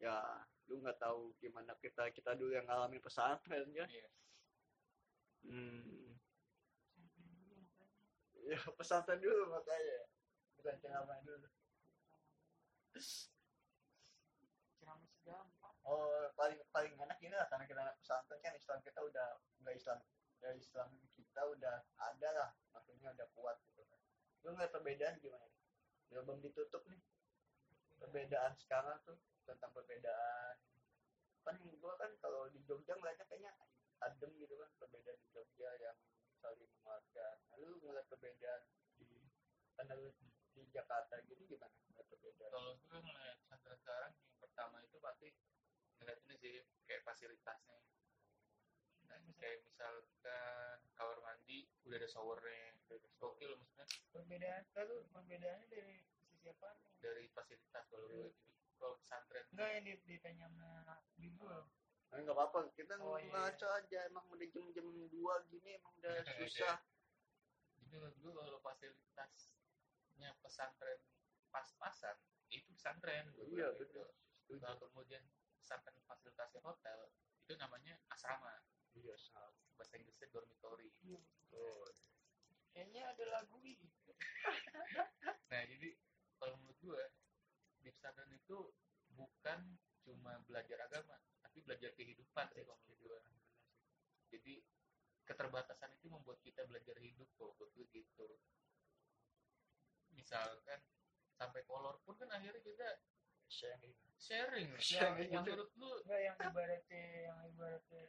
ya 0.00 0.16
lu 0.64 0.80
nggak 0.80 0.96
tahu 0.96 1.36
gimana 1.44 1.76
kita 1.76 2.08
kita 2.16 2.32
dulu 2.32 2.56
yang 2.56 2.64
ngalamin 2.64 3.04
pesantren 3.04 3.68
ya 3.76 3.84
Iya. 3.84 4.08
hmm. 5.44 6.16
ya 8.48 8.56
pesantren 8.80 9.20
dulu 9.20 9.52
makanya. 9.52 10.08
Bukan 10.56 10.76
ceramah 10.80 11.20
dulu 11.20 11.48
oh 15.84 16.28
paling 16.36 16.60
paling 16.72 16.94
enak 16.96 17.18
ini 17.24 17.34
lah 17.34 17.48
karena 17.48 17.64
kita 17.64 17.80
anak 17.80 17.96
pesantren 18.00 18.40
kan 18.44 18.52
Islam 18.56 18.78
kita 18.84 19.00
udah 19.00 19.28
nggak 19.64 19.74
Islam 19.76 19.98
ya 20.40 20.50
Islam 20.56 20.88
kita 21.12 21.42
udah 21.44 21.76
ada 22.00 22.28
lah 22.32 22.50
maksudnya 22.72 23.12
udah 23.12 23.28
kuat 23.36 23.56
gitu 23.68 23.84
kan. 23.84 24.00
Lu 24.44 24.56
ngeliat 24.56 24.72
perbedaan 24.72 25.14
gimana? 25.20 25.46
Ya 26.10 26.24
belum 26.24 26.40
ditutup 26.42 26.82
nih 26.88 27.00
perbedaan 28.00 28.56
sekarang 28.56 28.98
tuh 29.04 29.20
tentang 29.44 29.70
perbedaan. 29.76 30.56
Kan 31.44 31.56
gua 31.78 31.96
kan 32.00 32.10
kalau 32.24 32.48
di 32.48 32.60
Jogja 32.64 32.96
ngeliatnya 32.96 33.28
kayaknya 33.28 33.52
adem 34.00 34.32
gitu 34.40 34.56
kan 34.56 34.70
perbedaan 34.80 35.18
di 35.20 35.28
Jogja 35.36 35.70
yang 35.76 35.96
saling 36.40 36.72
menguatkan. 36.80 37.36
Lalu 37.52 37.84
ngeliat 37.84 38.06
perbedaan 38.08 38.62
di 38.96 39.06
karena 39.76 39.94
di 40.56 40.62
Jakarta 40.72 41.20
gini 41.28 41.44
gimana? 41.44 41.76
Ngeliat 41.92 42.06
perbedaan? 42.08 42.50
Kalau 42.52 42.72
gue 42.80 42.98
ngeliat 43.00 43.38
sekarang 43.80 44.12
yang 44.16 44.38
pertama 44.40 44.76
itu 44.80 44.96
pasti 44.98 45.28
ngeliat 46.00 46.18
ini 46.24 46.34
sih 46.36 46.54
kayak 46.84 47.02
fasilitasnya. 47.04 47.78
Nah, 49.06 49.18
kayak 49.36 49.60
misalkan 49.62 50.78
kamar 50.94 51.18
mandi 51.20 51.68
udah 51.84 51.96
ada 51.98 52.08
showernya. 52.08 52.72
Gokil 53.20 53.52
maksudnya. 53.54 53.84
Perbedaan 54.10 54.62
lalu 54.74 54.96
perbedaannya 55.12 55.66
dari 55.68 55.96
sisi 56.24 56.48
apa? 56.48 56.72
Nih 56.80 56.94
dari 56.98 57.24
fasilitas 57.30 57.84
kalau 57.86 58.08
gue 58.08 58.32
jadi 58.32 58.52
kalau 58.80 58.94
pesantren. 58.98 59.44
Enggak 59.52 59.68
yang 59.70 59.84
di- 59.84 60.04
ditanya 60.08 60.46
sama 60.48 60.96
ibu 61.16 61.44
Nah, 62.10 62.18
nggak 62.18 62.34
apa-apa, 62.34 62.74
kita 62.74 62.98
Oh, 62.98 63.14
iya. 63.14 63.30
ngaco 63.30 63.68
aja. 63.70 63.98
Emang 64.10 64.26
udah 64.26 64.42
jam-jam 64.50 64.82
dua 65.14 65.46
gini 65.46 65.78
emang 65.78 65.94
udah 65.94 66.10
susah. 66.42 66.74
jadi 67.78 67.96
menurut 68.02 68.16
gue 68.18 68.32
kalau 68.34 68.58
fasilitasnya 68.58 70.30
pesantren 70.42 70.98
pas-pasan 71.50 72.16
itu 72.50 72.66
pesantren. 72.74 73.30
Gue 73.30 73.46
Iya, 73.54 73.70
gitu. 73.78 74.10
betul. 74.50 74.58
Kalau 74.58 74.90
kemudian 74.90 75.22
pesantren 75.70 76.02
fasilitasnya 76.02 76.66
hotel 76.66 76.98
itu 77.46 77.54
namanya 77.54 77.94
asrama. 78.10 78.58
Iya, 78.90 79.14
sama. 79.22 79.54
bahasa 79.78 79.94
Inggrisnya 80.02 80.26
dormitory. 80.34 80.90
Oh, 81.54 81.86
kayaknya 82.74 83.06
ada 83.06 83.24
lagu 83.38 83.62
ini. 83.62 83.86
Nah 85.50 85.66
jadi 85.66 85.98
kalau 86.38 86.54
menurut 86.62 86.78
gue 86.78 87.02
di 87.82 87.90
pesantren 87.90 88.30
itu 88.30 88.70
bukan 89.18 89.78
cuma 90.06 90.38
belajar 90.46 90.78
agama 90.86 91.18
tapi 91.42 91.58
belajar 91.66 91.90
kehidupan 91.98 92.46
sih 92.54 92.62
kalau 92.62 92.78
menurut 92.86 93.02
gue 93.02 93.18
jadi 94.30 94.54
keterbatasan 95.26 95.90
itu 95.98 96.06
membuat 96.06 96.38
kita 96.46 96.62
belajar 96.70 96.94
hidup 97.02 97.26
kok 97.34 97.50
gue 97.58 97.86
gitu. 97.90 98.30
Misalkan 100.14 100.78
sampai 101.34 101.66
kolor 101.66 101.98
pun 102.06 102.14
kan 102.14 102.30
akhirnya 102.30 102.62
kita 102.62 103.02
sharing. 103.50 104.09
Sharing 104.20 104.68
Sharing 104.80 105.28
yang 105.28 105.42
menurut 105.42 105.70
lu 105.74 105.88
enggak 106.04 106.20
yang 106.22 106.36
ibaratnya 106.38 107.02
yang 107.24 107.38
ibaratnya 107.48 108.04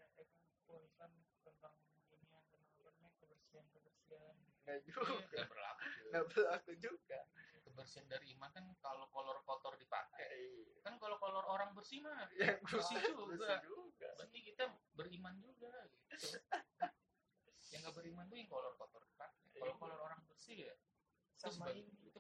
eh, 0.68 0.86
kan 0.96 1.12
tentang 1.42 1.74
ini 2.12 2.28
yang 2.30 2.44
tentang 2.46 2.62
apa 2.76 2.90
namanya 2.92 3.12
kebersihan 3.18 3.66
kebersihan 3.72 4.36
Nggak 4.62 4.78
iya, 4.78 4.86
juga. 4.86 5.18
nggak 5.26 5.48
berlaku 5.50 5.82
cuy. 5.82 6.06
Nggak 6.12 6.26
berlaku 6.30 6.72
juga. 6.78 7.20
kebersihan 7.62 8.06
dari 8.06 8.26
iman 8.32 8.50
kan 8.52 8.66
kalau 8.78 9.06
kolor 9.10 9.40
kotor 9.42 9.74
dipakai 9.76 10.28
Iya. 10.36 10.80
kan 10.84 10.94
kalau 10.98 11.16
kolor 11.18 11.46
orang 11.46 11.72
bersih 11.72 12.02
mah 12.02 12.28
Yang 12.38 12.60
bersih 12.64 12.98
bersih 13.00 13.16
juga 13.16 13.52
juga. 13.64 14.10
berarti 14.18 14.40
kita 14.44 14.64
beriman 14.92 15.36
juga 15.40 15.72
gitu 15.88 16.28
yang 17.72 17.80
nggak 17.82 17.96
beriman 17.96 18.26
tuh 18.28 18.36
yang 18.36 18.50
kolor 18.50 18.74
kotor 18.76 19.02
dipakai 19.02 19.56
kalau 19.56 19.76
kolor 19.78 20.00
orang 20.02 20.20
bersih 20.26 20.68
ya 20.68 20.76
itu 20.76 21.40
sama 21.40 21.72
sebagai- 21.72 21.88
ini 21.88 21.96
itu 22.04 22.20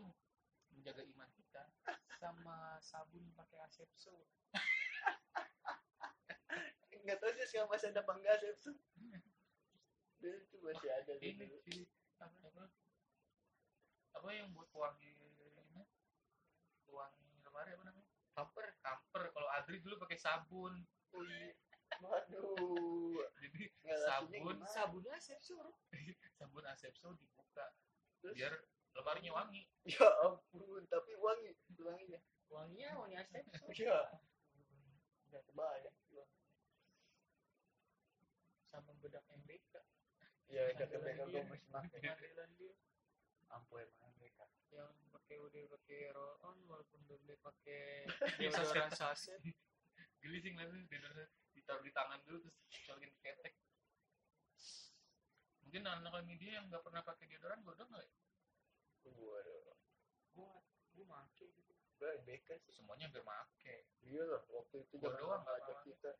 menjaga 0.81 1.05
iman 1.13 1.29
kita 1.37 1.63
sama 2.17 2.81
sabun 2.81 3.29
pakai 3.37 3.61
asepso 3.69 4.25
Nggak 7.01 7.17
tahu 7.17 7.33
sih 7.33 7.45
sekarang 7.49 7.69
masih 7.69 7.89
ada 7.89 8.05
apa 8.05 8.13
enggak 8.13 8.37
sih. 8.61 8.77
Dulu 10.21 10.37
itu 10.37 10.57
masih 10.61 10.89
ada 10.93 11.13
ini 11.17 11.49
dulu. 11.49 11.57
sih 11.65 11.81
apa 12.21 12.37
apa 12.45 12.63
apa 14.13 14.27
yang 14.37 14.53
buat 14.53 14.69
wangi 14.73 15.17
ini 15.17 15.81
wangi 16.85 17.25
lemari 17.41 17.73
apa 17.73 17.83
namanya 17.89 18.05
kamper 18.37 18.65
kamper 18.85 19.23
kalau 19.33 19.49
Adri 19.57 19.81
dulu 19.81 19.97
pakai 20.01 20.17
sabun 20.17 20.85
Oh, 21.11 21.25
iya. 21.27 21.51
Waduh. 21.99 23.19
jadi 23.35 23.61
Ngelasinya 23.83 24.07
sabun 24.29 24.57
sabunnya 24.63 25.13
asepso 25.17 25.57
sabun 26.39 26.63
asepso 26.69 27.17
dibuka 27.17 27.67
Terus? 28.21 28.37
biar 28.37 28.53
lemarinya 28.93 29.31
wangi 29.33 29.63
Ya 29.91 30.07
ampun, 30.21 30.83
tapi 30.87 31.11
wangi. 31.17 31.51
Wanginya. 31.77 32.19
wanginya 32.47 32.89
wangi 32.97 33.15
asepso 33.17 33.65
Ya. 33.79 33.99
Nggak 35.31 35.43
kebayang. 35.47 35.97
sama 38.67 38.91
bedak 39.03 39.23
MBK 39.29 39.73
Ya, 40.47 40.67
udah 40.67 40.83
Andalan 40.83 40.91
kebayang 40.91 41.27
dia. 41.27 41.33
gue 41.33 41.43
masih 41.47 41.67
pakai. 41.71 41.99
dia 41.99 42.71
Ampun 43.49 43.83
emang 43.83 44.11
mereka. 44.15 44.47
yang 44.71 44.87
pakai 45.11 45.35
udah 45.37 45.63
pakai 45.75 45.99
roll 46.11 46.39
on 46.41 46.55
walaupun 46.63 47.03
udah 47.03 47.17
beli 47.19 47.35
pakai 47.37 48.07
Iya, 48.39 48.47
deodoran 48.55 48.91
saset 48.91 49.43
geli 50.21 50.37
sih 50.39 50.51
ngeliatnya 50.51 50.87
deodoran 50.87 51.27
ditaruh 51.51 51.83
di 51.83 51.91
tangan 51.91 52.19
dulu 52.23 52.39
terus 52.47 52.79
colokin 52.85 53.11
ketek 53.19 53.53
mungkin 55.61 55.81
anak-anak 55.83 56.23
media 56.23 56.51
yang 56.59 56.65
nggak 56.67 56.83
pernah 56.83 57.03
pakai 57.03 57.27
deodoran 57.27 57.59
bodoh 57.63 57.83
nggak 57.85 58.03
ya? 58.03 58.11
Waduh. 59.03 59.75
gua 60.31 60.51
gua 60.93 61.05
make 61.25 61.45
gitu 61.47 61.73
Gue 61.97 62.17
BK 62.25 62.57
sih. 62.59 62.73
semuanya 62.73 63.05
hampir 63.09 63.21
make 63.21 63.85
Iya 64.01 64.25
lah, 64.25 64.41
waktu 64.49 64.81
itu 64.81 64.97
Gua 64.97 65.13
doang 65.13 65.41
ngajak 65.41 65.77
kita. 65.85 66.11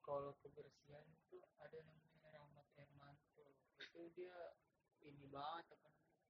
kalau 0.00 0.36
kebersihan 0.38 1.00
itu 1.08 1.40
ada 1.56 1.80
namanya 1.80 2.28
Rahmat 2.30 2.68
Hermanto 2.76 3.56
itu 3.80 4.00
dia 4.12 4.36
ini 5.00 5.24
banget 5.26 5.64
apa 5.70 5.88
namanya 5.88 6.20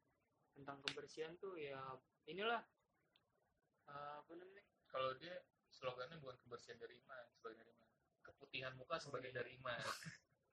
tentang 0.54 0.78
kebersihan 0.86 1.34
tuh 1.36 1.58
ya 1.58 1.82
inilah 2.24 2.62
eh, 3.90 4.14
apa 4.22 4.32
namanya 4.32 4.62
kalau 4.86 5.10
dia 5.18 5.42
slogannya 5.68 6.22
bukan 6.22 6.38
kebersihan 6.38 6.78
dari 6.78 7.02
iman 7.02 7.26
sebagian 7.34 7.66
dari 7.66 7.82
iman 7.82 7.98
keputihan 8.22 8.72
muka 8.78 9.02
sebagian 9.02 9.34
iya. 9.34 9.38
dari 9.42 9.50
iman 9.58 9.82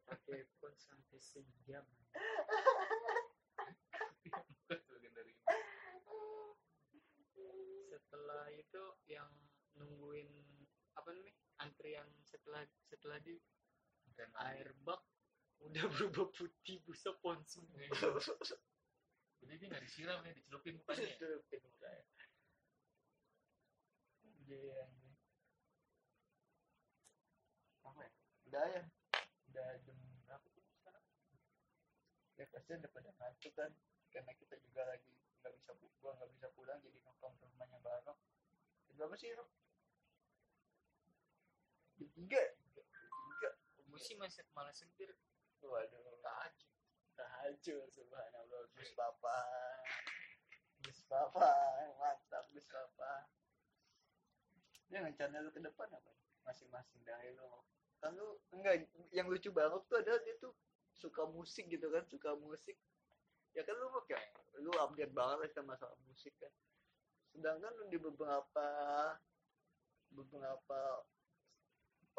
pakai 0.02 0.41
pun 0.58 0.74
sampai 0.74 1.22
sejam 1.22 1.86
keputihan 3.54 4.45
muka 4.49 4.76
sebagian 4.82 5.14
dari 5.14 5.32
iman 5.38 5.62
setelah 8.12 8.51
itu 8.51 8.84
yang 9.07 9.32
nungguin 9.80 10.28
apa 10.99 11.16
namanya 11.16 11.39
antrian 11.64 12.07
setelah 12.28 12.68
setelah 12.91 13.16
di 13.24 13.39
dan 14.20 14.28
air 14.51 14.76
bak 14.84 14.99
udah 15.64 15.88
berubah 15.95 16.28
putih 16.36 16.84
busa 16.84 17.16
konsum 17.24 17.64
jadi 19.41 19.57
dia 19.57 19.68
nggak 19.74 19.84
disiram 19.84 20.22
ya 20.22 20.34
dicelupin 20.38 20.74
mukanya 20.80 21.07
ya? 21.09 21.18
Celupin 21.18 21.62
mukanya. 21.66 22.05
Iya. 24.51 24.84
Apa 27.88 28.01
ya? 28.05 28.12
Udah 28.45 28.66
ya. 28.70 28.84
Udah 29.49 29.68
jam 29.82 29.97
berapa 30.28 30.45
tuh 30.45 30.64
sekarang? 30.78 31.05
Ya 32.38 32.45
pasti 32.53 32.72
udah 32.78 32.91
pada 32.93 33.09
ngantuk 33.18 33.53
kan. 33.57 33.72
Karena 34.14 34.32
kita 34.38 34.55
juga 34.62 34.82
lagi 34.86 35.09
nggak 35.41 35.53
bisa 35.57 35.71
gua 36.01 36.11
nggak 36.17 36.31
bisa 36.37 36.47
pulang 36.53 36.77
jadi 36.85 36.97
nongkrong 37.01 37.33
ke 37.37 37.43
rumahnya 37.49 37.79
Barok. 37.81 38.17
Jam 38.85 38.93
berapa 38.97 39.15
sih 39.17 39.33
Rok? 39.33 39.49
Jam 41.97 42.09
tiga. 42.13 42.43
Tiga. 42.45 43.49
gue 43.91 43.99
sih 43.99 44.15
masih 44.15 44.45
malah 44.55 44.71
seger 44.71 45.11
Waduh. 45.61 46.17
tahajud 46.23 46.71
tahajud 47.19 47.85
subhanallah 47.93 48.61
Gus 48.73 48.91
Papa 48.97 49.37
Gus 50.81 51.01
Papa 51.05 51.51
mantap 51.99 52.45
Gus 52.55 52.65
Papa 52.65 53.29
dia 54.89 55.03
rencana 55.05 55.43
lu 55.43 55.51
ke 55.53 55.61
depan 55.61 55.87
apa 55.91 56.11
masing-masing 56.47 56.99
dari 57.05 57.31
lu 57.37 57.47
kan 58.01 58.17
lu 58.17 58.41
enggak 58.55 58.89
yang 59.13 59.29
lucu 59.29 59.53
banget 59.53 59.85
tuh 59.85 60.01
adalah 60.01 60.19
dia 60.25 60.35
tuh 60.41 60.51
suka 60.97 61.23
musik 61.29 61.69
gitu 61.69 61.87
kan 61.93 62.03
suka 62.09 62.33
musik 62.41 62.75
ya 63.53 63.61
kan 63.61 63.77
lu 63.77 63.93
mah 63.93 64.01
kayak 64.09 64.23
lu 64.60 64.72
update 64.76 65.14
banget 65.16 65.38
lah 65.39 65.49
sama 65.56 65.68
masalah 65.74 65.97
musik 66.04 66.36
kan. 66.41 66.52
Sedangkan 67.32 67.72
di 67.88 67.95
beberapa 67.95 68.68
beberapa 70.12 70.80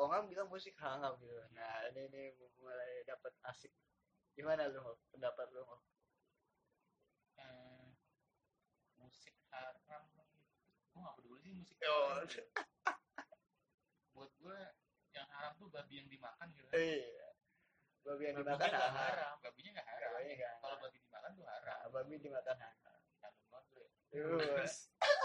orang 0.01 0.25
bilang 0.33 0.49
musik 0.49 0.73
haram 0.81 1.21
gitu. 1.21 1.37
Nah 1.53 1.85
ini 1.93 2.09
nih 2.09 2.27
mulai 2.57 3.05
dapat 3.05 3.33
asik. 3.53 3.73
Gimana 4.33 4.73
lu 4.73 4.97
pendapat 5.13 5.47
lu? 5.53 5.61
Eh, 7.37 7.87
musik 8.97 9.37
haram. 9.53 10.09
Gue 10.93 10.99
nggak 11.01 11.15
peduli 11.21 11.39
sih 11.45 11.53
musik 11.53 11.77
Oh. 11.85 12.17
haram 12.17 12.29
ya. 12.29 12.45
buat 14.13 14.29
gue 14.39 14.59
yang 15.13 15.29
haram 15.33 15.53
tuh 15.61 15.69
babi 15.69 16.01
yang 16.01 16.09
dimakan 16.09 16.49
gitu. 16.57 16.69
Iya. 16.73 17.29
Babi 18.03 18.23
yang 18.33 18.37
Babinya 18.41 18.57
dimakan 18.57 18.69
nggak 18.73 18.93
haram. 18.93 18.97
haram. 18.97 19.35
Babinya 19.45 19.71
nggak 19.77 19.89
haram. 19.89 20.11
Babinya 20.17 20.35
nggak 20.41 20.53
kalau 20.57 20.69
haram. 20.73 20.83
babi 20.85 20.99
dimakan 21.01 21.12
kan 21.23 21.39
tuh 21.39 21.47
haram 21.47 21.87
babi 21.95 22.19
di 22.19 22.27
mata 22.27 22.59
mau 23.49 23.63
terus? 24.11 24.91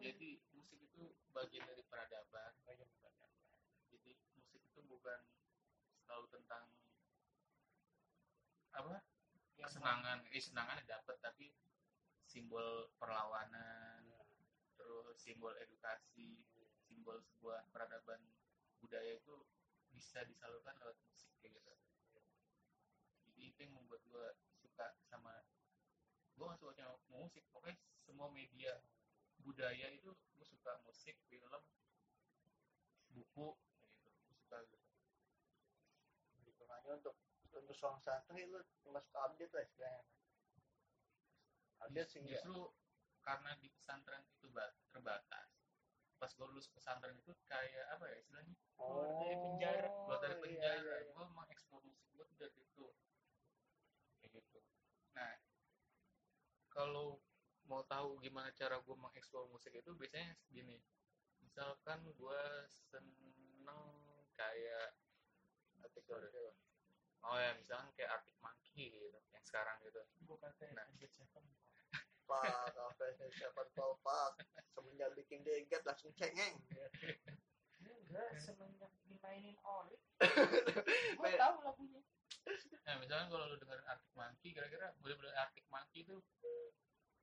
Jadi 0.00 0.40
musik 0.56 0.80
itu 0.80 1.12
bagian 1.34 1.66
dari 1.68 1.84
peradaban. 1.84 2.56
Bagian 2.64 2.88
peradaban. 2.96 3.32
Jadi 3.92 4.16
musik 4.38 4.62
itu 4.64 4.80
bukan 4.88 5.20
selalu 6.06 6.26
tentang 6.32 6.64
apa? 8.72 9.04
Ya, 9.60 9.68
kesenangan. 9.68 10.24
Eh 10.32 10.40
senangan 10.40 10.80
dapat 10.88 11.20
tapi 11.20 11.52
simbol 12.24 12.88
perlawanan 12.96 14.06
ya. 14.06 14.22
terus 14.78 15.18
simbol 15.18 15.50
edukasi 15.58 16.38
simbol 16.86 17.18
sebuah 17.20 17.66
peradaban 17.74 18.22
budaya 18.78 19.18
itu 19.18 19.36
bisa 19.90 20.22
disalurkan 20.24 20.78
lewat 20.78 20.96
musik 21.10 21.34
kayak 21.42 21.58
gitu 21.58 21.74
itu 23.48 23.58
yang 23.64 23.72
membuat 23.80 24.04
gue 24.04 24.26
suka 24.60 24.92
sama 25.08 25.32
gue 26.40 26.44
gak 26.48 26.60
suka 26.60 26.72
cuma 26.72 26.96
musik. 27.12 27.44
Pokoknya 27.52 27.76
semua 28.00 28.28
media 28.32 28.80
budaya 29.44 29.92
itu 29.92 30.12
gue 30.12 30.46
suka 30.48 30.80
musik 30.88 31.16
film 31.28 31.62
buku 33.12 33.48
gitu. 34.00 34.08
Gue 34.24 34.34
suka 34.40 34.56
gitu. 34.64 34.88
Gitu 36.48 36.62
makanya 36.64 37.00
untuk 37.04 37.16
untuk 37.52 37.74
seorang 37.76 38.00
santri 38.00 38.48
lu 38.48 38.60
masuk 38.88 39.12
update 39.20 39.52
lah 39.52 39.62
istilahnya. 39.68 40.02
Update 41.84 42.08
sih 42.08 42.20
justru 42.24 42.72
karena 43.20 43.52
di 43.60 43.68
pesantren 43.68 44.24
itu 44.40 44.48
ba- 44.48 44.76
terbatas. 44.96 45.48
Pas 46.16 46.32
gue 46.32 46.46
lulus 46.48 46.72
pesantren 46.72 47.16
itu 47.20 47.36
kayak 47.48 47.84
apa 48.00 48.04
ya 48.08 48.16
istilahnya? 48.16 48.54
Keluar 48.80 49.12
dari 49.20 49.36
penjara. 49.36 49.88
keluar 49.92 50.18
dari 50.24 50.34
iya, 50.36 50.40
penjara. 50.40 50.80
iya, 50.80 50.96
iya. 51.04 51.12
gue 51.12 51.24
mengeksplor 51.36 51.82
musik 51.84 52.08
gue 52.16 52.24
dari 52.40 52.56
itu 52.64 52.84
gitu 52.88 53.09
nah 55.16 55.34
kalau 56.70 57.18
mau 57.66 57.82
tahu 57.86 58.18
gimana 58.18 58.50
cara 58.54 58.82
gue 58.82 58.96
mengeksplor 58.96 59.46
musik 59.50 59.74
itu 59.74 59.90
biasanya 59.94 60.34
gini. 60.50 60.78
Misalkan 61.42 62.02
gue 62.14 62.42
seneng 62.90 63.82
kayak 64.34 64.94
artikel 65.80 66.18
gitu 66.24 66.40
oh 67.20 67.36
ya 67.36 67.52
misalkan 67.56 67.92
kayak 67.96 68.16
Arctic 68.16 68.36
Monkey 68.40 68.96
gitu 68.96 69.06
yang 69.12 69.44
sekarang 69.44 69.76
gitu. 69.84 70.00
Gue 70.24 70.36
kata 70.40 70.64
Nah. 70.72 70.86
Pak 72.30 72.70
kafe 72.78 73.06
siapa 73.34 73.66
tahu 73.74 73.98
pak. 74.06 74.38
Semenjak 74.70 75.10
bikin 75.18 75.42
deget 75.42 75.82
langsung 75.82 76.14
cengeng. 76.14 76.54
Enggak 77.82 78.38
semenjak 78.38 78.94
dimainin 79.02 79.58
Oli. 79.66 79.98
Gue 81.18 81.30
tahu 81.34 81.54
lagunya 81.66 81.98
Nah, 82.88 82.94
misalkan 82.98 83.28
kalau 83.30 83.44
lu 83.50 83.56
dengerin 83.60 83.86
Arctic 83.86 84.12
Monkey, 84.16 84.50
kira-kira 84.56 84.96
model-model 84.98 85.34
Arctic 85.36 85.66
Monkey 85.70 86.02
itu 86.02 86.16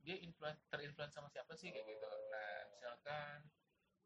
dia 0.06 0.16
influence 0.24 0.64
terinfluence 0.72 1.12
sama 1.18 1.28
siapa 1.28 1.58
sih 1.60 1.74
kayak 1.74 1.84
gitu. 1.84 2.08
Nah, 2.08 2.72
misalkan 2.72 3.50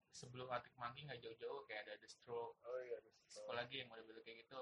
sebelum 0.10 0.50
Arctic 0.50 0.74
Monkey 0.80 1.06
nggak 1.06 1.22
jauh-jauh 1.22 1.62
kayak 1.70 1.86
ada 1.86 1.94
The 2.02 2.10
Stroke, 2.10 2.58
oh 2.66 2.80
iya 2.82 2.98
apalagi 3.46 3.84
yang 3.84 3.88
model-model 3.92 4.24
kayak 4.26 4.44
gitu, 4.48 4.62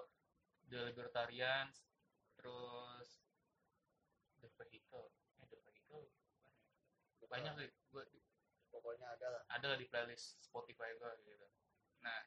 The 0.69 0.91
Libertarians, 0.93 1.85
terus 2.35 3.23
The 4.43 4.49
Vehicle, 4.59 5.09
eh 5.41 5.47
The 5.47 5.59
Vehicle, 5.63 6.05
banyak 7.29 7.53
sih, 7.61 7.69
gua 7.93 8.03
pokoknya 8.69 9.07
ada 9.17 9.27
lah. 9.33 9.41
Ada 9.53 9.65
lah 9.73 9.77
di 9.77 9.85
playlist 9.89 10.41
Spotify 10.41 10.93
gue 10.97 11.11
gitu. 11.25 11.47
Nah, 12.05 12.25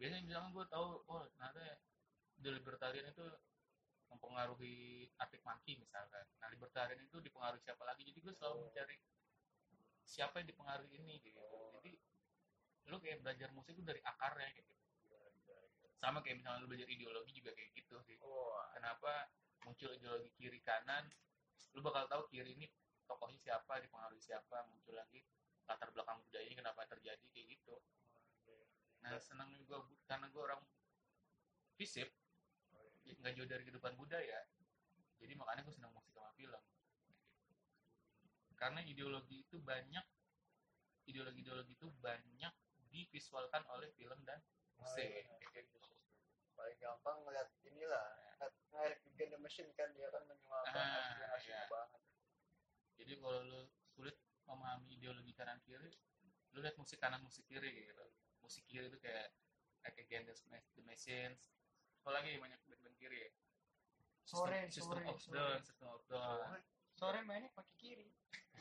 biasanya 0.00 0.24
misalkan 0.24 0.50
gue 0.56 0.66
tahu, 0.68 1.04
oh 1.04 1.24
ternyata 1.36 1.80
The 2.38 2.50
Libertarian 2.54 3.06
itu 3.10 3.26
mempengaruhi 4.08 5.10
Arctic 5.20 5.42
Monkey 5.44 5.76
misalkan. 5.76 6.24
Nah, 6.40 6.48
Libertarian 6.48 7.02
itu 7.02 7.20
dipengaruhi 7.20 7.60
siapa 7.60 7.82
lagi? 7.84 8.06
Jadi 8.06 8.18
gue 8.24 8.34
selalu 8.34 8.70
mencari 8.70 8.96
siapa 10.08 10.40
yang 10.40 10.48
dipengaruhi 10.48 10.90
ini 10.96 11.20
gitu. 11.20 11.42
Jadi 11.78 11.92
lu 12.88 12.96
kayak 13.02 13.20
belajar 13.20 13.52
musik 13.52 13.76
itu 13.76 13.84
dari 13.84 14.00
akarnya 14.00 14.48
kayak 14.48 14.64
gitu. 14.64 14.86
Sama 15.98 16.24
kayak 16.24 16.40
misalnya 16.40 16.64
lu 16.64 16.68
belajar 16.70 16.88
ideologi 16.88 17.32
juga 17.36 17.52
kayak 17.52 17.70
gitu 17.76 18.00
sih. 18.06 18.16
Kenapa 18.72 19.28
muncul 19.66 19.90
ideologi 19.92 20.32
kiri 20.38 20.62
kanan? 20.64 21.04
Lu 21.76 21.84
bakal 21.84 22.08
tahu 22.08 22.30
kiri 22.32 22.56
ini 22.56 22.66
tokohnya 23.04 23.36
siapa, 23.40 23.82
dipengaruhi 23.82 24.22
siapa, 24.22 24.64
muncul 24.72 24.96
lagi 24.96 25.20
latar 25.68 25.92
belakang 25.92 26.24
budayanya 26.24 26.64
kenapa 26.64 26.88
terjadi 26.88 27.26
kayak 27.28 27.46
gitu. 27.52 27.76
Nah, 29.04 29.20
senangnya 29.20 29.60
gue 29.68 29.78
karena 30.08 30.32
gue 30.32 30.42
orang 30.42 30.64
fisip, 31.76 32.08
nggak 33.16 33.32
jauh 33.38 33.48
dari 33.48 33.62
kehidupan 33.64 33.96
budaya. 33.96 34.40
Jadi 35.18 35.32
makanya 35.34 35.66
gue 35.66 35.74
senang 35.74 35.92
musik 35.96 36.12
sama 36.14 36.30
film. 36.36 36.62
Karena 38.58 38.80
ideologi 38.82 39.46
itu 39.46 39.56
banyak, 39.62 40.04
ideologi-ideologi 41.06 41.78
itu 41.78 41.88
banyak 42.02 42.52
divisualkan 42.90 43.62
oleh 43.70 43.88
film 43.94 44.18
dan 44.26 44.42
musik. 44.78 45.06
Kayak 45.54 45.66
gitu. 45.70 45.78
paling 46.58 46.74
gampang 46.82 47.22
ngeliat 47.22 47.46
inilah 47.70 48.34
ngeliat 48.74 48.98
Against 49.14 49.30
the 49.30 49.38
Machine 49.38 49.70
kan 49.78 49.94
dia 49.94 50.10
kan 50.10 50.26
menyewa 50.26 50.58
Ah, 50.66 50.74
banget 50.74 51.38
iya. 51.46 51.70
banget 51.70 52.02
Jadi 52.98 53.12
kalau 53.22 53.46
lu 53.46 53.60
sulit 53.94 54.18
memahami 54.42 54.98
ideologi 54.98 55.30
kanan 55.38 55.62
kiri, 55.62 55.86
lu 56.50 56.58
lihat 56.58 56.74
musik 56.74 56.98
kanan 56.98 57.22
musik 57.22 57.46
kiri 57.46 57.86
gitu. 57.86 58.02
Musik 58.42 58.66
kiri 58.66 58.90
itu 58.90 58.98
kayak 58.98 59.30
like 59.86 59.94
the 60.02 60.34
Ma- 60.50 60.66
the 60.74 60.82
Machines. 60.82 61.38
Apalagi 62.08 62.40
banyak 62.40 62.56
band-band 62.64 62.96
kiri. 62.96 63.20
Ya. 63.20 63.30
Sore, 64.24 64.64
System, 64.72 64.96
System 64.96 64.96
sore, 64.96 65.04
of 65.12 65.20
sore. 65.20 65.36
Down, 65.36 65.60
System 65.60 65.88
of 65.92 66.02
Down. 66.08 66.56
sore 66.96 67.20
mainnya 67.28 67.52
pakai 67.52 67.76
kiri. 67.76 68.08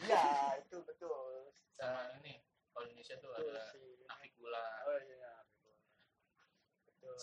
Iya 0.03 0.59
itu 0.67 0.83
betul. 0.83 1.55
Sama 1.79 2.11
ini, 2.19 2.43
kalau 2.75 2.91
Indonesia 2.91 3.15
tuh 3.23 3.31
betul 3.31 3.55
ada 3.55 3.63
sih 3.71 4.03
Navikula. 4.03 4.67
oh 4.91 4.99
iya 4.99 5.31
betul. 6.91 7.15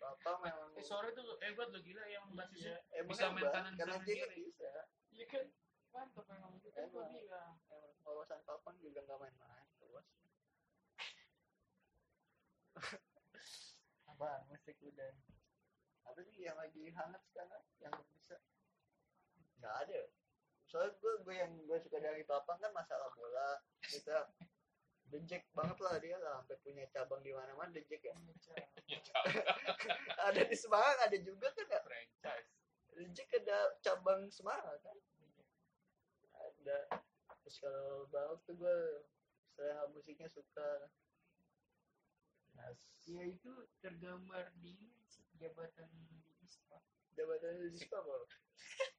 Apa 0.00 0.30
memang 0.40 0.72
Eh 0.72 0.84
sore 0.88 1.12
tuh 1.12 1.36
hebat 1.44 1.68
lo 1.68 1.84
gila 1.84 2.00
yang 2.08 2.32
basisnya 2.32 2.80
emang 2.96 3.12
bisa 3.12 3.28
main 3.28 3.44
hebat, 3.44 3.52
kanan, 3.52 3.72
bisa 3.76 4.00
kiri 4.08 4.48
bisa. 4.48 4.72
Iya 5.12 5.26
kan? 5.28 5.46
Mantap 5.92 6.24
memang 6.32 6.56
itu 6.56 6.72
kan 6.72 6.88
gue 6.88 7.04
bilang. 7.12 7.60
Wawasan 8.08 8.40
papan 8.48 8.72
juga 8.80 9.04
nggak 9.04 9.20
main-main 9.20 9.68
luas 9.84 10.08
apa 14.16 14.42
musik 14.50 14.74
udah 14.82 15.12
apa 16.08 16.20
sih 16.24 16.48
yang 16.48 16.56
lagi 16.56 16.88
hangat 16.92 17.22
sekarang? 17.28 17.62
Yang 17.78 17.92
bisa? 18.16 18.36
Nggak 19.60 19.74
ada. 19.86 20.00
Soalnya 20.68 20.92
gue 21.00 21.12
gue 21.24 21.34
yang 21.36 21.52
gue 21.64 21.78
suka 21.80 21.98
dari 22.00 22.24
papan 22.24 22.56
kan 22.60 22.72
masalah 22.76 23.08
bola 23.16 23.60
kita 23.88 24.28
dejek 25.08 25.48
banget 25.56 25.78
lah 25.80 25.96
dia 25.96 26.20
lah 26.20 26.44
sampai 26.44 26.60
punya 26.60 26.84
cabang 26.92 27.24
di 27.24 27.32
mana-mana 27.32 27.72
dejek 27.72 28.04
ya. 28.04 28.12
Ada 30.28 30.44
di 30.44 30.56
Semarang 30.56 31.00
ada 31.00 31.16
juga 31.20 31.48
kan 31.52 31.66
ya? 31.68 31.80
Franchise. 31.80 32.48
dejek 32.98 33.30
ada 33.44 33.58
cabang 33.80 34.28
Semarang 34.28 34.76
kan? 34.84 34.96
Ada. 36.36 36.78
Terus 37.44 37.56
kalau 37.64 38.04
banget 38.12 38.38
tuh 38.44 38.54
gue 38.60 38.76
selera 39.56 39.88
musiknya 39.92 40.28
suka. 40.28 40.88
Nas, 42.58 42.80
ya 43.06 43.22
itu 43.22 43.52
tergambar 43.78 44.50
di 44.58 44.74
ini 44.74 44.98
sih, 45.06 45.27
jabatan 45.38 45.86
di 45.90 46.18
ISPA 46.42 46.78
jabatan 47.14 47.50
di 47.62 47.78
ISPA 47.78 47.96
apa? 47.98 48.14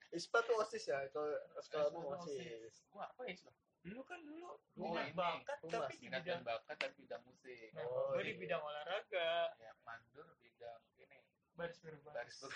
ISPA 0.09 0.39
tuh 0.41 0.55
OSIS 0.57 0.83
ya, 0.89 0.97
kalau 1.13 1.29
sekolah 1.61 1.87
mau 1.93 2.17
OSIS. 2.17 2.81
Gua 2.89 3.05
apa 3.05 3.21
ya 3.29 3.37
Isma? 3.37 3.51
dulu 3.79 4.01
kan 4.03 4.19
dulu 4.27 4.59
Oh, 4.75 4.91
minat 4.91 5.15
bakat 5.15 5.57
Humas, 5.63 5.87
tapi 5.87 5.95
di 5.95 6.07
bidang 6.11 6.23
dan 6.27 6.39
bakat 6.43 6.75
dan 6.83 6.91
bidang 6.99 7.21
musik. 7.23 7.71
nah, 7.71 7.83
Oh, 7.87 8.11
gue 8.11 8.23
di 8.27 8.33
iya. 8.35 8.41
bidang 8.43 8.59
olahraga 8.59 9.55
Ya, 9.55 9.71
mandur 9.87 10.27
bidang 10.43 10.81
ini. 10.99 11.19
baris 11.55 11.79
berbaris 11.79 12.11
Baris 12.11 12.35
ber 12.43 12.51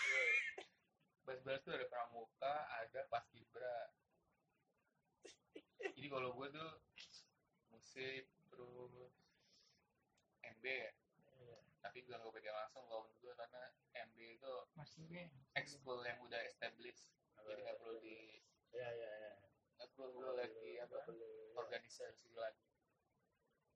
Baris 1.24 1.42
baris 1.48 1.62
tuh 1.64 1.72
ada 1.72 1.88
pramuka, 1.88 2.54
ada 2.84 3.02
paskibra. 3.08 3.80
Jadi 5.80 6.08
kalau 6.12 6.36
gue 6.36 6.48
tuh 6.52 6.72
musik 7.72 8.28
terus 8.52 9.16
MB 10.44 10.64
ya. 10.68 10.92
Iya. 11.84 11.92
Tapi 11.92 12.00
gue 12.08 12.16
gak 12.16 12.32
pegang 12.32 12.56
langsung 12.56 12.88
menurut 12.88 13.12
gue 13.20 13.34
karena 13.36 13.62
MB 14.08 14.18
itu 14.40 14.54
masih 14.74 15.04
gue 15.04 15.28
ekskul 15.54 16.00
yang 16.00 16.16
udah 16.24 16.40
established. 16.48 17.04
Jadi 17.36 17.60
nggak 17.60 17.76
perlu 17.76 18.00
di 18.00 18.40
Ya, 18.72 18.88
ya, 18.90 19.12
ya. 19.20 19.34
nggak 19.76 19.90
perlu 19.94 20.32
lagi 20.34 20.80
apa 20.80 20.96
Nggak 20.96 21.06
perlu. 21.06 21.30
organisasi 21.60 22.32
lagi. 22.34 22.64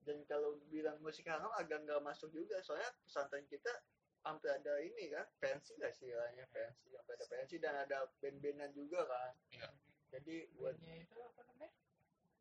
Dan 0.01 0.23
kalau 0.23 0.55
bilang 0.71 0.97
musik 1.03 1.27
hangat 1.27 1.51
agak 1.53 1.83
nggak 1.83 1.99
masuk 1.99 2.31
juga, 2.31 2.63
soalnya 2.63 2.87
pesantren 3.03 3.43
kita 3.45 3.69
hampir 4.23 4.49
ada 4.49 4.79
ini 4.79 5.11
kan, 5.11 5.27
pensi 5.37 5.75
lah 5.77 5.91
istilahnya 5.91 6.47
pensi, 6.49 6.89
sampai 6.89 7.13
ada 7.13 7.25
pensi 7.27 7.55
dan 7.59 7.75
ada 7.75 8.07
band-bandan 8.23 8.71
juga 8.71 9.03
kan. 9.03 9.35
Iya. 9.51 9.67
Jadi 10.15 10.47
buat 10.55 10.79
itu 10.79 11.19
apa 11.19 11.43
namanya 11.43 11.75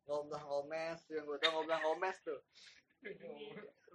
ngomlah 0.07 0.41
ngomes, 0.47 1.03
yang 1.11 1.27
gue 1.27 1.37
tau 1.37 1.51
ngomlah 1.59 1.77
ngomes 1.83 2.17
tuh. 2.23 2.39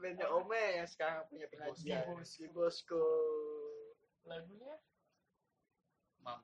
Bandnya 0.02 0.26
Ome 0.34 0.82
yang 0.82 0.88
sekarang 0.90 1.22
punya 1.30 1.46
pengajian. 1.50 2.02
Bosku. 2.10 2.44
Bosku. 2.50 3.06
Lagunya? 4.26 4.74
Mam. 6.22 6.42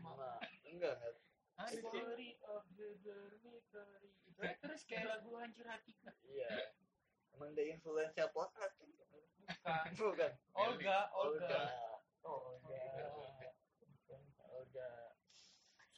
Mam. 0.00 0.16
Enggak, 0.68 0.96
enggak. 1.00 1.16
Story 1.58 2.38
of 2.46 2.62
the 2.78 2.94
dormitory. 3.02 4.14
Terus 4.38 4.86
kayak 4.86 5.10
lagu 5.10 5.34
hancur 5.40 5.66
hati. 5.66 5.90
Iya. 6.22 6.70
Emang 7.34 7.50
dia 7.58 7.74
influencer 7.74 8.14
siapa 8.14 8.46
kan? 8.54 8.70
Bukan. 8.78 9.22
Bukan. 9.98 10.30
Olga, 10.54 11.10
Olga. 11.18 11.62
Oh, 12.22 12.54
Olga. 12.54 12.78
Olga. 14.48 14.88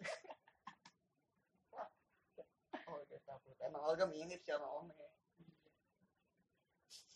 Olga 2.90 3.16
takut. 3.28 3.54
Emang 3.62 3.84
Olga 3.84 4.08
mirip 4.08 4.40
sama 4.42 4.66
Ome. 4.80 4.96
Ya? 4.96 5.19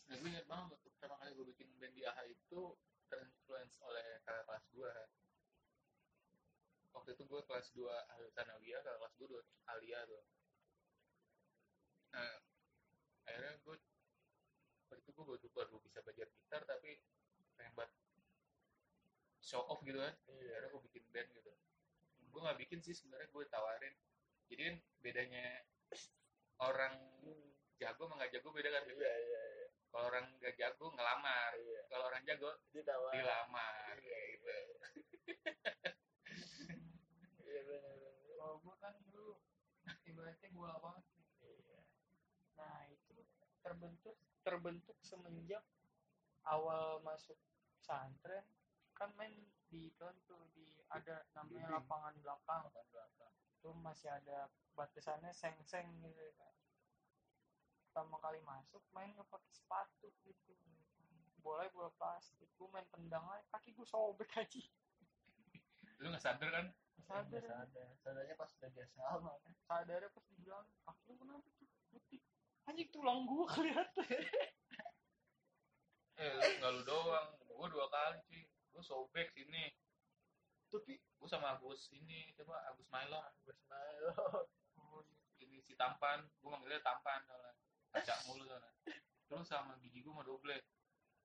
Nah, 0.09 0.17
gue 0.21 0.29
inget 0.29 0.47
banget 0.49 0.77
waktu 0.77 0.89
pertama 0.97 1.15
kali 1.21 1.31
gue 1.33 1.47
bikin 1.57 1.69
band 1.81 1.95
di 1.97 2.03
AHA 2.05 2.25
itu 2.29 2.63
terinfluence 3.09 3.77
oleh 3.81 4.21
kakak 4.25 4.45
kelas 4.45 4.65
gue. 4.73 4.95
Waktu 6.95 7.11
itu 7.17 7.23
gue 7.27 7.41
kelas 7.49 7.67
2 7.73 7.91
Ahli 8.13 8.29
Sanawiyah, 8.33 8.81
kakak 8.85 8.99
kelas 9.01 9.15
gue 9.17 9.29
2 9.33 9.43
Alia 9.73 10.01
tuh. 10.05 10.25
Nah, 12.15 12.37
akhirnya 13.27 13.55
gue 13.65 13.77
waktu 14.93 15.01
itu 15.03 15.11
gue 15.11 15.25
baru, 15.25 15.49
baru 15.51 15.77
bisa 15.83 15.99
belajar 16.05 16.29
gitar 16.31 16.63
tapi 16.69 17.01
pengen 17.59 17.73
buat 17.75 17.91
show 19.41 19.65
off 19.67 19.81
gitu 19.83 19.99
kan. 19.99 20.15
iya 20.41 20.61
Akhirnya 20.61 20.69
gue 20.73 20.83
bikin 20.93 21.05
band 21.11 21.29
gitu. 21.33 21.53
Gue 22.31 22.41
nggak 22.45 22.59
bikin 22.61 22.79
sih 22.85 22.95
sebenarnya 22.95 23.29
gue 23.33 23.45
tawarin. 23.49 23.95
Jadi 24.53 24.61
kan 24.69 24.77
bedanya 25.01 25.47
orang 26.63 26.95
jago 27.81 28.07
sama 28.07 28.23
nggak 28.23 28.33
jago 28.39 28.49
beda 28.55 28.71
kan. 28.71 28.83
iya 28.87 29.15
iya 29.19 29.43
iya 29.51 29.54
Kalau 29.95 30.11
orang 30.11 30.26
nggak 30.42 30.59
jago 30.59 30.90
ngelamar, 30.90 31.55
iya. 31.55 31.86
Kalau 31.86 32.11
orang 32.11 32.26
jago 32.26 32.51
ditawar 32.74 33.14
dilamar. 33.14 33.95
Iya, 34.03 34.18
gitu. 34.34 34.51
iya. 34.51 34.78
Benar 37.47 37.62
benar 37.70 37.95
kalau 38.34 38.59
gue 38.59 38.74
kan 38.82 38.95
dulu 39.07 39.38
ibaratnya 40.11 40.51
gue 40.51 40.68
banget 40.82 41.05
iya. 41.47 41.80
Nah 42.59 42.90
itu 42.90 43.22
terbentuk 43.62 44.18
terbentuk 44.42 44.99
semenjak 45.07 45.62
awal 46.42 46.99
masuk 47.07 47.38
pesantren. 47.78 48.42
Kan 48.99 49.14
main 49.14 49.47
di 49.70 49.95
itu 49.95 50.07
tuh 50.26 50.42
di 50.59 50.74
ada 50.90 51.22
namanya 51.38 51.70
Bimbing. 51.70 51.78
lapangan 51.78 52.14
belakang. 52.18 52.66
Apaan 52.66 52.86
belakang? 52.90 53.34
itu 53.64 53.72
masih 53.80 54.12
ada 54.12 54.53
batasannya 54.76 55.32
seng-seng 55.32 55.88
gitu 56.05 56.28
kan 56.36 56.53
pertama 57.95 58.18
kali 58.18 58.42
masuk 58.42 58.82
main 58.90 59.14
nggak 59.14 59.30
pakai 59.30 59.55
sepatu 59.55 60.11
gitu 60.26 60.51
bola 61.38 61.62
bola 61.70 61.95
plastik 61.95 62.51
gue 62.51 62.66
main 62.74 62.82
tendang 62.90 63.22
aja 63.30 63.47
kaki 63.55 63.70
gue 63.70 63.86
sobek 63.86 64.34
aja 64.34 64.59
Lu 66.03 66.11
nggak 66.11 66.18
sadar 66.18 66.51
kan? 66.51 66.66
sadar 67.07 67.38
sadar 67.47 67.86
sadarnya 68.03 68.34
pas 68.34 68.51
udah 68.51 68.70
dia 68.74 68.86
sama 68.90 69.30
kan 69.47 69.55
sadarnya 69.62 70.11
pas 70.11 70.26
dibilang 70.26 70.66
kaki 70.82 71.07
lu 71.07 71.14
kenapa 71.22 71.47
tuh 71.55 71.70
putih 71.95 72.18
anjing 72.66 72.90
tulang 72.90 73.22
gue 73.30 73.47
kelihatan 73.55 74.11
Eh, 76.14 76.30
lu 76.34 76.51
nggak 76.59 76.72
lu 76.74 76.82
doang. 76.86 77.28
Gue 77.42 77.66
dua 77.74 77.86
kali 77.90 78.18
cuy. 78.30 78.42
Gue 78.70 78.82
sobek 78.86 79.34
sini. 79.34 79.66
tapi 80.70 80.95
Gue 81.18 81.26
sama 81.26 81.59
Agus 81.59 81.90
ini, 81.90 82.30
coba 82.38 82.62
Agus 82.70 82.86
Milo. 82.86 83.18
oh, 84.78 85.03
iya. 85.03 85.42
Ini 85.42 85.59
si 85.59 85.74
tampan. 85.74 86.22
Gue 86.38 86.55
manggilnya 86.55 86.78
tampan 86.86 87.18
soalnya. 87.26 87.51
Kaca 87.95 88.14
mulu 88.26 88.42
soalnya. 88.42 88.70
Terus 89.30 89.47
sama 89.47 89.78
gigi 89.78 90.03
gue 90.03 90.11
sama 90.11 90.26
doble. 90.26 90.59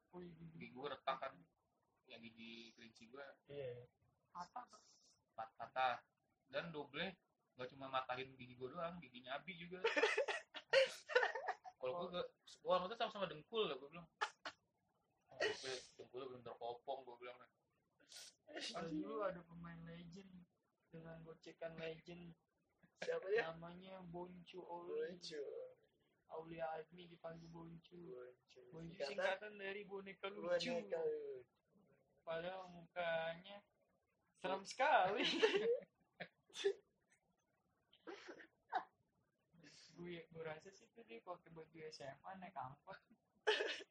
oh 0.09 0.21
iya, 0.21 0.33
gigi 0.37 0.69
gue 0.69 0.85
retak 0.85 1.17
kan. 1.17 1.33
Yang 2.05 2.29
gigi 2.29 2.73
kelinci 2.77 3.03
gue 3.09 3.25
iya 3.49 3.85
patah 4.29 4.65
pat 5.33 5.49
patah. 5.57 5.97
Dan 6.49 6.69
doble 6.69 7.17
gak 7.57 7.69
cuma 7.75 7.91
matahin 7.91 8.31
gigi 8.39 8.55
gue 8.55 8.69
doang, 8.69 9.01
giginya 9.03 9.35
Abi 9.35 9.57
juga. 9.57 9.83
Kalau 11.79 12.07
gue, 12.07 12.23
gue 12.39 12.71
maksudnya 12.71 12.97
sama-sama 13.03 13.27
dengkul 13.27 13.67
lah, 13.67 13.75
gue 13.75 13.89
bilang. 13.91 14.07
Oh, 15.27 15.37
doble, 15.37 15.75
dengkulnya 15.99 16.25
belum 16.31 16.43
terkopong, 16.47 16.99
gue 17.03 17.15
bilang. 17.19 17.37
Terus 18.47 18.71
dulu 18.89 19.27
ada 19.27 19.41
pemain 19.43 19.79
legend 19.85 20.31
dengan 20.89 21.21
gocekan 21.21 21.77
legend 21.77 22.33
siapa 22.99 23.25
dia 23.31 23.47
namanya 23.47 24.03
Boncu 24.11 24.59
Oli 24.59 25.15
lucu 25.15 25.39
Aulia 26.35 26.65
Admi 26.77 27.09
dipanggil 27.09 27.49
Boncu. 27.49 27.97
Boncu. 28.69 29.01
Singkatan, 29.01 29.57
dari 29.57 29.81
boneka 29.85 30.29
lucu. 30.29 30.69
Boneka 30.69 31.01
padahal 32.21 32.69
mukanya 32.69 33.57
serem 34.37 34.61
sekali. 34.67 35.25
Gue 39.99 40.23
gue 40.31 40.43
rasa 40.47 40.71
sih 40.71 40.87
tuh 40.95 41.03
dia 41.03 41.19
pakai 41.19 41.51
baju 41.51 41.77
SMA 41.91 42.31
naik 42.39 42.55
angkot. 42.55 42.95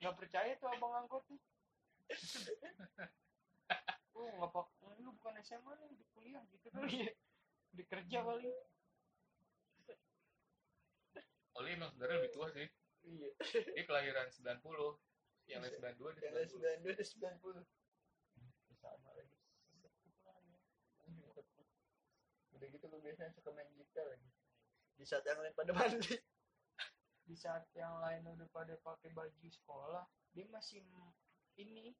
Nggak 0.01 0.17
percaya 0.17 0.57
tuh 0.57 0.73
abang 0.73 1.05
angkotnya 1.05 1.37
oh 4.17 4.29
nggak 4.41 4.51
pak 4.51 4.67
lu 4.99 5.11
bukan 5.21 5.35
SMA 5.45 5.73
nih 5.79 5.95
di 5.95 6.05
kuliah 6.17 6.43
gitu 6.51 6.69
kali 6.73 7.07
ya 7.07 7.13
di 7.77 7.83
kerja 7.85 8.19
kali 8.25 8.49
Oli 11.59 11.75
emang 11.75 11.91
sebenarnya 11.91 12.23
lebih 12.23 12.33
tua 12.35 12.47
sih. 12.55 12.67
iya. 13.03 13.31
Dia 13.75 13.85
kelahiran 13.85 14.31
90. 14.31 14.63
Yang 15.49 15.61
lain 15.65 15.73
92 15.81 16.15
dia 16.19 16.25
yang 16.29 16.35
lain 16.37 16.47
92. 16.47 16.55
sembilan 16.55 16.79
dua 16.85 16.93
dan 16.95 17.07
sembilan 17.09 17.35
puluh. 17.43 17.65
Sama 18.79 19.11
lagi. 19.17 19.37
Udah 22.55 22.67
gitu 22.75 22.85
gue 22.91 23.01
biasanya 23.03 23.33
suka 23.35 23.51
main 23.51 23.71
gitar 23.75 24.07
lagi. 24.07 24.31
Di 24.99 25.05
saat 25.07 25.25
yang 25.27 25.39
lain 25.43 25.55
pada 25.59 25.73
mandi. 25.75 26.15
Di 27.29 27.37
saat 27.37 27.65
yang 27.75 28.01
lain 28.01 28.23
udah 28.25 28.49
pada 28.55 28.75
pakai 28.81 29.13
baju 29.13 29.49
sekolah 29.53 30.05
dia 30.33 30.47
masih 30.49 30.81
ini 31.59 31.91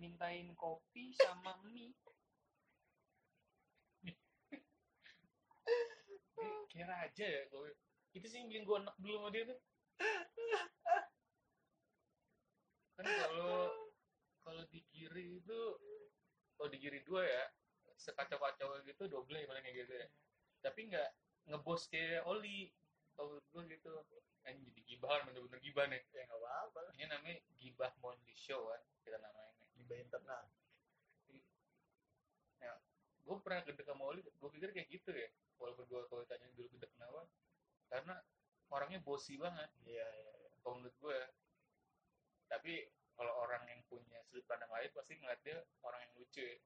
mintain 0.00 0.56
kopi 0.56 1.12
sama 1.20 1.60
mie. 1.68 1.92
Dia 6.42 6.56
kayak 6.72 6.88
raja 6.88 7.26
ya 7.28 7.42
kalau 7.52 7.68
itu 8.12 8.26
sih 8.28 8.38
yang 8.40 8.48
bikin 8.48 8.64
gue 8.68 8.76
enak 8.76 8.96
dulu 9.00 9.14
sama 9.20 9.28
dia 9.32 9.44
tuh. 9.48 9.58
Kan 12.96 13.06
kalau 13.08 13.54
kalau 14.42 14.62
di 14.68 14.80
kiri 14.92 15.40
itu 15.40 15.58
kalau 16.56 16.68
di 16.68 16.78
kiri 16.78 17.00
dua 17.02 17.24
ya 17.24 17.44
sekacau-kacau 17.96 18.82
gitu 18.84 19.08
double 19.08 19.40
paling 19.48 19.64
kayak 19.64 19.76
gitu 19.88 19.92
ya. 19.96 20.06
Tapi 20.60 20.92
nggak 20.92 21.10
ngebos 21.48 21.88
kayak 21.88 22.24
Oli. 22.28 22.72
Kalau 23.16 23.40
gue 23.40 23.62
gitu. 23.68 23.92
Kan 24.42 24.58
jadi 24.58 24.80
gibah 24.84 25.08
kan 25.08 25.30
bener-bener 25.30 25.60
gibah 25.62 25.86
nih. 25.86 26.02
ya 26.10 26.26
nggak 26.26 26.40
apa-apa 26.42 26.78
Ini 26.98 27.04
namanya 27.06 27.38
gibah 27.56 27.92
Monday 28.02 28.34
Show 28.34 28.66
kan 28.68 28.82
kita 29.06 29.18
namain 29.22 29.54
gibah 29.78 29.98
internal 29.98 30.44
gue 33.22 33.36
pernah 33.40 33.62
gede 33.62 33.82
sama 33.86 34.02
Oli 34.10 34.20
gue 34.20 34.50
pikir 34.58 34.70
kayak 34.74 34.88
gitu 34.90 35.10
ya 35.14 35.30
walaupun 35.56 35.86
gue 35.86 36.00
kalau 36.10 36.22
ditanya 36.26 36.46
dulu 36.58 36.68
gede 36.74 36.86
kenapa 36.92 37.24
karena 37.92 38.16
orangnya 38.72 39.04
bosi 39.04 39.36
banget. 39.36 39.68
Iya 39.84 40.06
iya 40.08 40.32
iya. 40.40 40.50
kalau 40.64 40.80
menurut 40.80 40.96
gue 40.96 41.20
tapi 42.48 42.72
kalau 43.16 43.32
orang 43.44 43.64
yang 43.68 43.80
punya 43.88 44.20
sudut 44.28 44.44
pandang 44.48 44.68
lain 44.72 44.88
pasti 44.92 45.16
ngeliat 45.16 45.40
dia 45.44 45.60
orang 45.84 46.00
yang 46.04 46.12
lucu 46.16 46.40
ya. 46.40 46.56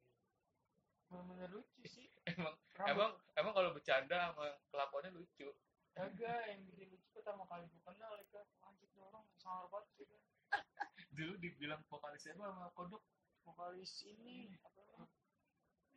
bener 1.07 1.51
lucu 1.55 1.83
sih 1.87 2.07
emang 2.35 2.55
Rambut- 2.75 2.91
emang 2.91 3.11
emang 3.39 3.53
kalau 3.55 3.71
bercanda 3.75 4.31
sama 4.31 4.47
kelakuannya 4.71 5.11
lucu. 5.15 5.51
Kagak 5.97 6.51
yang 6.53 6.61
bikin 6.71 6.93
lucu 6.95 7.09
pertama 7.15 7.43
kali 7.51 7.67
gue 7.71 7.83
kenal 7.83 8.15
itu. 8.19 8.39
Anjir 8.63 8.87
tuh 8.95 9.03
orang 9.07 9.25
sangar 9.43 9.67
banget 9.71 9.91
sih 9.99 10.07
kan 10.07 10.21
dulu 11.17 11.33
dibilang 11.41 11.83
vokalisnya 11.91 12.37
apa 12.39 12.45
sama 12.53 12.69
kodok? 12.77 13.03
Vokalis 13.47 13.93
ini 14.05 14.53
apa 14.61 14.79
namanya? 14.85 15.07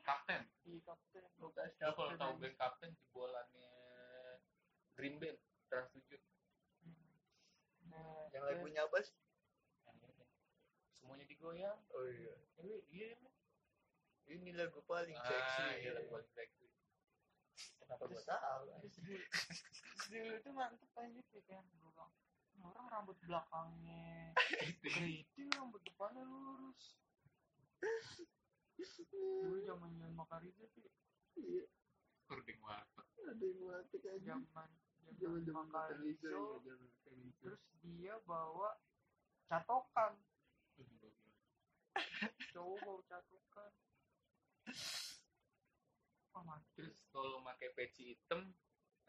Kapten. 0.06 0.42
Di 0.64 0.80
kapten. 0.86 1.26
Kalau 1.82 2.14
tahu 2.16 2.34
band 2.40 2.56
kapten 2.56 2.90
jebolannya 2.96 3.79
Green 5.00 5.16
Band 5.16 5.39
Trans 5.72 5.88
7 5.95 6.20
nah 7.88 8.28
yang 8.36 8.43
dia- 8.43 8.43
lagu 8.52 8.62
punya 8.62 8.84
apa 8.84 9.00
sih 9.02 9.16
semuanya 11.00 11.26
digoyang. 11.26 11.80
Oh 11.89 12.06
iya. 12.06 12.36
Ini 12.62 12.76
iya 12.93 13.10
ini. 14.30 14.52
Lagu 14.54 14.78
paling 14.86 15.18
ah, 15.18 15.26
seksi 15.26 15.64
iya 15.82 15.97
lagu 15.97 16.12
paling 16.14 16.30
seksi 16.38 16.70
kenapa 17.82 18.06
gue 18.06 18.22
tahu? 18.22 18.62
Dulu 20.14 20.36
tuh 20.45 20.54
mantep 20.54 20.91
aja 20.93 21.22
sih 21.34 21.41
kan? 21.50 21.66
Gue 21.66 21.89
bilang 21.89 22.14
"Ini 22.54 22.62
orang 22.62 22.86
rambut 22.93 23.18
belakangnya 23.26 24.36
keriting 24.86 25.50
rambut 25.58 25.82
depannya 25.82 26.22
lurus. 26.30 27.00
Dulu 29.10 29.58
zaman 29.66 29.89
zaman 29.97 30.14
Makariza 30.14 30.70
tuh 30.78 30.86
iya. 31.41 31.66
Kurding 32.30 32.62
warteg. 32.62 33.08
Ada 33.26 33.41
yang 33.41 33.60
mati 33.66 33.97
aja 34.06 34.38
zaman 34.38 34.70
zaman 35.18 35.41
zaman 35.41 35.41
zaman 35.47 35.66
Makariza 35.74 36.30
zaman 36.30 36.80
Makariza 36.86 37.34
terus 37.41 37.62
dia 37.82 38.16
bawa 38.30 38.78
catokan. 39.49 40.14
Cowok 42.53 42.78
bawa 42.86 43.01
catokan. 43.10 43.72
Oh 46.38 46.43
mati. 46.45 46.68
Terus 46.78 46.93
kalau 47.10 47.41
pakai 47.41 47.70
peci 47.74 48.14
hitam 48.14 48.53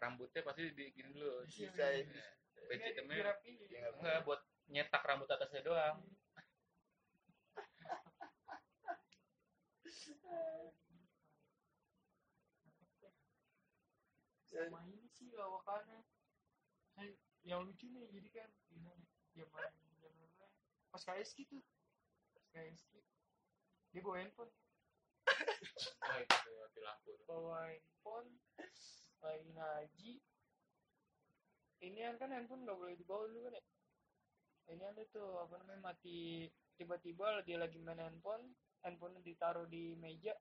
rambutnya 0.01 0.40
pasti 0.40 0.72
digini 0.72 1.12
dulu 1.12 1.44
Disisain. 1.44 2.09
Nah, 2.09 2.32
peci 2.68 2.80
Nggak, 2.80 2.90
hitamnya 2.96 3.14
dirapiin. 3.20 3.61
Ya, 3.68 3.78
nggak 3.84 3.92
enggak 4.01 4.18
buat 4.24 4.40
nyetak 4.70 5.03
rambut 5.03 5.28
atasnya 5.28 5.66
doang 5.66 5.98
sama 14.51 14.82
ini 14.90 15.07
sih 15.14 15.30
lawakannya 15.32 16.03
saya 16.94 17.14
yang 17.46 17.64
lucu 17.64 17.86
nih 17.88 18.11
jadi 18.11 18.28
kan 18.34 18.51
ini 18.74 18.92
zaman 19.38 19.72
zaman 20.03 20.28
ya, 20.36 20.48
pas 20.90 21.03
KSK 21.07 21.46
tuh 21.46 21.62
pas 22.34 22.44
KSK 22.51 22.98
dia 23.90 24.03
bawa 24.07 24.22
handphone. 24.22 24.53
Oh 26.11 26.18
itu 26.18 26.51
mati 26.59 26.80
lampu. 26.82 27.11
Tuh. 27.14 27.26
bawa 27.26 27.70
handphone 27.70 28.30
lagi 29.20 29.51
ngaji 29.53 30.12
ini 31.80 31.98
kan 32.18 32.30
handphone 32.34 32.66
nggak 32.66 32.78
boleh 32.78 32.94
dibawa 32.98 33.24
dulu 33.30 33.46
kan 33.46 33.57
ya? 33.59 33.62
Ini 34.70 34.84
ada 34.86 35.03
tuh 35.11 35.42
apa 35.42 35.59
namanya 35.62 35.90
mati 35.90 36.46
tiba-tiba 36.78 37.42
dia 37.42 37.59
lagi 37.59 37.78
main 37.82 37.98
handphone 37.98 38.55
handphonenya 38.86 39.22
ditaruh 39.26 39.66
di 39.66 39.98
meja. 39.98 40.34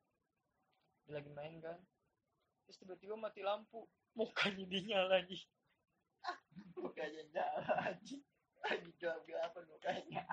Dia 1.06 1.18
lagi 1.18 1.32
main 1.34 1.58
kan. 1.64 1.80
Terus 2.66 2.78
tiba-tiba 2.86 3.18
mati 3.18 3.42
lampu 3.42 3.88
mukanya 4.18 4.66
dinyala 4.66 5.08
lagi 5.20 5.40
Mukanya 6.76 7.24
anjing. 7.88 8.20
Lagi 8.60 8.92
beli 9.00 9.36
apa 9.40 9.60
mukanya? 9.64 10.24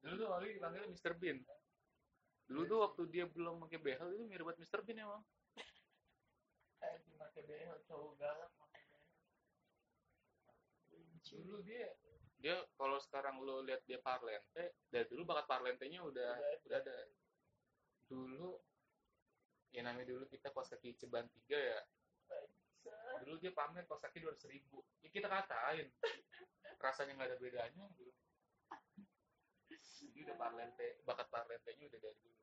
dulu 0.00 0.14
tuh 0.16 0.28
Oli 0.32 0.56
dipanggil 0.56 0.84
Mr. 0.90 1.12
Bean 1.14 1.38
dulu 2.50 2.62
tuh 2.66 2.78
waktu 2.82 3.02
dia 3.12 3.24
belum 3.30 3.62
pakai 3.62 3.78
behel 3.78 4.10
itu 4.16 4.24
mirip 4.26 4.48
banget 4.48 4.66
Mr. 4.66 4.80
Bean 4.82 5.06
emang 5.06 5.22
Anjing 6.80 7.14
pakai 7.20 7.42
behel 7.44 7.76
cowok 7.84 8.12
galak 8.16 8.50
pakai 8.56 8.82
behel. 8.88 9.06
dulu 11.30 11.56
dia 11.62 11.92
dia 12.40 12.56
kalau 12.80 12.96
sekarang 12.96 13.36
lo 13.44 13.60
lihat 13.60 13.84
dia 13.84 14.00
parlente 14.00 14.80
dari 14.88 15.04
dulu 15.06 15.28
bakat 15.28 15.46
parlentenya 15.46 16.00
udah 16.00 16.32
Udah 16.40 16.58
udah 16.64 16.78
ada 16.80 16.96
dulu 18.08 18.56
ya 19.70 19.86
namanya 19.86 20.10
dulu 20.10 20.26
kita 20.26 20.50
kos 20.50 20.70
kaki 20.74 20.98
ceban 20.98 21.30
tiga 21.30 21.58
ya. 21.58 21.80
Dulu 23.22 23.36
dia 23.38 23.52
pamer 23.54 23.86
kos 23.86 24.02
kaki 24.02 24.22
dua 24.22 24.34
ribu. 24.50 24.82
Ya 25.02 25.08
kita 25.10 25.30
katain. 25.30 25.90
Rasanya 26.80 27.14
nggak 27.14 27.28
ada 27.30 27.38
bedanya. 27.38 27.84
Dulu 27.94 28.12
jadi 30.00 30.26
udah 30.26 30.36
parlente 30.40 30.88
bakat 31.04 31.28
parlentenya 31.28 31.86
udah 31.86 32.00
dari 32.00 32.18
dulu. 32.20 32.40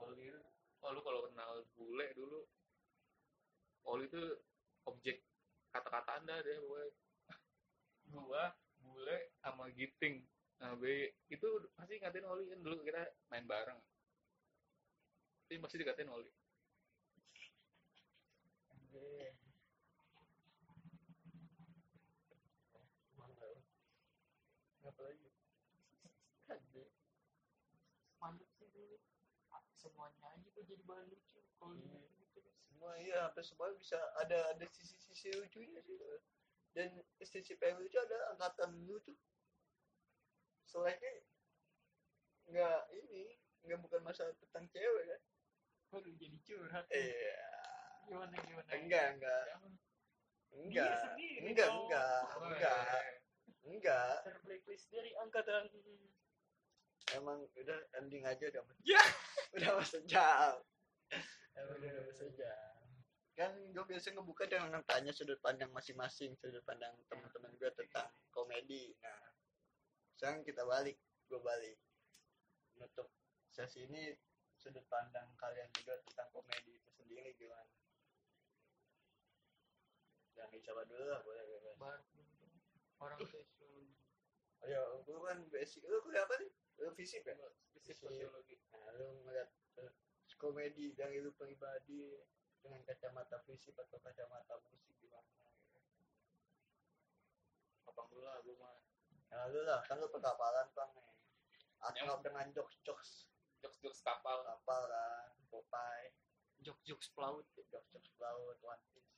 Oli. 0.00 0.22
Itu 0.28 0.40
oh 0.80 0.90
lu 0.96 1.00
kalau 1.04 1.28
kenal 1.28 1.66
bule 1.76 2.06
dulu 2.16 2.40
Oli 3.90 4.06
itu 4.08 4.22
objek 4.88 5.24
kata-kata 5.74 6.24
anda 6.24 6.40
deh 6.40 6.56
pokoknya. 6.62 6.88
Gua 8.12 8.44
bule 8.80 9.34
sama 9.44 9.68
giting 9.74 10.24
nah 10.60 10.76
B 10.76 10.84
itu 11.32 11.48
pasti 11.72 11.96
ngatain 11.96 12.26
Oli 12.28 12.44
kan 12.52 12.60
dulu 12.60 12.84
kita 12.84 13.02
main 13.32 13.48
bareng. 13.48 13.80
Tapi 15.48 15.56
pasti 15.58 15.80
dikatain 15.80 16.12
Oli. 16.12 16.30
Lucu 31.00 31.30
Iya. 33.00 33.26
hampir 33.32 33.44
semua 33.44 33.72
bisa 33.74 33.96
ada 34.20 34.52
ada 34.52 34.64
sisi-sisi 34.70 35.32
lucunya 35.34 35.80
sih. 35.82 35.96
Dan 36.76 37.00
sisi 37.24 37.56
lucu 37.56 37.98
ada 37.98 38.18
angkatan 38.36 38.86
lu 38.86 39.00
tuh 39.02 39.16
seleknya 40.70 41.10
nggak 42.50 42.80
ini 42.94 43.34
nggak 43.66 43.80
bukan 43.82 44.00
masalah 44.06 44.34
tentang 44.38 44.66
cewek 44.70 45.04
kan? 45.10 45.22
Baru 45.90 46.10
jadi 46.14 46.38
curhat 46.46 46.86
iya. 46.94 47.42
Gimana 48.06 48.34
gimana? 48.42 48.70
Enggak 48.74 49.06
enggak. 49.18 49.44
Enggak. 50.54 50.98
Sendiri 51.14 51.38
enggak 51.50 51.68
dong. 51.70 51.86
enggak. 51.86 52.22
Enggak. 52.38 53.02
enggak. 53.66 54.14
Terblacklist 54.26 54.86
dari 54.94 55.10
angkatan. 55.18 55.66
Emang 57.18 57.42
udah 57.58 57.78
ending 57.98 58.22
aja 58.22 58.44
udah 58.50 58.62
Ya. 58.86 59.02
udah 59.58 59.70
mas 59.78 59.94
jam. 60.06 60.54
Emang 61.58 61.78
udah 61.82 62.02
mas 62.06 62.22
jam. 62.38 62.74
Kan 63.34 63.52
gue 63.72 63.84
biasa 63.86 64.14
ngebuka 64.14 64.46
dengan 64.46 64.82
tanya 64.86 65.10
sudut 65.10 65.38
pandang 65.42 65.70
masing-masing 65.74 66.38
sudut 66.38 66.62
pandang 66.62 66.94
teman-teman 67.10 67.50
gue 67.58 67.70
tentang 67.74 68.10
komedi. 68.30 68.94
Nah 69.02 69.29
sekarang 70.20 70.44
kita 70.44 70.68
balik 70.68 71.00
gue 71.32 71.40
balik. 71.40 71.80
Menutup 72.76 73.08
sesi 73.48 73.88
ini 73.88 74.12
sudut 74.52 74.84
pandang 74.92 75.32
kalian 75.40 75.72
juga 75.72 75.96
tentang 76.04 76.28
komedi 76.36 76.76
itu 76.76 76.92
sendiri 76.92 77.32
gimana? 77.40 77.72
Yang 80.36 80.60
dicoba 80.60 80.84
dulu 80.84 81.08
lah 81.08 81.24
boleh 81.24 81.40
bebas 81.48 82.04
orang 83.00 83.16
sosiologi 83.24 83.96
ayo 84.68 85.00
gue 85.08 85.16
kan 85.24 85.40
basic. 85.48 85.80
Lu 85.88 86.04
kuliah 86.04 86.28
apa 86.28 86.36
nih 86.36 86.52
lu 86.84 86.92
fisik 86.92 87.24
ya? 87.24 87.32
Fisik 87.72 87.96
sosiologi. 87.96 88.60
Nah 88.76 88.92
lu 89.00 89.24
ngeliat 89.24 89.48
eh, 89.80 89.88
komedi 90.36 90.92
dari 90.92 91.24
lu 91.24 91.32
pribadi 91.32 92.20
dengan 92.60 92.84
kacamata 92.84 93.40
fisik 93.48 93.72
atau 93.72 93.96
kacamata 94.04 94.60
musik 94.68 94.92
gimana? 95.00 95.24
Gitu. 95.24 95.48
apa 97.88 98.04
dulu 98.12 98.20
lah 98.20 98.36
gue 98.44 98.52
mah 98.60 98.89
nah 99.30 99.46
lu 99.50 99.60
lah 99.62 99.80
kan 99.86 99.96
lu 100.02 100.10
perkapalan 100.10 100.68
bang 100.74 100.90
nih. 100.98 101.16
Akrab 101.80 102.20
dengan 102.20 102.46
jokes 102.52 102.76
jokes. 102.84 103.10
Jokes 103.62 103.78
jokes 103.80 104.00
kapal. 104.04 104.42
Kapal 104.44 104.82
kan 104.90 105.32
Popeye. 105.48 106.12
Jok 106.60 106.78
jok 106.84 107.00
pelaut. 107.16 107.46
Jokes 107.56 107.88
jokes 107.94 108.12
laut 108.20 108.58
One 108.60 108.84
Piece. 108.92 109.14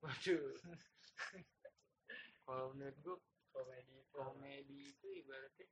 Waduh. 0.00 0.56
Kalau 2.48 2.72
menurut 2.72 2.96
gue 3.04 3.16
komedi 3.52 3.94
itu. 4.00 4.14
komedi 4.14 4.78
itu 4.96 5.06
ibaratnya 5.20 5.68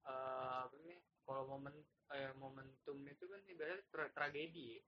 eh 0.00 0.58
apa 0.64 0.74
namanya 0.80 0.98
kalau 1.28 1.42
momen 1.46 1.76
eh, 2.16 2.32
momentum 2.40 2.98
itu 3.06 3.24
kan 3.28 3.42
ibaratnya 3.46 3.84
tra- 3.92 4.12
tragedi. 4.16 4.80
Ya. 4.80 4.82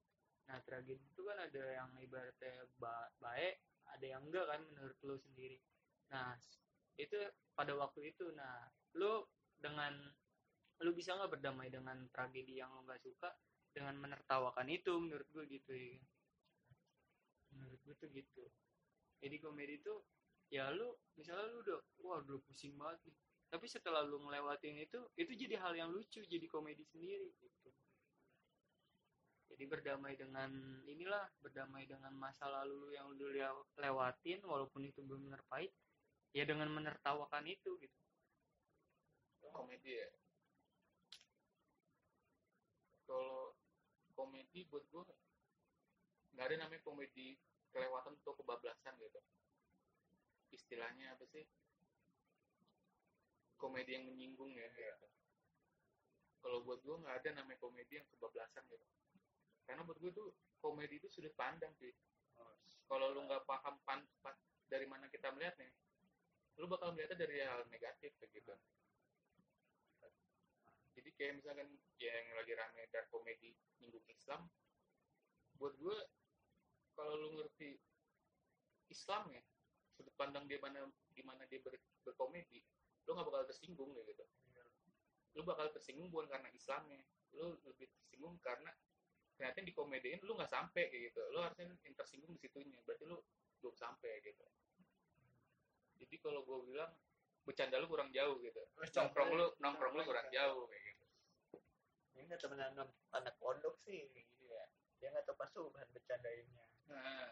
nah 0.49 0.59
tragedi 0.67 1.05
itu 1.07 1.23
kan 1.23 1.39
ada 1.39 1.63
yang 1.71 1.91
ibaratnya 2.03 2.67
ba- 2.83 3.13
baik 3.23 3.63
ada 3.93 4.07
yang 4.09 4.27
enggak 4.27 4.49
kan 4.51 4.61
menurut 4.73 4.99
lu 5.07 5.17
sendiri. 5.21 5.61
Nah 6.11 6.35
itu 6.97 7.17
pada 7.57 7.73
waktu 7.77 8.13
itu. 8.13 8.33
Nah 8.33 8.69
lu 8.97 9.25
dengan 9.57 9.93
lu 10.83 10.91
bisa 10.91 11.15
nggak 11.15 11.39
berdamai 11.39 11.71
dengan 11.71 11.97
tragedi 12.11 12.59
yang 12.59 12.75
lu 12.75 12.83
nggak 12.83 13.01
suka 13.01 13.31
dengan 13.73 13.97
menertawakan 14.03 14.69
itu 14.69 14.93
menurut 14.99 15.29
gue 15.33 15.45
gitu 15.49 15.73
ya. 15.73 15.97
Menurut 17.55 17.81
gue 17.87 17.95
tuh 17.97 18.09
gitu. 18.13 18.45
Jadi 19.23 19.37
komedi 19.39 19.79
itu 19.79 19.95
ya 20.53 20.69
lu 20.69 20.93
misalnya 21.17 21.49
lu 21.49 21.65
udah 21.65 21.79
wah 22.05 22.19
udah 22.21 22.43
pusing 22.45 22.75
banget 22.77 23.01
nih. 23.09 23.17
Tapi 23.53 23.67
setelah 23.69 24.03
lu 24.05 24.21
ngelewatin 24.21 24.81
itu 24.81 25.01
itu 25.17 25.33
jadi 25.37 25.61
hal 25.61 25.73
yang 25.77 25.93
lucu 25.93 26.21
jadi 26.25 26.47
komedi 26.51 26.83
sendiri 26.89 27.31
gitu. 27.39 27.71
Jadi 29.53 29.69
berdamai 29.69 30.17
dengan 30.17 30.49
inilah 30.89 31.29
berdamai 31.45 31.85
dengan 31.85 32.17
masa 32.17 32.49
lalu 32.49 32.73
lu 32.73 32.89
yang 32.97 33.07
lu 33.13 33.29
lew- 33.29 33.69
lewatin 33.77 34.41
walaupun 34.49 34.89
itu 34.89 35.05
belum 35.05 35.29
benar 35.29 35.45
pahit 35.53 35.71
ya 36.33 36.45
dengan 36.49 36.69
menertawakan 36.73 37.45
itu 37.45 37.77
gitu. 37.77 37.99
Komedi 39.53 40.01
ya. 40.01 40.09
Kalau 43.05 43.53
komedi 44.17 44.65
buat 44.73 44.85
gue 44.89 45.05
nggak 46.33 46.47
ada 46.49 46.57
namanya 46.65 46.81
komedi 46.81 47.37
kelewatan 47.69 48.17
atau 48.25 48.33
kebablasan 48.41 48.97
gitu. 48.97 49.21
Istilahnya 50.53 51.13
apa 51.13 51.25
sih? 51.29 51.45
Komedi 53.61 53.95
yang 53.95 54.09
menyinggung 54.09 54.57
ya 54.57 54.67
gitu. 54.73 55.09
kalau 56.43 56.59
buat 56.67 56.83
gue 56.83 56.97
nggak 57.07 57.23
ada 57.23 57.39
namanya 57.39 57.61
komedi 57.63 58.03
yang 58.03 58.09
kebablasan 58.11 58.67
gitu. 58.67 58.83
Karena 59.63 59.87
buat 59.87 60.01
gue 60.03 60.11
tuh 60.11 60.35
komedi 60.59 60.99
itu 60.99 61.07
sudut 61.07 61.31
pandang 61.39 61.71
sih. 61.79 61.95
Kalau 62.91 63.15
lu 63.15 63.23
nggak 63.31 63.47
paham 63.47 63.79
pan, 63.87 64.03
pan- 64.25 64.43
dari 64.67 64.89
mana 64.91 65.07
kita 65.07 65.31
melihatnya 65.31 65.71
lu 66.61 66.67
bakal 66.69 66.93
melihatnya 66.93 67.25
dari 67.25 67.41
hal 67.41 67.65
negatif 67.73 68.13
kayak 68.21 68.33
gitu. 68.37 68.55
Jadi 70.93 71.11
kayak 71.17 71.33
misalkan 71.41 71.69
ya 71.97 72.13
yang 72.13 72.37
lagi 72.37 72.53
rame 72.53 72.83
dark 72.93 73.09
komedi 73.09 73.57
nyinggung 73.81 74.05
Islam 74.13 74.45
buat 75.57 75.73
gue 75.81 75.97
kalau 76.93 77.15
lu 77.17 77.29
ngerti 77.41 77.81
Islam 78.93 79.33
ya 79.33 79.41
sudut 79.97 80.13
pandang 80.21 80.45
dia 80.45 80.61
mana 80.61 80.85
di 81.13 81.23
mana 81.25 81.49
dia 81.49 81.65
ber, 81.65 81.81
berkomedi 82.05 82.61
lu 83.09 83.17
nggak 83.17 83.29
bakal 83.29 83.43
tersinggung 83.49 83.91
kayak 83.97 84.13
gitu. 84.13 84.25
Lu 85.33 85.43
bakal 85.49 85.73
tersinggung 85.73 86.13
bukan 86.13 86.29
karena 86.29 86.53
Islamnya 86.53 87.01
lu 87.33 87.57
lebih 87.65 87.89
tersinggung 87.89 88.37
karena 88.45 88.71
ternyata 89.41 89.65
di 89.65 89.73
komediin 89.73 90.21
lu 90.29 90.37
nggak 90.37 90.53
sampai 90.53 90.93
kayak 90.93 91.11
gitu. 91.11 91.23
Lu 91.33 91.41
harusnya 91.41 91.73
yang 91.73 91.97
tersinggung 91.97 92.37
di 92.37 92.41
situnya 92.45 92.77
berarti 92.85 93.09
lu 93.09 93.17
belum 93.65 93.75
sampai 93.79 94.21
gitu 94.21 94.45
jadi 96.03 96.19
kalau 96.19 96.43
gue 96.43 96.59
bilang 96.67 96.91
bercanda 97.47 97.79
lu 97.79 97.87
kurang 97.87 98.11
jauh 98.11 98.39
gitu. 98.43 98.59
Nongkrong 98.99 99.31
lu 99.39 99.47
nongkrong 99.63 99.95
lu 99.95 100.03
kurang 100.03 100.27
jauh 100.35 100.67
kayak 100.67 100.83
gitu. 100.91 101.07
Ini 102.19 102.27
nggak 102.27 102.41
temenan 102.43 102.75
sama 102.75 102.93
anak 103.15 103.35
pondok 103.39 103.79
sih 103.87 104.11
gitu 104.11 104.43
ya. 104.51 104.67
Dia 104.99 105.15
nggak 105.15 105.31
tahu 105.31 105.39
pasukan 105.39 105.87
bercandainnya. 105.95 106.67
Nah. 106.91 107.31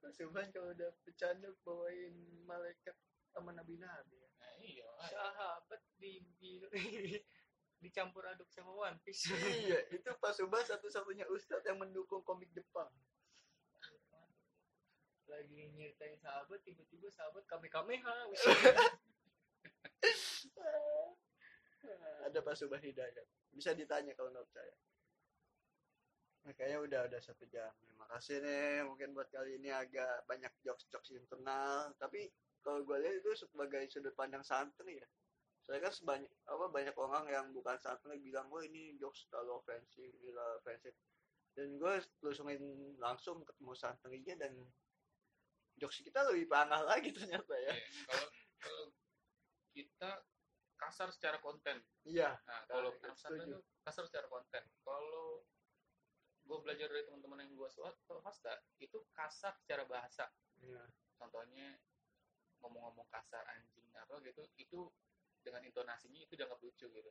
Pasukan 0.00 0.46
kalau 0.56 0.72
udah 0.72 0.90
bercanda 1.04 1.52
bawain 1.68 2.16
malaikat 2.48 2.96
sama 3.28 3.52
nabi 3.52 3.76
nabi 3.76 4.16
ya. 4.16 4.30
nah 4.40 4.54
iya. 4.64 4.88
Sahabat 5.04 5.84
di, 6.00 6.24
di 6.40 6.64
dicampur 7.84 8.24
aduk 8.24 8.48
sama 8.50 8.72
One 8.72 8.98
Piece. 9.04 9.28
Iya 9.36 9.84
itu 9.92 10.10
pasukan 10.16 10.64
satu-satunya 10.64 11.28
ustadz 11.28 11.68
yang 11.68 11.76
mendukung 11.76 12.24
komik 12.24 12.48
Jepang 12.56 12.88
lagi 15.28 15.68
nyeritain 15.76 16.16
sahabat 16.18 16.60
tiba-tiba 16.64 17.12
sahabat 17.12 17.44
kami 17.44 17.68
kameha 17.68 18.10
ada 22.26 22.42
pasukan 22.42 22.80
hidayat 22.80 23.28
bisa 23.52 23.76
ditanya 23.76 24.16
kalau 24.16 24.32
nggak 24.32 24.48
percaya 24.48 24.72
nah, 26.44 26.52
kayaknya 26.56 26.80
udah 26.80 27.00
udah 27.12 27.20
satu 27.20 27.44
jam. 27.52 27.68
Terima 27.84 28.08
kasih 28.08 28.40
nih 28.40 28.80
mungkin 28.88 29.12
buat 29.12 29.28
kali 29.28 29.60
ini 29.60 29.68
agak 29.68 30.24
banyak 30.24 30.48
jokes 30.64 30.88
jokes 30.88 31.12
internal. 31.12 31.92
Tapi 32.00 32.32
kalau 32.64 32.80
gue 32.88 32.96
lihat 33.04 33.20
itu 33.20 33.44
sebagai 33.44 33.84
sudut 33.92 34.16
pandang 34.16 34.40
santri 34.40 34.96
ya. 34.96 35.04
Saya 35.68 35.84
kan 35.84 35.92
sebanyak 35.92 36.32
apa 36.48 36.72
banyak 36.72 36.96
orang 36.96 37.28
yang 37.28 37.52
bukan 37.52 37.76
santri 37.76 38.16
bilang 38.16 38.48
oh 38.48 38.64
ini 38.64 38.96
jokes 38.96 39.28
terlalu 39.28 39.60
ofensif 39.60 40.08
gila 40.24 40.56
ofensif 40.56 40.96
dan 41.58 41.74
gue 41.74 41.94
telusungin 42.22 42.62
langsung 43.02 43.42
ketemu 43.42 43.74
santrinya 43.74 44.34
dan 44.38 44.54
jokes 45.78 46.02
kita 46.02 46.26
lebih 46.28 46.50
parah 46.50 46.82
lagi 46.84 47.10
ternyata 47.14 47.54
ya. 47.56 47.72
Iya, 47.72 47.86
kalau 48.06 48.28
kalau 48.58 48.84
kita 49.72 50.10
kasar 50.78 51.08
secara 51.10 51.38
konten. 51.42 51.82
Iya 52.06 52.34
nah 52.46 52.60
kalau 52.66 52.90
Nah, 52.94 53.14
kasar 53.14 53.30
itu 53.38 53.58
kasar 53.82 54.04
secara 54.06 54.26
konten. 54.30 54.62
Kalau 54.82 55.42
gue 56.48 56.58
belajar 56.64 56.88
dari 56.88 57.04
teman-teman 57.04 57.44
yang 57.44 57.52
gue 57.54 57.68
swasta 57.70 58.52
itu 58.82 58.98
kasar 59.14 59.54
secara 59.62 59.84
bahasa. 59.86 60.26
Iya. 60.62 60.82
Contohnya 61.18 61.78
ngomong-ngomong 62.62 63.06
kasar 63.10 63.46
anjing 63.54 63.86
apa 63.94 64.18
gitu 64.22 64.42
itu 64.58 64.80
dengan 65.42 65.62
intonasinya 65.62 66.18
itu 66.18 66.34
dianggap 66.34 66.58
lucu 66.58 66.86
gitu 66.90 67.10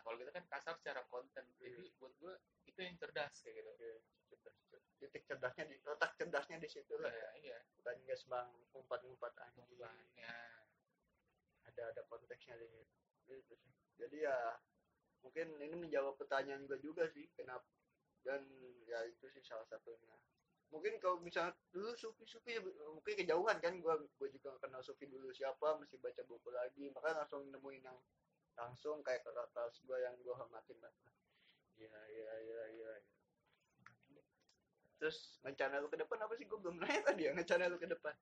nah 0.00 0.08
kalau 0.08 0.16
kita 0.16 0.32
kan 0.32 0.44
kasar 0.48 0.74
secara 0.80 1.04
konten 1.12 1.44
jadi 1.60 1.76
buat 2.00 2.08
gue 2.24 2.32
itu 2.64 2.80
yang 2.80 2.96
cerdas 2.96 3.36
kayak 3.44 3.60
gitu. 3.60 4.00
Cerdas, 4.32 4.56
cerdas. 4.72 4.84
titik 4.96 5.22
cerdasnya 5.28 5.64
di 5.68 5.76
otak 5.84 6.16
cerdasnya 6.16 6.56
di 6.56 6.68
situ 6.72 6.96
lah. 6.96 7.12
Iya 7.12 7.30
iya. 7.44 7.58
Bukan 7.76 8.00
nggak 8.08 8.16
semang 8.16 8.48
umpat 8.72 9.04
umpat 9.04 9.36
anjing 9.44 9.68
ya. 10.16 10.32
Ada 11.68 11.92
ada 11.92 12.02
konteksnya 12.08 12.56
di 12.56 12.88
gitu 13.28 13.52
sih. 13.60 13.76
Jadi 14.00 14.24
ya 14.24 14.56
mungkin 15.20 15.52
ini 15.60 15.76
menjawab 15.76 16.16
pertanyaan 16.16 16.64
gue 16.64 16.80
juga 16.80 17.04
sih 17.12 17.28
kenapa 17.36 17.68
dan 18.24 18.40
ya 18.88 19.04
itu 19.04 19.28
sih 19.36 19.44
salah 19.44 19.68
satunya. 19.68 20.16
Mungkin 20.72 20.96
kalau 20.96 21.20
misalnya 21.20 21.52
dulu 21.76 21.92
Sufi 21.92 22.24
Sufi 22.24 22.56
mungkin 22.88 23.20
kejauhan 23.20 23.60
kan 23.60 23.76
gue 23.76 23.94
gue 24.16 24.28
juga 24.32 24.56
kenal 24.64 24.80
Sufi 24.80 25.04
dulu 25.04 25.28
siapa 25.36 25.76
mesti 25.76 26.00
baca 26.00 26.24
buku 26.24 26.48
lagi 26.48 26.88
maka 26.88 27.12
langsung 27.20 27.44
nemuin 27.52 27.84
yang 27.84 28.00
langsung 28.60 29.00
kayak 29.00 29.24
kata 29.24 29.72
gue 29.72 29.98
yang 30.04 30.14
gue 30.20 30.34
hormatin 30.36 30.76
banget. 30.76 31.12
Iya 31.80 32.00
iya 32.12 32.32
iya 32.44 32.62
iya 32.76 32.92
terus 35.00 35.40
rencana 35.40 35.80
lu 35.80 35.88
ke 35.88 35.96
depan 35.96 36.20
apa 36.20 36.36
sih? 36.36 36.44
Gue 36.44 36.60
belum 36.60 36.76
nanya 36.76 37.00
tadi 37.08 37.24
ya 37.24 37.32
rencana 37.32 37.72
lu 37.72 37.80
ke 37.80 37.88
depan. 37.88 38.12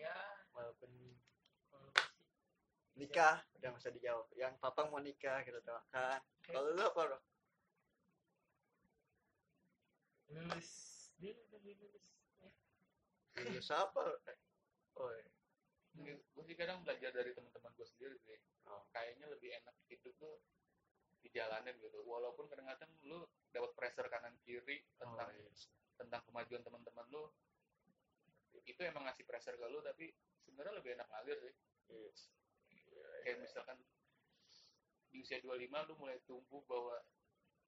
Ya 0.00 0.16
walaupun 0.56 0.88
nikah 2.96 3.44
udah 3.60 3.68
nggak 3.68 3.82
usah 3.84 3.92
dijawab. 3.92 4.26
Yang 4.32 4.56
papa 4.56 4.88
mau 4.88 5.04
nikah 5.04 5.44
kita 5.44 5.60
doakan 5.60 6.20
kalau 6.48 6.72
lu 6.72 6.82
apa 6.82 7.00
Bro? 7.12 7.20
lulus. 10.28 10.70
Dulu 11.20 11.40
lulus 11.60 12.06
ya. 12.40 12.50
lulus 13.44 13.68
apa 13.70 14.02
oh 14.98 15.10
iya. 15.12 15.37
Gue 15.96 16.44
sih 16.44 16.54
kadang 16.54 16.84
belajar 16.84 17.10
dari 17.10 17.32
teman-teman 17.32 17.72
gue 17.74 17.86
sendiri 17.86 18.16
sih 18.20 18.38
Oh. 18.68 18.84
kayaknya 18.92 19.24
lebih 19.32 19.48
enak 19.64 19.72
hidup 19.88 20.12
tuh 20.20 20.36
di 21.24 21.32
jalanan 21.32 21.72
gitu 21.80 22.04
walaupun 22.04 22.44
kadang-kadang 22.52 22.92
lu 23.00 23.24
dapat 23.48 23.72
pressure 23.72 24.12
kanan 24.12 24.36
kiri 24.44 24.84
tentang 25.00 25.24
Oh, 25.24 25.32
iya. 25.32 25.48
tentang 25.96 26.20
kemajuan 26.28 26.60
teman-teman 26.60 27.08
lu 27.08 27.32
itu 28.68 28.80
emang 28.84 29.08
ngasih 29.08 29.24
pressure 29.24 29.56
ke 29.56 29.66
lu 29.72 29.80
tapi 29.80 30.12
sebenarnya 30.44 30.76
lebih 30.76 30.90
enak 31.00 31.08
ngalir 31.08 31.38
sih 31.40 31.54
Iya. 31.88 33.24
kayak 33.24 33.38
misalkan 33.40 33.80
di 35.08 35.24
usia 35.24 35.40
25 35.40 35.88
lu 35.88 35.94
mulai 35.96 36.20
tumbuh 36.28 36.60
bahwa 36.68 37.00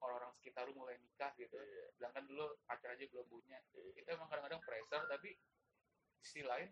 orang-orang 0.05 0.37
sekitar 0.37 0.69
lu 0.69 0.77
mulai 0.77 1.01
nikah 1.01 1.33
gitu 1.41 1.57
Iya. 1.57 1.97
sedangkan 1.97 2.29
dulu 2.29 2.61
pacar 2.69 2.93
aja 2.93 3.09
belum 3.09 3.25
punya 3.25 3.57
itu 3.73 4.05
emang 4.05 4.29
kadang-kadang 4.29 4.61
pressure 4.61 5.09
tapi 5.09 5.33
di 5.33 6.21
sisi 6.21 6.45
lain 6.45 6.69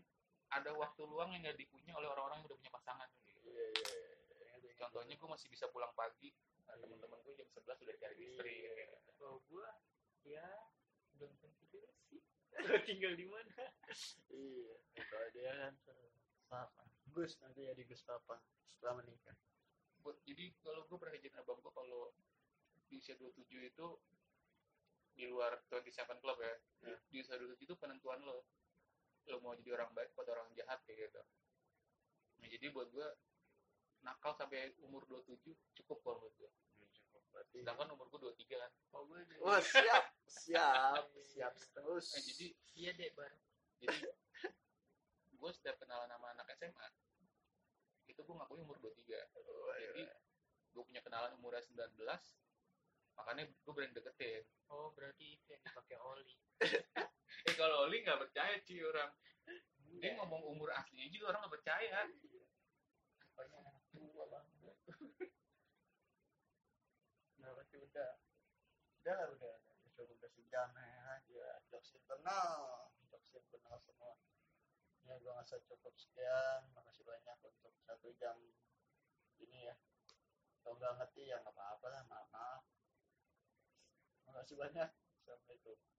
ada 0.51 0.71
waktu 0.73 1.03
luang 1.03 1.31
yang 1.31 1.43
nggak 1.43 1.57
dipunya 1.57 1.93
oleh 1.93 2.09
orang-orang 2.09 2.41
yang 2.41 2.49
udah 2.49 2.59
punya 2.59 2.73
pasangan 2.73 3.09
gitu. 3.19 3.37
Iya, 3.45 3.65
iya, 3.69 3.93
iya. 4.57 4.73
contohnya 4.79 5.15
gue 5.15 5.29
masih 5.29 5.49
bisa 5.49 5.67
pulang 5.69 5.93
pagi 5.93 6.33
nah, 6.65 6.73
Iya. 6.73 6.83
teman-teman 6.85 7.19
gue 7.21 7.35
jam 7.35 7.49
11 7.51 7.77
sudah 7.77 7.97
cari 7.97 8.17
istri 8.23 8.55
kayak 8.65 8.89
gitu. 8.95 9.13
kalau 9.17 9.37
gue 9.45 9.67
ya 10.25 10.47
belum 11.17 11.33
tentu 11.37 11.65
juga 11.69 11.91
sih 12.07 12.21
tinggal 12.89 13.13
di 13.13 13.27
mana 13.27 13.65
iya 14.31 14.77
kalau 15.05 15.29
dia 15.31 15.51
kan 15.53 15.75
papa 16.47 16.83
Gus 17.11 17.37
nanti 17.41 17.65
jadi 17.65 17.83
Gus 17.85 18.01
papa 18.03 18.39
setelah 18.67 19.03
menikah 19.03 19.35
Buat- 19.99 20.23
jadi 20.23 20.55
kalau 20.63 20.87
gue 20.87 20.97
pernah 20.97 21.13
izin 21.13 21.35
abang 21.35 21.59
gue 21.59 21.73
kalau 21.73 22.15
di 22.87 22.97
usia 22.97 23.19
27 23.19 23.43
itu 23.67 23.87
di 25.13 25.25
luar 25.27 25.59
27 25.67 25.93
club 26.23 26.39
ya 26.39 26.55
Ya. 26.79 26.95
di 27.11 27.19
usia 27.19 27.35
27 27.35 27.59
itu 27.59 27.75
penentuan 27.75 28.23
lo 28.23 28.47
lo 29.29 29.39
mau 29.45 29.55
jadi 29.57 29.77
orang 29.77 29.91
baik 29.93 30.13
atau 30.17 30.33
orang 30.33 30.49
jahat 30.57 30.81
kayak 30.89 31.09
gitu. 31.09 31.23
Nah 32.39 32.49
jadi 32.49 32.67
buat 32.73 32.89
gue 32.91 33.09
nakal 34.03 34.33
sampai 34.39 34.73
umur 34.85 35.05
27 35.05 35.43
cukup 35.83 35.99
kalau 36.03 36.23
menurut 36.23 36.35
gue 36.39 36.51
berarti 37.29 37.61
sedangkan 37.61 37.93
umur 37.93 38.07
gue 38.09 38.21
23 38.35 38.63
kan. 38.63 38.73
Oh 38.97 39.03
gue 39.07 39.21
wah 39.45 39.61
siap 39.61 40.05
siap 40.27 41.05
siap 41.35 41.53
terus. 41.77 42.07
Eh, 42.17 42.23
jadi 42.25 42.47
iya 42.75 42.91
deh 42.97 43.11
bareng 43.15 43.43
jadi 43.79 44.11
gue 45.39 45.51
setiap 45.55 45.77
kenalan 45.79 46.11
sama 46.11 46.35
anak 46.35 46.47
SMA 46.59 46.87
itu 48.09 48.21
gue 48.25 48.35
ngakui 48.35 48.59
umur 48.65 48.77
23 48.83 49.07
Wah, 49.39 49.77
jadi 49.79 50.03
iya. 50.09 50.17
gue 50.75 50.83
punya 50.83 51.01
kenalan 51.05 51.37
umurnya 51.39 51.63
19 51.63 51.95
makanya 53.19 53.51
gue 53.51 53.73
berani 53.75 53.93
deketin. 53.99 54.47
Oh 54.71 54.95
berarti 54.95 55.35
itu 55.35 55.47
yang 55.51 55.63
dipakai 55.67 55.99
oli 55.99 56.39
eh 57.47 57.55
kalau 57.55 57.87
Oli 57.87 58.03
nggak 58.03 58.19
percaya 58.19 58.59
sih 58.67 58.83
orang. 58.83 59.13
Dia 59.99 60.15
Iya. 60.15 60.21
ngomong 60.21 60.43
umur 60.45 60.69
aslinya 60.75 61.09
juga 61.11 61.35
orang 61.35 61.41
nggak 61.47 61.55
percaya. 61.59 61.99
Nah 67.39 67.51
berarti 67.55 67.77
udah. 67.79 68.11
Udah 69.01 69.15
lah 69.15 69.29
udah. 69.33 69.55
Udah 69.59 69.91
coba 69.97 70.13
udah 70.19 70.31
sejam 70.35 70.69
ya. 70.77 71.23
Ya 71.31 71.51
jokes 71.71 71.95
internal. 71.95 72.93
Jokes 73.09 73.31
internal 73.33 73.81
semua. 73.83 74.15
Ya 75.07 75.17
gua 75.23 75.41
ngerasa 75.41 75.63
cukup 75.65 75.95
sekian. 75.97 76.69
Makasih 76.77 77.07
banyak 77.07 77.39
untuk 77.47 77.73
satu 77.87 78.13
jam 78.21 78.37
ini 79.41 79.71
ya. 79.71 79.75
Kalau 80.61 80.77
nggak 80.77 80.95
ngerti 81.01 81.33
ya 81.33 81.41
nggak 81.41 81.55
apa-apa 81.57 81.87
lah. 81.89 82.03
Maaf 82.11 82.29
maaf. 82.29 82.63
Makasih 84.29 84.59
banyak. 84.61 84.91
Assalamualaikum 85.25 85.79